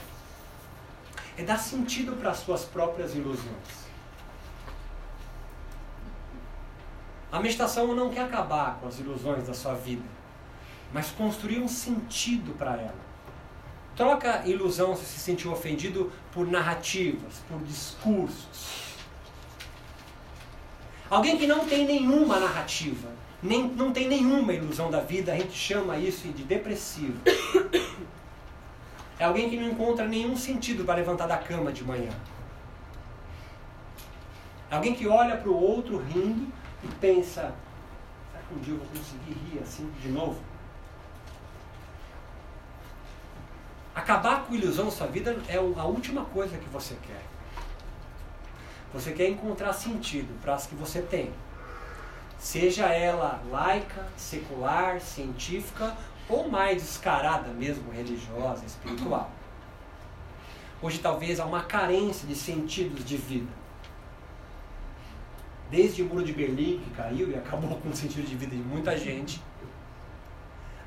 [1.36, 3.88] é dar sentido para as suas próprias ilusões.
[7.30, 10.04] A meditação não quer acabar com as ilusões da sua vida,
[10.92, 13.08] mas construir um sentido para ela.
[13.94, 18.87] Troca ilusão se se sentiu ofendido por narrativas, por discursos.
[21.10, 23.08] Alguém que não tem nenhuma narrativa,
[23.42, 27.18] nem, não tem nenhuma ilusão da vida, a gente chama isso de depressivo.
[29.18, 32.12] É alguém que não encontra nenhum sentido para levantar da cama de manhã.
[34.70, 36.46] É alguém que olha para o outro rindo
[36.84, 37.52] e pensa:
[38.30, 40.38] será que um dia eu vou conseguir rir assim de novo?
[43.94, 47.27] Acabar com ilusão da sua vida é a última coisa que você quer.
[48.92, 51.30] Você quer encontrar sentido para as que você tem.
[52.38, 55.96] Seja ela laica, secular, científica
[56.28, 59.30] ou mais descarada mesmo, religiosa, espiritual.
[60.80, 63.50] Hoje talvez há uma carência de sentidos de vida.
[65.70, 68.62] Desde o muro de Berlim, que caiu e acabou com o sentido de vida de
[68.62, 69.42] muita gente,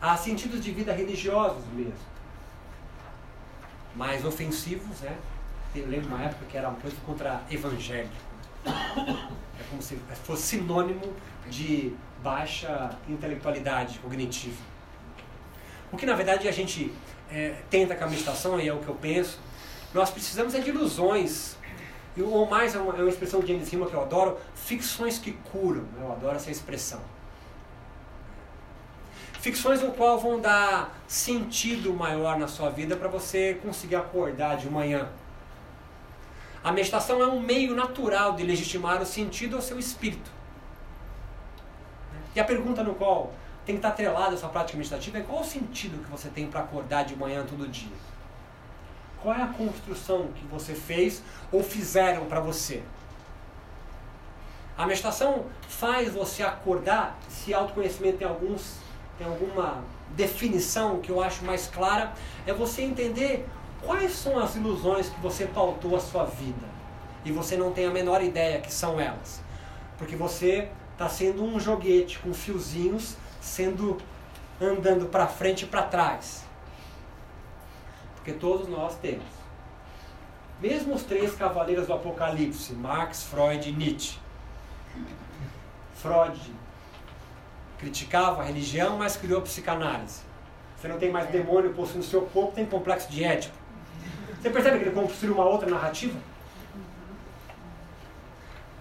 [0.01, 1.93] há sentidos de vida religiosos mesmo.
[3.95, 5.15] Mais ofensivos, né?
[5.73, 8.13] Eu lembro uma época que era uma coisa contra evangélico.
[8.65, 9.95] É como se
[10.25, 11.13] fosse sinônimo
[11.49, 14.61] de baixa intelectualidade cognitiva.
[15.91, 16.93] O que na verdade a gente
[17.31, 19.39] é, tenta com a meditação, e é o que eu penso,
[19.93, 21.55] nós precisamos é de ilusões.
[22.17, 25.31] Ou mais, é uma, é uma expressão de James Rima que eu adoro, ficções que
[25.31, 25.85] curam.
[25.99, 26.99] Eu adoro essa expressão.
[29.39, 34.69] Ficções no qual vão dar sentido maior na sua vida para você conseguir acordar de
[34.69, 35.09] manhã
[36.63, 40.31] a meditação é um meio natural de legitimar o sentido ao seu espírito.
[42.35, 43.33] E a pergunta no qual
[43.65, 46.47] tem que estar atrelada a sua prática meditativa é qual o sentido que você tem
[46.47, 47.91] para acordar de manhã todo dia?
[49.21, 51.21] Qual é a construção que você fez
[51.51, 52.83] ou fizeram para você?
[54.77, 58.79] A meditação faz você acordar, se autoconhecimento tem alguns
[59.17, 59.83] tem alguma
[60.15, 62.11] definição que eu acho mais clara,
[62.47, 63.47] é você entender
[63.85, 66.67] Quais são as ilusões que você pautou a sua vida
[67.25, 69.41] e você não tem a menor ideia que são elas?
[69.97, 73.97] Porque você está sendo um joguete com fiozinhos sendo
[74.61, 76.43] andando para frente e para trás.
[78.15, 79.25] Porque todos nós temos.
[80.59, 84.19] Mesmo os três cavaleiros do Apocalipse, Marx, Freud e Nietzsche.
[85.95, 86.39] Freud
[87.79, 90.21] criticava a religião, mas criou a psicanálise.
[90.77, 93.60] Você não tem mais demônio possuindo seu corpo, tem complexo de ético.
[94.41, 96.19] Você percebe que ele construiu uma outra narrativa?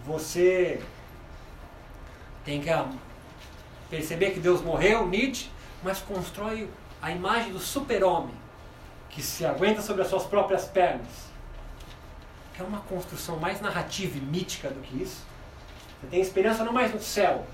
[0.07, 0.81] Você
[2.43, 2.69] tem que
[3.91, 5.51] perceber que Deus morreu, Nietzsche,
[5.83, 6.71] mas constrói
[7.03, 8.35] a imagem do super-homem
[9.11, 11.29] que se aguenta sobre as suas próprias pernas.
[12.55, 15.27] Que é uma construção mais narrativa e mítica do que isso.
[16.01, 17.45] Você tem esperança não mais no céu,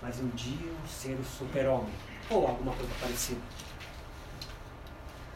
[0.00, 1.92] mas um dia ser o super-homem.
[2.30, 3.40] Ou alguma coisa parecida.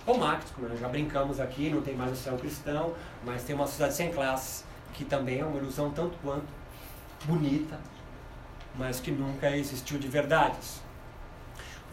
[0.07, 2.95] Ou Marx, nós já brincamos aqui, não tem mais o céu cristão,
[3.25, 6.47] mas tem uma sociedade sem classes, que também é uma ilusão tanto quanto
[7.25, 7.81] bonita,
[8.77, 10.81] mas que nunca existiu de verdades.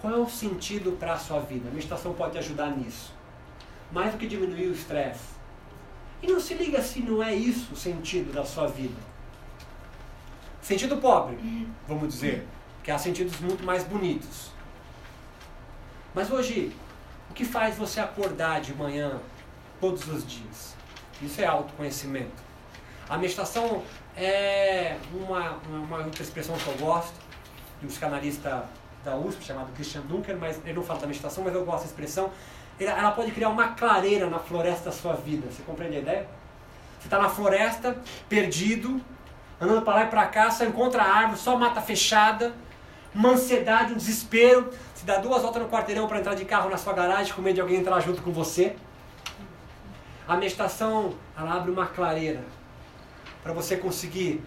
[0.02, 1.70] Qual é o sentido para a sua vida?
[1.70, 3.14] A meditação pode ajudar nisso.
[3.92, 5.32] Mais do que diminuir o estresse.
[6.22, 9.00] E não se liga se não é isso o sentido da sua vida.
[10.62, 11.38] Sentido pobre,
[11.88, 12.48] vamos dizer,
[12.84, 14.52] que há sentidos muito mais bonitos.
[16.14, 16.72] Mas hoje,
[17.32, 19.18] o que faz você acordar de manhã
[19.80, 20.76] todos os dias?
[21.22, 22.44] Isso é autoconhecimento.
[23.08, 23.84] A meditação
[24.18, 27.14] é uma, uma expressão que eu gosto,
[27.80, 28.66] de um psicanalista
[29.06, 31.86] da USP chamado Christian Dunker, mas ele não fala da meditação, mas eu gosto da
[31.86, 32.30] expressão.
[32.78, 35.50] Ela pode criar uma clareira na floresta da sua vida.
[35.50, 36.28] Você compreende a ideia?
[37.00, 37.98] Você está na floresta,
[38.28, 39.00] perdido,
[39.60, 42.54] andando para lá e para cá, só encontra árvore, só mata fechada,
[43.14, 44.72] uma ansiedade, um desespero.
[44.96, 47.56] Se dá duas voltas no quarteirão para entrar de carro na sua garagem com medo
[47.56, 48.76] de alguém entrar junto com você.
[50.28, 52.44] A meditação, ela abre uma clareira
[53.44, 54.44] para você conseguir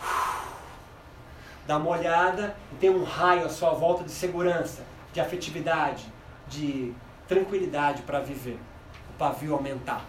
[1.66, 4.82] dar uma olhada e ter um raio à sua volta de segurança,
[5.12, 6.04] de afetividade,
[6.48, 6.92] de
[7.26, 8.58] tranquilidade para viver.
[9.10, 10.04] O pavio aumentar.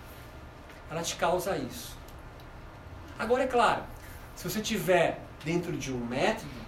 [0.92, 1.98] Ela te causa isso.
[3.18, 3.84] Agora, é claro,
[4.36, 6.63] se você tiver dentro de um método,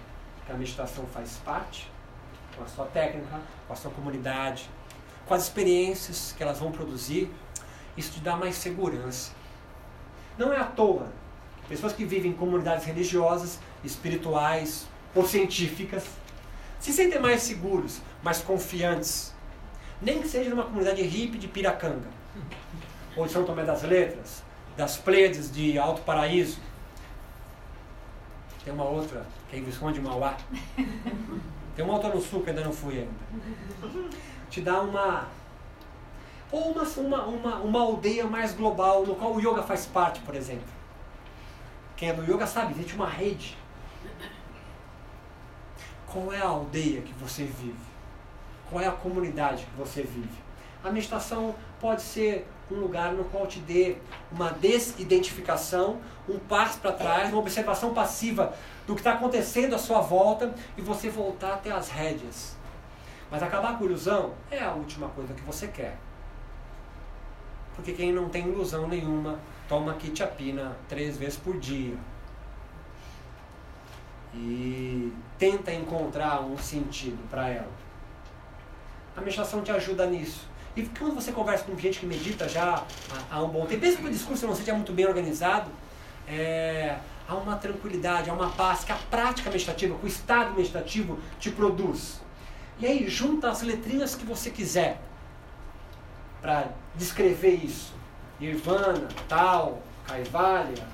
[0.46, 1.90] que a meditação faz parte,
[2.56, 4.70] com a sua técnica, com a sua comunidade,
[5.26, 7.30] com as experiências que elas vão produzir,
[7.96, 9.32] isso te dá mais segurança.
[10.38, 11.08] Não é à toa.
[11.68, 16.04] Pessoas que vivem em comunidades religiosas, espirituais ou científicas
[16.78, 19.34] se sentem mais seguros, mais confiantes.
[20.00, 22.08] Nem que seja numa comunidade hippie de Piracanga,
[23.16, 24.42] ou de São Tomé das Letras,
[24.76, 26.58] das Pleiades de Alto Paraíso.
[28.62, 30.36] Tem uma outra que é em Visconde Mauá.
[31.76, 34.10] Tem um autor no sul que ainda não fui ainda.
[34.48, 35.28] Te dá uma.
[36.50, 40.34] Ou uma, uma, uma, uma aldeia mais global, no qual o yoga faz parte, por
[40.34, 40.68] exemplo.
[41.96, 43.56] Quem é do yoga sabe, existe uma rede.
[46.06, 47.74] Qual é a aldeia que você vive?
[48.70, 50.45] Qual é a comunidade que você vive?
[50.86, 53.96] A meditação pode ser um lugar no qual te dê
[54.30, 55.98] uma desidentificação,
[56.28, 58.54] um passo para trás, uma observação passiva
[58.86, 62.54] do que está acontecendo à sua volta e você voltar até as rédeas.
[63.28, 65.98] Mas acabar com ilusão é a última coisa que você quer.
[67.74, 71.96] Porque quem não tem ilusão nenhuma toma quitiapina três vezes por dia.
[74.32, 77.72] E tenta encontrar um sentido para ela.
[79.16, 80.54] A meditação te ajuda nisso.
[80.76, 82.84] E quando você conversa com gente que medita já
[83.30, 85.70] há, há um bom tempo, mesmo que o discurso não seja muito bem organizado,
[86.28, 91.18] é, há uma tranquilidade, há uma paz que a prática meditativa, que o estado meditativo
[91.40, 92.20] te produz.
[92.78, 95.00] E aí junta as letrinhas que você quiser
[96.42, 97.94] para descrever isso.
[98.38, 100.86] Nirvana, tal, Kaivalya,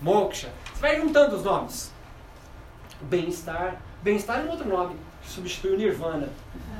[0.00, 0.52] Moksha.
[0.74, 1.92] Você vai juntando os nomes.
[3.02, 3.80] Bem-estar.
[4.02, 6.28] Bem-estar é um outro nome que substitui o Nirvana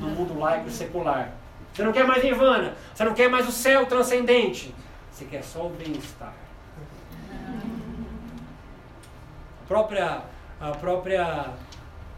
[0.01, 1.33] no mundo laico secular.
[1.73, 2.77] Você não quer mais Nirvana.
[2.95, 4.75] Você não quer mais o céu transcendente.
[5.11, 6.35] Você quer só o bem-estar.
[9.63, 10.23] A própria,
[10.61, 11.55] a própria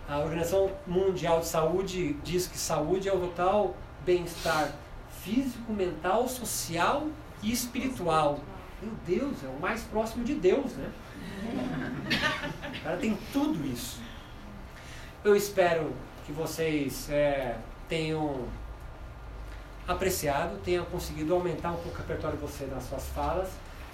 [0.08, 3.74] a Organização Mundial de Saúde diz que saúde é o total
[4.04, 4.70] bem-estar
[5.22, 7.06] físico, mental, social
[7.42, 8.40] e espiritual.
[8.82, 10.90] Meu Deus, é o mais próximo de Deus, né?
[12.80, 14.00] O cara tem tudo isso.
[15.24, 15.94] Eu espero
[16.26, 17.56] que vocês é,
[17.88, 18.46] tenham
[19.86, 23.48] apreciado, tenham conseguido aumentar um pouco o repertório de você nas suas falas.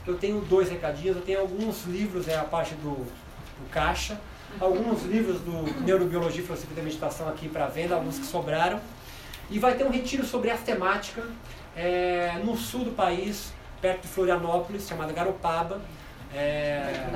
[0.06, 4.18] Eu tenho dois recadinhos, eu tenho alguns livros, é a parte do, do caixa,
[4.58, 8.80] alguns livros do Neurobiologia e Filosofia da Meditação aqui para venda, alguns que sobraram.
[9.50, 11.22] E vai ter um retiro sobre temática
[11.76, 15.80] é, no sul do país, perto de Florianópolis, chamado Garopaba.
[16.32, 17.10] É,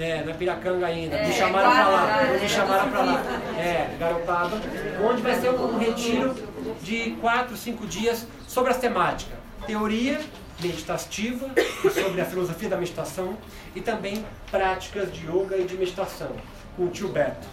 [0.00, 1.16] é, na Piracanga ainda.
[1.16, 2.22] É, me chamaram para lá.
[2.40, 3.22] Me chamaram para lá.
[3.58, 4.60] É, Garopaba.
[5.04, 6.34] Onde vai ser um retiro
[6.82, 9.38] de 4, 5 dias sobre as temáticas.
[9.66, 10.20] Teoria
[10.60, 11.50] meditativa,
[11.92, 13.36] sobre a filosofia da meditação
[13.74, 16.30] e também práticas de yoga e de meditação,
[16.76, 17.48] com o tio Beto.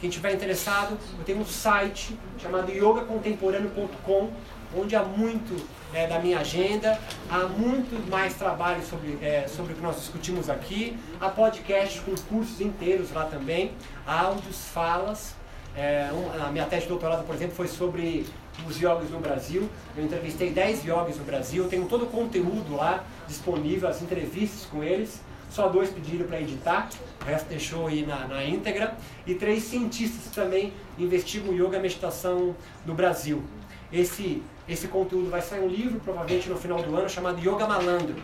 [0.00, 4.30] Quem tiver interessado, eu tenho um site chamado yogacontemporâneo.com,
[4.76, 5.56] onde há muito
[5.92, 6.98] é, da minha agenda,
[7.30, 12.14] há muito mais trabalho sobre, é, sobre o que nós discutimos aqui, há podcasts com
[12.28, 13.72] cursos inteiros lá também,
[14.06, 15.34] áudios, falas.
[15.76, 18.26] É, um, a minha tese de doutorado, por exemplo, foi sobre
[18.66, 19.68] os yogis no Brasil.
[19.96, 24.82] Eu entrevistei 10 yogis no Brasil, tenho todo o conteúdo lá disponível, as entrevistas com
[24.82, 25.20] eles.
[25.50, 26.90] Só dois pediram para editar,
[27.22, 28.94] o resto deixou aí na, na íntegra.
[29.26, 32.54] E três cientistas também investigam yoga e meditação
[32.84, 33.42] no Brasil.
[33.90, 38.14] Esse, esse conteúdo vai sair um livro, provavelmente no final do ano, chamado Yoga Malandro.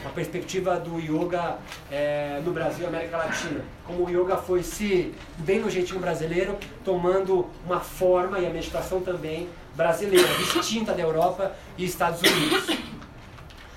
[0.00, 1.58] Uma perspectiva do yoga
[1.90, 3.60] é, no Brasil e América Latina.
[3.84, 9.00] Como o yoga foi se, bem no jeitinho brasileiro, tomando uma forma, e a meditação
[9.00, 12.78] também, brasileira, distinta da Europa e Estados Unidos.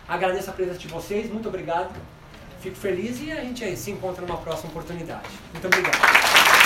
[0.07, 1.91] Agradeço a presença de vocês, muito obrigado.
[2.61, 5.29] Fico feliz e a gente se encontra numa próxima oportunidade.
[5.53, 6.58] Muito obrigado.